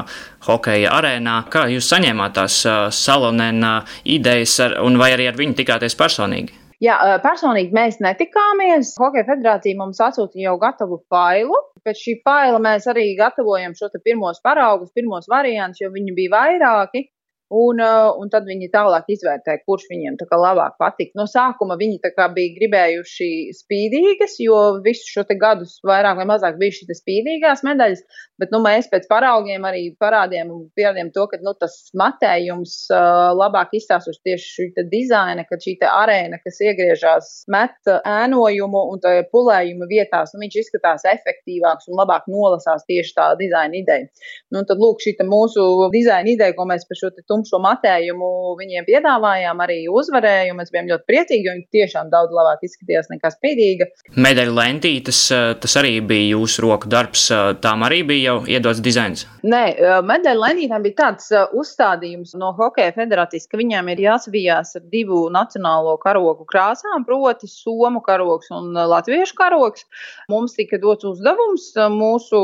hokeja 0.47 0.91
arēnā. 0.93 1.45
Kā 1.51 1.67
jūs 1.71 1.89
saņēmāt 1.89 2.37
tās 2.37 2.61
Salonena 2.91 3.81
idejas 4.03 4.59
ar, 4.59 4.79
un 4.81 4.99
vai 5.01 5.13
arī 5.15 5.29
ar 5.31 5.39
viņu 5.39 5.57
tikāties 5.61 5.97
personīgi? 5.97 6.57
Jā, 6.81 6.97
personīgi 7.21 7.75
mēs 7.77 7.99
netikāmies. 8.01 8.95
Hokeja 8.97 9.27
federācija 9.27 9.77
mums 9.77 10.01
atsūtīja 10.01 10.49
jau 10.49 10.57
gatavu 10.61 10.97
failu. 11.13 11.59
Pēc 11.85 11.97
šī 11.97 12.15
faila 12.25 12.57
mēs 12.61 12.87
arī 12.89 13.11
gatavojam 13.17 13.75
šo 13.77 13.89
pirmos 14.01 14.41
paraugus, 14.41 14.93
pirmos 14.93 15.29
variantus, 15.29 15.83
jo 15.83 15.91
viņi 15.93 16.15
bija 16.17 16.33
vairāki. 16.33 17.05
Un, 17.51 17.81
uh, 17.83 18.13
un 18.15 18.29
tad 18.31 18.45
viņi 18.47 18.69
tālāk 18.71 19.09
izvērtē, 19.11 19.57
kurš 19.67 19.89
viņiem 19.91 20.15
tā 20.19 20.23
kā 20.29 20.37
labāk 20.39 20.77
patīk. 20.79 21.09
No 21.19 21.25
sākuma 21.27 21.75
viņi 21.75 21.99
bija 22.35 22.53
gribējuši 22.55 23.27
spīdīgas, 23.57 24.37
jo 24.39 24.59
visu 24.85 25.09
šo 25.11 25.25
gadus 25.41 25.73
vairāk 25.83 26.21
vai 26.21 26.27
mazāk 26.29 26.55
bija 26.61 26.77
šīs 26.77 27.01
spīdīgās 27.01 27.63
medaļas, 27.67 28.03
bet 28.39 28.53
nu, 28.55 28.61
mēs 28.63 28.87
pēc 28.91 29.07
paraugiem 29.11 29.67
arī 29.67 29.83
parādījām 29.99 30.53
un 30.55 30.61
pierādījām 30.79 31.11
to, 31.11 31.25
ka 31.27 31.41
nu, 31.43 31.51
tas 31.59 31.75
matējums 31.97 32.77
uh, 32.93 33.33
labāk 33.35 33.75
izstāstos 33.75 34.21
tieši 34.23 34.55
šī 34.55 34.87
dizaina, 34.93 35.43
kad 35.49 35.59
šī 35.59 35.75
arēna, 35.89 36.39
kas 36.45 36.61
iegriežās, 36.63 37.31
met 37.51 37.91
ēnojumu 37.91 38.85
un 38.93 39.03
pulējumu 39.33 39.89
vietās, 39.91 40.31
nu, 40.31 40.45
viņš 40.45 40.57
izskatās 40.63 41.03
efektīvāks 41.11 41.91
un 41.91 41.99
labāk 41.99 42.31
nolasās 42.31 42.87
tieši 42.87 43.15
tā 43.17 43.27
dizaina 43.39 43.75
ideja. 43.81 44.07
Nu, 44.55 44.63
tad 44.67 44.79
lūk, 44.79 45.03
šī 45.03 45.17
mūsu 45.27 45.67
dizaina 45.91 46.31
ideja, 46.31 46.55
ko 46.55 46.65
mēs 46.69 46.87
par 46.87 46.99
šo 46.99 47.11
tumšu 47.19 47.40
un 47.41 47.47
šo 47.47 47.59
matējumu 47.63 48.29
viņiem 48.59 48.87
piedāvājām, 48.87 49.61
arī 49.65 49.79
uzvarēju. 49.91 50.55
Mēs 50.57 50.71
bijām 50.73 50.89
ļoti 50.91 51.07
priecīgi, 51.09 51.47
jo 51.47 51.55
viņi 51.57 51.67
tiešām 51.77 52.11
daudz 52.13 52.35
labāk 52.35 52.65
izskatījās 52.67 53.09
nekā 53.11 53.33
spīdīga. 53.33 53.89
Medaļu 54.21 54.55
lentītes, 54.57 55.23
tas 55.63 55.77
arī 55.81 55.97
bija 56.05 56.35
jūsu 56.35 56.65
roku 56.67 56.91
darbs, 56.91 57.27
tām 57.63 57.85
arī 57.87 58.01
bija 58.07 58.31
jau 58.31 58.37
iedots 58.51 58.83
dizains. 58.83 59.25
Nē, 59.41 59.63
medaļu 60.07 60.43
lentītēm 60.45 60.85
bija 60.85 60.99
tāds 61.05 61.31
uzstādījums 61.57 62.35
no 62.39 62.51
Hokeja 62.57 62.93
federācijas, 62.95 63.47
ka 63.49 63.59
viņām 63.59 63.89
ir 63.93 64.03
jāsavijās 64.05 64.75
ar 64.77 64.85
divu 64.91 65.23
nacionālo 65.33 65.97
karogu 66.01 66.45
krāsām, 66.49 67.05
proti 67.07 67.49
Somu 67.49 68.03
karogs 68.05 68.51
un 68.53 68.75
Latviešu 68.75 69.37
karogs. 69.39 69.87
Mums 70.31 70.55
tika 70.57 70.79
dots 70.81 71.07
uzdevums 71.07 71.71
mūsu 71.91 72.41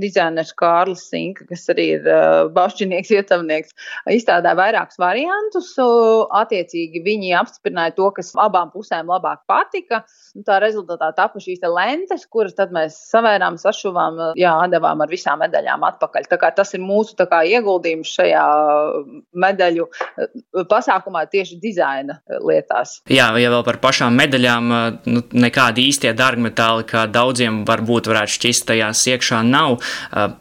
dizainers 0.00 0.52
Kārlis 0.58 1.06
Sinka, 1.08 1.46
kas 1.48 1.66
arī 1.72 1.86
ir 1.98 2.08
uh, 2.08 2.50
bašķinieks, 2.54 3.12
ietavnieks, 3.14 3.74
izstrādāja 4.34 4.58
vairākus 4.58 4.98
variantus. 4.98 5.72
Attiecīgi 6.34 7.02
viņi 7.04 7.34
apstiprināja 7.38 7.94
to, 7.96 8.10
kas 8.14 8.32
abām 8.34 8.70
pusēm 8.72 9.08
labāk 9.08 9.44
patika. 9.46 10.04
Tā 10.46 10.58
rezultātā 10.62 11.12
tapa 11.14 11.38
šīs 11.38 11.62
lentes, 11.62 12.26
kuras 12.26 12.54
tad 12.54 12.72
mēs 12.74 12.96
savērām, 13.10 13.56
sašuvām, 13.58 14.34
jā, 14.38 14.54
devām 14.70 15.00
ar 15.00 15.08
visām 15.08 15.38
medaļām 15.44 15.84
atpakaļ. 15.90 16.28
Tas 16.56 16.74
ir 16.74 16.82
mūsu 16.82 17.14
kā, 17.14 17.44
ieguldījums 17.46 18.10
šajā 18.18 18.44
medaļu 19.34 19.86
pasākumā 20.70 21.26
tieši 21.30 21.58
dizaina 21.62 22.18
lietās. 22.42 23.00
Jā, 23.10 23.30
ja 23.38 23.52
vēl 23.52 23.64
par 23.66 23.78
pašām 23.82 24.14
medaļām, 24.18 24.74
nu, 25.06 25.24
nekādi 25.32 25.86
īstie 25.88 26.14
dārgmetāli, 26.16 26.86
kā 26.90 27.06
daudziem 27.10 27.62
varbūt 27.68 28.10
varētu 28.10 28.36
šķist 28.38 28.68
tajās 28.72 29.04
iekšā 29.14 29.42
nav. 29.46 29.78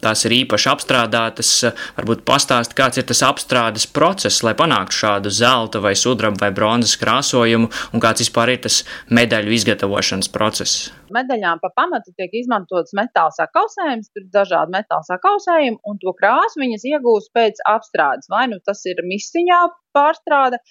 Tās 0.01 0.25
ir 0.25 0.37
īpaši 0.41 0.71
apstrādātas. 0.73 1.53
Varbūt 1.97 2.23
pastāst, 2.25 2.73
kāds 2.77 2.97
ir 2.97 3.07
tas 3.09 3.21
apstrādes 3.25 3.82
process, 3.89 4.41
lai 4.45 4.53
panāktu 4.57 4.97
šādu 5.01 5.31
zelta 5.34 5.81
vai 5.84 5.93
sudraba 5.99 6.45
vai 6.45 6.51
bronzas 6.55 6.95
krāsojumu, 7.01 7.69
un 7.93 8.03
kāds 8.03 8.23
vispār 8.23 8.53
ir 8.53 8.61
tas 8.65 8.81
medaļu 9.13 9.55
izgatavošanas 9.57 10.31
process. 10.34 10.91
Medaļām 11.13 11.61
pa 11.63 11.71
pamatu 11.75 12.13
tiek 12.17 12.34
izmantots 12.41 12.95
metāla 12.97 13.34
sakausējums, 13.36 14.11
tur 14.13 14.25
ir 14.25 14.31
dažādi 14.34 14.75
metāla 14.75 15.05
sakausējumi, 15.09 15.81
un 15.89 15.99
to 16.01 16.15
krāsu 16.19 16.63
viņas 16.63 16.88
iegūst 16.93 17.34
pēc 17.38 17.61
apstrādes. 17.69 18.29
Vai 18.34 18.47
nu 18.51 18.61
tas 18.65 18.81
ir 18.89 19.03
misiņā 19.07 19.61
pārstrāde, 19.97 20.61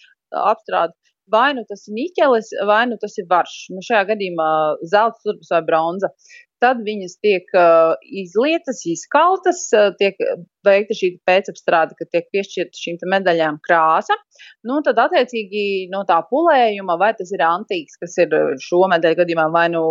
apstrāde, 0.53 0.97
vai 1.33 1.53
nu 1.57 1.65
tas 1.69 1.87
ir 1.89 1.97
niķelis, 1.99 2.51
vai 2.69 2.85
nu 2.91 2.99
tas 3.03 3.15
ir 3.21 3.29
varš. 3.31 3.59
Nu, 3.75 3.85
šajā 3.85 4.07
gadījumā 4.13 4.49
zelta, 4.91 5.21
sudrabs 5.23 5.53
vai 5.55 5.63
bronza 5.69 6.11
tad 6.63 6.83
viņas 6.87 7.19
tiek 7.25 7.49
uh, 7.57 7.95
izlietas, 8.23 8.85
izkaltas, 8.89 9.67
uh, 9.77 9.91
tiek 9.99 10.19
veikta 10.67 10.95
šī 10.97 11.09
pēcapstrāde, 11.27 11.97
ka 11.99 12.07
tiek 12.11 12.29
piešķirta 12.35 12.79
šīm 12.79 13.01
medaļām 13.13 13.59
krāsa. 13.67 14.17
Nu, 14.67 14.79
tad, 14.87 15.01
attiecīgi, 15.03 15.89
no 15.93 16.03
tā 16.09 16.21
pulējuma, 16.29 16.97
vai 17.01 17.11
tas 17.19 17.33
ir 17.35 17.43
antīks, 17.47 17.99
kas 18.03 18.15
ir 18.23 18.35
šo 18.63 18.85
medaļu 18.93 19.19
gadījumā, 19.23 19.49
vai 19.55 19.67
nu 19.75 19.83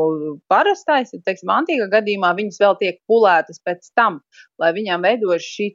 parastais, 0.52 1.12
tad, 1.14 1.24
teiksim, 1.28 1.52
antīka 1.54 1.90
gadījumā 1.92 2.32
viņas 2.40 2.62
vēl 2.64 2.78
tiek 2.80 3.02
pulētas 3.12 3.62
pēc 3.68 3.92
tam, 4.00 4.22
lai 4.62 4.72
viņām 4.78 5.04
veidojas 5.08 5.48
šī 5.48 5.72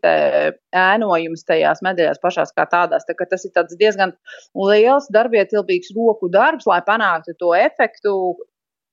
ēnojums 0.76 1.46
tajās 1.48 1.84
medaļās 1.84 2.22
pašās 2.24 2.56
kā 2.56 2.66
tādās. 2.72 3.06
Tā, 3.08 3.16
tas 3.30 3.46
ir 3.48 3.76
diezgan 3.76 4.16
liels 4.56 5.10
darbietilpīgs 5.12 5.92
roku 5.96 6.32
darbs, 6.32 6.68
lai 6.68 6.80
panāktu 6.86 7.36
to 7.40 7.52
efektu, 7.58 8.16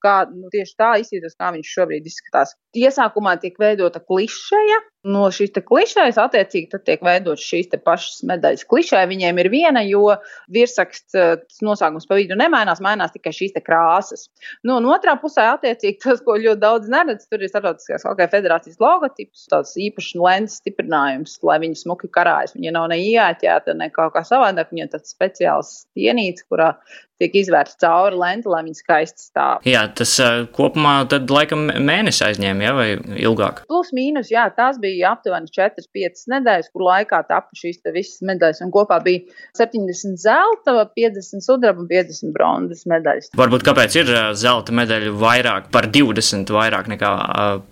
kā 0.03 0.15
nu, 0.31 0.51
tieši 0.53 0.75
tā 0.79 0.91
izskatās, 1.01 1.37
kā 1.39 1.51
viņš 1.55 1.75
šobrīd 1.77 2.09
izskatās. 2.09 2.55
Iesākumā 2.77 3.37
tiek 3.41 3.59
veidota 3.61 4.01
klišeja, 4.03 4.79
no 5.03 5.27
šīs 5.33 5.51
klišejas 5.67 6.17
attiecīgi 6.21 6.71
tad 6.71 6.85
tiek 6.87 7.03
veidotas 7.03 7.43
šīs 7.43 7.71
pašas 7.83 8.23
medaļas. 8.29 8.65
Klišeja 8.69 9.09
viņiem 9.09 9.41
ir 9.43 9.49
viena, 9.51 9.83
jo 9.85 10.15
virsraksts 10.53 11.17
eh, 11.19 11.35
nosaukums 11.65 12.07
pa 12.09 12.17
vidu 12.19 12.37
nemainās, 12.39 12.81
mainās 12.83 13.13
tikai 13.15 13.33
šīs 13.35 13.57
krāsas. 13.65 14.29
Nu, 14.63 14.77
un 14.79 14.89
otrā 14.93 15.15
pusē 15.21 15.49
attiecīgi 15.51 15.99
tas, 16.03 16.23
ko 16.23 16.37
ļoti 16.39 16.63
daudz 16.63 16.91
neredz, 16.91 17.27
tur 17.27 17.43
ir 17.43 17.51
starptautiskās 17.51 18.07
hokeja 18.07 18.31
federācijas 18.31 18.79
logotips, 18.83 19.47
tāds 19.51 19.75
īpašs 19.79 20.13
lentes 20.19 20.59
stiprinājums, 20.63 21.37
lai 21.43 21.59
viņi 21.63 21.83
smuki 21.83 22.11
karājas. 22.13 22.55
Viņa 22.57 22.75
nav 22.77 22.89
ne 22.93 22.99
ieķēta, 23.03 23.75
ne 23.79 23.91
kaut 23.93 24.15
kā 24.15 24.23
savādāk, 24.27 24.71
viņa 24.71 24.87
ir 24.87 24.93
tāds 24.95 25.15
speciāls 25.15 25.73
stienīts, 25.83 26.47
kurā 26.47 26.73
tiek 27.21 27.35
izvērsta 27.43 27.85
cauri 27.85 28.17
lente, 28.19 28.49
lai 28.51 28.63
viņi 28.65 28.79
skaisti 28.79 29.23
stāv. 29.27 29.63
Jā, 29.67 29.83
tas 29.95 30.13
uh, 30.23 30.43
kopumā 30.55 30.95
tad 31.11 31.31
laikam 31.31 31.67
mēnesi 31.69 32.23
aizņēma, 32.27 32.65
ja, 32.65 32.73
vai 32.77 32.87
ilgāk? 33.23 33.63
Plus 33.69 33.93
mīnus, 33.95 34.31
jā, 34.33 34.45
tās 34.55 34.79
bija 34.81 34.92
bija 34.93 35.13
aptuveni 35.17 35.51
4-5 35.57 36.25
nedēļas, 36.35 36.71
kur 36.73 36.85
laikā 36.87 37.23
tapu 37.29 37.59
šīs 37.59 37.81
visas 37.93 38.23
medaļas. 38.29 38.63
Un 38.65 38.73
kopā 38.73 38.99
bija 39.03 39.25
70 39.59 40.21
zelta, 40.21 40.77
50 40.95 41.45
sudraba 41.45 41.83
un 41.83 41.89
50 41.91 42.33
bronzas 42.35 42.85
medaļas. 42.89 43.31
Varbūt 43.39 43.65
kāpēc 43.67 43.99
ir 44.01 44.11
zelta 44.39 44.75
medaļu 44.75 45.15
vairāk 45.19 45.71
par 45.73 45.89
20 45.93 46.53
vairāk 46.53 46.91
nekā 46.93 47.13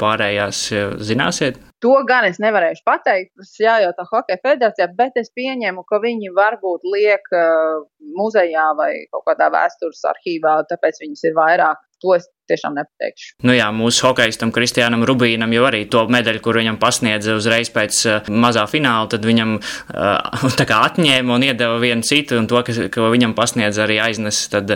pārējās, 0.01 0.69
zināsiet? 1.05 1.61
To 1.81 1.95
gan 2.05 2.27
es 2.27 2.37
nevarēšu 2.41 2.83
pateikt. 2.85 3.31
Tas 3.39 3.55
jājautā 3.57 4.05
Hokeja 4.05 4.37
federācijā, 4.43 4.85
bet 4.97 5.15
es 5.17 5.31
pieņemu, 5.33 5.81
ka 5.89 5.97
viņi 6.03 6.29
varbūt 6.37 6.85
liek 6.93 7.31
uh, 7.33 7.81
muzejā 8.17 8.67
vai 8.77 8.91
kaut 9.09 9.25
kādā 9.31 9.49
vēstures 9.53 10.03
arhīvā, 10.11 10.59
tāpēc 10.69 11.01
viņas 11.01 11.25
ir 11.29 11.37
vairāk. 11.37 11.81
To 12.01 12.15
es 12.17 12.29
tiešām 12.51 12.75
nepateikšu. 12.77 13.31
Nu 13.47 13.55
jā, 13.55 13.67
mūsu 13.75 14.07
hokeistam 14.09 14.51
Kristiānam 14.55 15.05
Rubīnam 15.07 15.53
jau 15.55 15.65
arī 15.69 15.83
to 15.91 16.03
medaļu, 16.11 16.41
kur 16.43 16.59
viņam 16.59 16.79
pasniedza 16.81 17.35
uzreiz 17.39 17.71
pēc 17.73 18.01
uh, 18.09 18.31
mazā 18.31 18.65
fināla, 18.69 19.09
tad 19.11 19.25
viņam 19.27 19.57
uh, 19.59 20.51
tā 20.59 20.67
kā 20.69 20.81
atņēma 20.89 21.37
un 21.37 21.47
iedeva 21.47 21.79
vienu 21.81 22.05
citu, 22.07 22.39
un 22.41 22.49
to, 22.51 22.59
kas, 22.67 22.81
ko 22.93 23.11
viņam 23.13 23.35
pasniedza, 23.37 23.85
arī 23.85 23.99
aiznesa 24.03 24.49
tad 24.57 24.75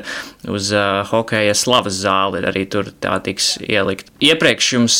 uz 0.51 0.71
uh, 0.76 1.03
hokeja 1.09 1.55
slavas 1.57 1.99
zāli, 2.03 2.43
arī 2.45 2.65
tur 2.71 2.91
tā 3.03 3.17
tiks 3.26 3.55
ielikt. 3.65 4.11
Iepriekš 4.23 4.71
jums 4.76 4.99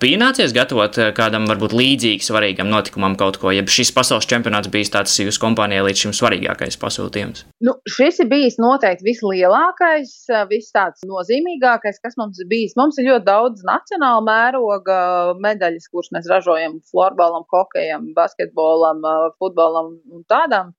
bija 0.00 0.20
nācies 0.20 0.54
gatavot 0.56 0.98
kādam 1.16 1.46
varbūt 1.50 1.74
līdzīgi 1.76 2.26
svarīgam 2.26 2.70
notikumam 2.72 3.16
kaut 3.18 3.38
ko, 3.42 3.52
ja 3.54 3.64
šis 3.76 3.92
pasaules 3.94 4.28
čempionāts 4.28 4.70
bijis 4.72 4.92
tāds 4.94 5.14
jūsu 5.20 5.40
kompānijai 5.42 5.84
līdz 5.86 6.06
šim 6.06 6.16
svarīgākais 6.16 6.78
pasūtījums? 6.80 7.44
Nu, 7.64 7.76
šis 7.90 8.22
ir 8.24 8.30
bijis 8.30 8.58
noteikti 8.62 9.06
vislielākais, 9.06 10.14
viss 10.50 10.74
tāds 10.74 11.04
nozīmīgākais, 11.08 11.65
kas 11.82 11.98
kas 12.02 12.16
mums 12.20 12.38
ir 12.42 12.48
bijis. 12.50 12.74
Mums 12.78 12.98
ir 13.00 13.08
ļoti 13.10 13.26
daudz 13.26 13.64
nacionāla 13.66 14.22
mēroga 14.26 14.98
medaļas, 15.42 15.88
kuras 15.92 16.12
mēs 16.14 16.28
ražojam 16.30 16.78
florbolam, 16.90 17.46
hokejam, 17.52 18.10
basketbolam, 18.16 19.02
futbolam 19.42 19.92
un 20.12 20.24
tādām, 20.30 20.72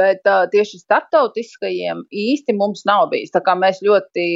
bet 0.00 0.22
tieši 0.54 0.80
starptautiskajiem 0.82 2.04
īsti 2.24 2.56
mums 2.58 2.84
nav 2.88 3.08
bijis. 3.12 3.32
Tā 3.34 3.42
kā 3.44 3.56
mēs 3.58 3.82
ļoti 3.84 4.26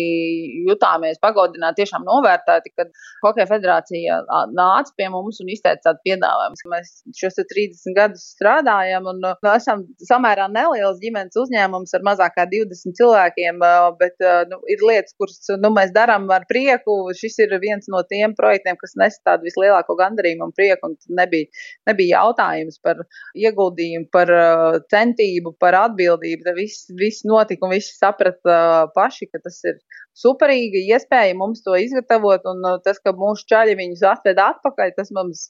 jutāmies 0.68 1.20
pagodināti, 1.22 1.82
tiešām 1.82 2.06
novērtēti, 2.08 2.74
kad 2.78 2.92
Hokeja 3.22 3.48
federācija 3.50 4.20
nāca 4.56 4.96
pie 4.98 5.08
mums 5.12 5.40
un 5.42 5.50
izteica 5.52 5.90
tādu 5.90 6.02
piedāvājumu, 6.08 6.58
ka 6.62 6.72
mēs 6.74 6.92
šos 7.18 7.38
30 7.52 7.96
gadus 7.96 8.24
strādājam 8.34 9.06
un 9.10 9.22
esam 9.54 9.84
samērā 10.08 10.48
neliels 10.52 11.00
ģimenes 11.02 11.38
uzņēmums 11.38 11.94
ar 11.96 12.06
mazāk 12.06 12.36
kā 12.38 12.46
20 12.50 12.96
cilvēkiem, 12.98 13.62
bet 14.00 14.26
nu, 14.50 14.60
ir 14.72 14.84
lietas, 14.86 15.14
kuras 15.18 15.38
nu, 15.62 15.72
mēs 15.74 15.91
darām 15.94 16.28
ar 16.34 16.46
prieku. 16.48 16.96
Šis 17.16 17.38
ir 17.44 17.54
viens 17.62 17.88
no 17.92 18.02
tiem 18.08 18.34
projektiem, 18.38 18.78
kas 18.80 18.96
nes 19.00 19.18
tādu 19.26 19.48
vislielāko 19.48 19.96
gandarījumu 19.98 20.48
un 20.48 20.54
prieku. 20.56 20.90
Un 20.90 21.18
nebija, 21.18 21.48
nebija 21.88 22.22
jautājums 22.22 22.80
par 22.84 23.04
ieguldījumu, 23.38 24.08
par 24.14 24.32
uh, 24.36 24.78
centību, 24.92 25.54
par 25.62 25.78
atbildību. 25.84 26.56
Viss, 26.58 26.88
viss 26.98 27.26
notika 27.28 27.68
un 27.68 27.76
visi 27.76 27.94
saprata 27.96 28.56
uh, 28.56 28.78
paši, 28.96 29.30
ka 29.32 29.42
tas 29.44 29.60
ir 29.68 29.80
superīga 30.18 30.82
iespēja 30.96 31.36
mums 31.38 31.64
to 31.64 31.76
izgatavot. 31.78 32.44
Un 32.52 32.64
uh, 32.66 32.80
tas, 32.84 33.00
ka 33.02 33.14
mūsu 33.16 33.48
čaļi 33.52 33.78
viņus 33.80 34.04
atveda 34.14 34.50
atpakaļ, 34.56 34.96
tas 34.98 35.12
mums 35.14 35.46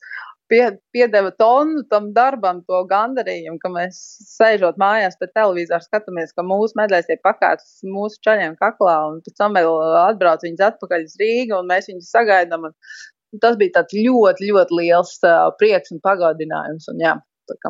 pie, 0.53 0.63
piedeva 0.95 1.33
tonu 1.39 1.83
tam 1.91 2.11
darbam, 2.17 2.61
to 2.69 2.83
gandarījumu, 2.91 3.59
ka 3.63 3.71
mēs 3.73 4.01
sēžot 4.35 4.81
mājās 4.81 5.17
pie 5.21 5.31
televizora, 5.33 5.85
skatāmies, 5.85 6.35
ka 6.37 6.45
mūsu 6.47 6.77
medaļas 6.81 7.09
tiek 7.09 7.23
pakāptas 7.25 7.81
mūsu 7.89 8.21
čaļiem 8.27 8.59
kaklā, 8.61 8.99
un 9.11 9.23
pēc 9.25 9.39
tam 9.41 9.57
vēl 9.57 9.81
atbrauc 10.05 10.45
viņas 10.45 10.67
atpakaļ 10.73 11.09
uz 11.09 11.17
Rīgu, 11.23 11.59
un 11.59 11.73
mēs 11.73 11.89
viņus 11.91 12.13
sagaidām. 12.17 12.69
Un 12.69 13.41
tas 13.41 13.57
bija 13.61 13.79
tāds 13.79 13.97
ļoti, 13.97 14.51
ļoti 14.53 14.81
liels 14.83 15.17
uh, 15.25 15.49
prieks 15.61 15.95
un 15.95 16.03
pagodinājums. 16.05 16.91
Un, 16.93 17.01
jā, 17.01 17.15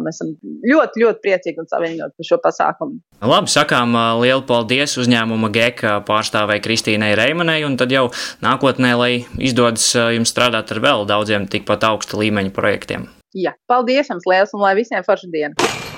Mēs 0.02 0.18
esam 0.18 0.32
ļoti, 0.68 1.02
ļoti 1.02 1.22
priecīgi 1.24 1.62
un 1.62 1.68
savienoti 1.70 2.18
par 2.18 2.28
šo 2.28 2.38
pasākumu. 2.44 2.98
Labi, 3.32 3.52
sakām 3.52 3.96
lielu 4.22 4.44
paldies 4.48 4.96
uzņēmuma 5.00 5.52
GEK 5.54 5.84
pārstāvēji 6.08 6.64
Kristīnai 6.66 7.12
Reimanai, 7.18 7.60
un 7.68 7.78
tad 7.80 7.94
jau 7.94 8.08
nākotnē, 8.44 8.92
lai 8.98 9.12
izdodas 9.38 9.88
jums 9.94 10.34
strādāt 10.34 10.74
ar 10.74 10.82
vēl 10.84 11.08
daudziem 11.10 11.48
tikpat 11.50 11.88
augsta 11.88 12.20
līmeņa 12.20 12.54
projektiem. 12.56 13.08
Jā, 13.32 13.56
paldies 13.70 14.12
jums 14.12 14.28
liels 14.28 14.52
un 14.52 14.66
lai 14.66 14.76
visiem 14.78 15.04
forša 15.06 15.32
diena! 15.32 15.91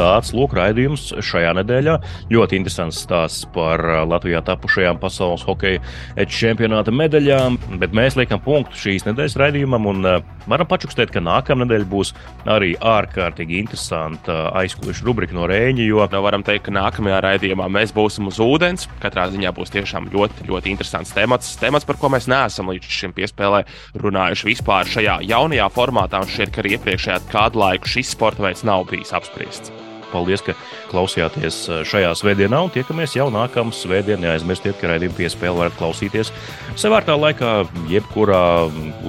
Tāds 0.00 0.32
lūk 0.36 0.56
raidījums 0.56 1.10
šajā 1.20 1.52
nedēļā. 1.60 1.96
Ļoti 2.32 2.60
interesants 2.60 3.02
stāsts 3.04 3.46
par 3.54 3.82
Latvijā 4.08 4.40
tapušajām 4.46 5.00
pasaules 5.02 5.44
hokeja 5.44 6.26
čempionāta 6.30 6.94
medaļām, 6.94 7.58
bet 7.82 7.94
mēs 7.96 8.16
liekam 8.18 8.40
punktu 8.44 8.78
šīs 8.80 9.06
nedēļas 9.08 9.36
raidījumam 9.40 9.88
un 9.90 10.06
varam 10.50 10.68
pačukstēt, 10.70 11.12
ka 11.12 11.22
nākamā 11.22 11.64
nedēļa 11.64 11.88
būs 11.90 12.12
arī 12.50 12.72
ārkārtīgi 12.76 13.58
interesanta 13.60 14.38
aizkulisku 14.60 15.08
rubrika 15.10 15.36
no 15.36 15.46
Rēņa, 15.50 15.84
jo 15.84 16.06
nu, 16.10 16.22
varam 16.24 16.44
teikt, 16.46 16.66
ka 16.68 16.74
nākamajā 16.74 17.20
raidījumā 17.26 17.68
mēs 17.72 17.94
būsim 17.96 18.30
uz 18.30 18.40
ūdens. 18.42 18.88
Katrā 19.02 19.28
ziņā 19.32 19.52
būs 19.56 19.74
tiešām 19.74 20.08
ļoti, 20.14 20.48
ļoti 20.48 20.72
interesants 20.72 21.12
temats, 21.16 21.52
temats, 21.60 21.88
par 21.88 22.00
ko 22.00 22.12
mēs 22.14 22.30
neesam 22.30 22.72
līdz 22.72 22.96
šim 23.00 23.14
piespēlē 23.16 23.62
runājuši 24.00 24.50
vispār 24.52 24.90
šajā 24.90 25.20
jaunajā 25.28 25.68
formātā, 25.76 26.24
un 26.24 26.50
ka 26.50 26.64
arī 26.64 26.76
iepriekšējā 26.78 27.20
kādu 27.30 27.64
laiku 27.64 27.94
šis 27.98 28.16
sporta 28.16 28.48
veids 28.48 28.66
nav 28.66 28.88
bijis 28.90 29.14
apspriests. 29.16 29.89
Paldies, 30.12 30.44
ka 30.46 30.56
klausījāties 30.90 31.60
eh, 31.68 31.82
šajā 31.88 32.14
svētdienā 32.18 32.62
un 32.66 32.72
tiekamies 32.74 33.16
jau 33.18 33.28
nākamā 33.34 33.74
svētdienā. 33.76 34.20
Neaizmirstiet, 34.20 34.76
ka 34.80 34.90
raidījuma 34.90 35.16
piespēle 35.16 35.56
varat 35.62 35.78
klausīties 35.78 36.32
sevērtā 36.80 37.16
laikā, 37.16 37.54
jebkurā 37.90 38.42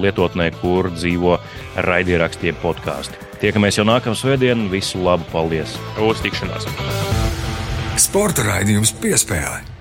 lietotnē, 0.00 0.48
kur 0.62 0.88
dzīvo 0.94 1.36
raidierakstiem 1.88 2.56
podkāsti. 2.62 3.20
Tiekamies 3.42 3.80
jau 3.80 3.88
nākamā 3.88 4.18
svētdienā. 4.18 4.70
Visu 4.72 5.02
labu, 5.02 5.26
paldies! 5.34 5.76
Uz 6.00 6.22
tikšanos! 6.24 6.70
Sporta 8.00 8.46
raidījums 8.46 8.94
piespēle! 9.02 9.71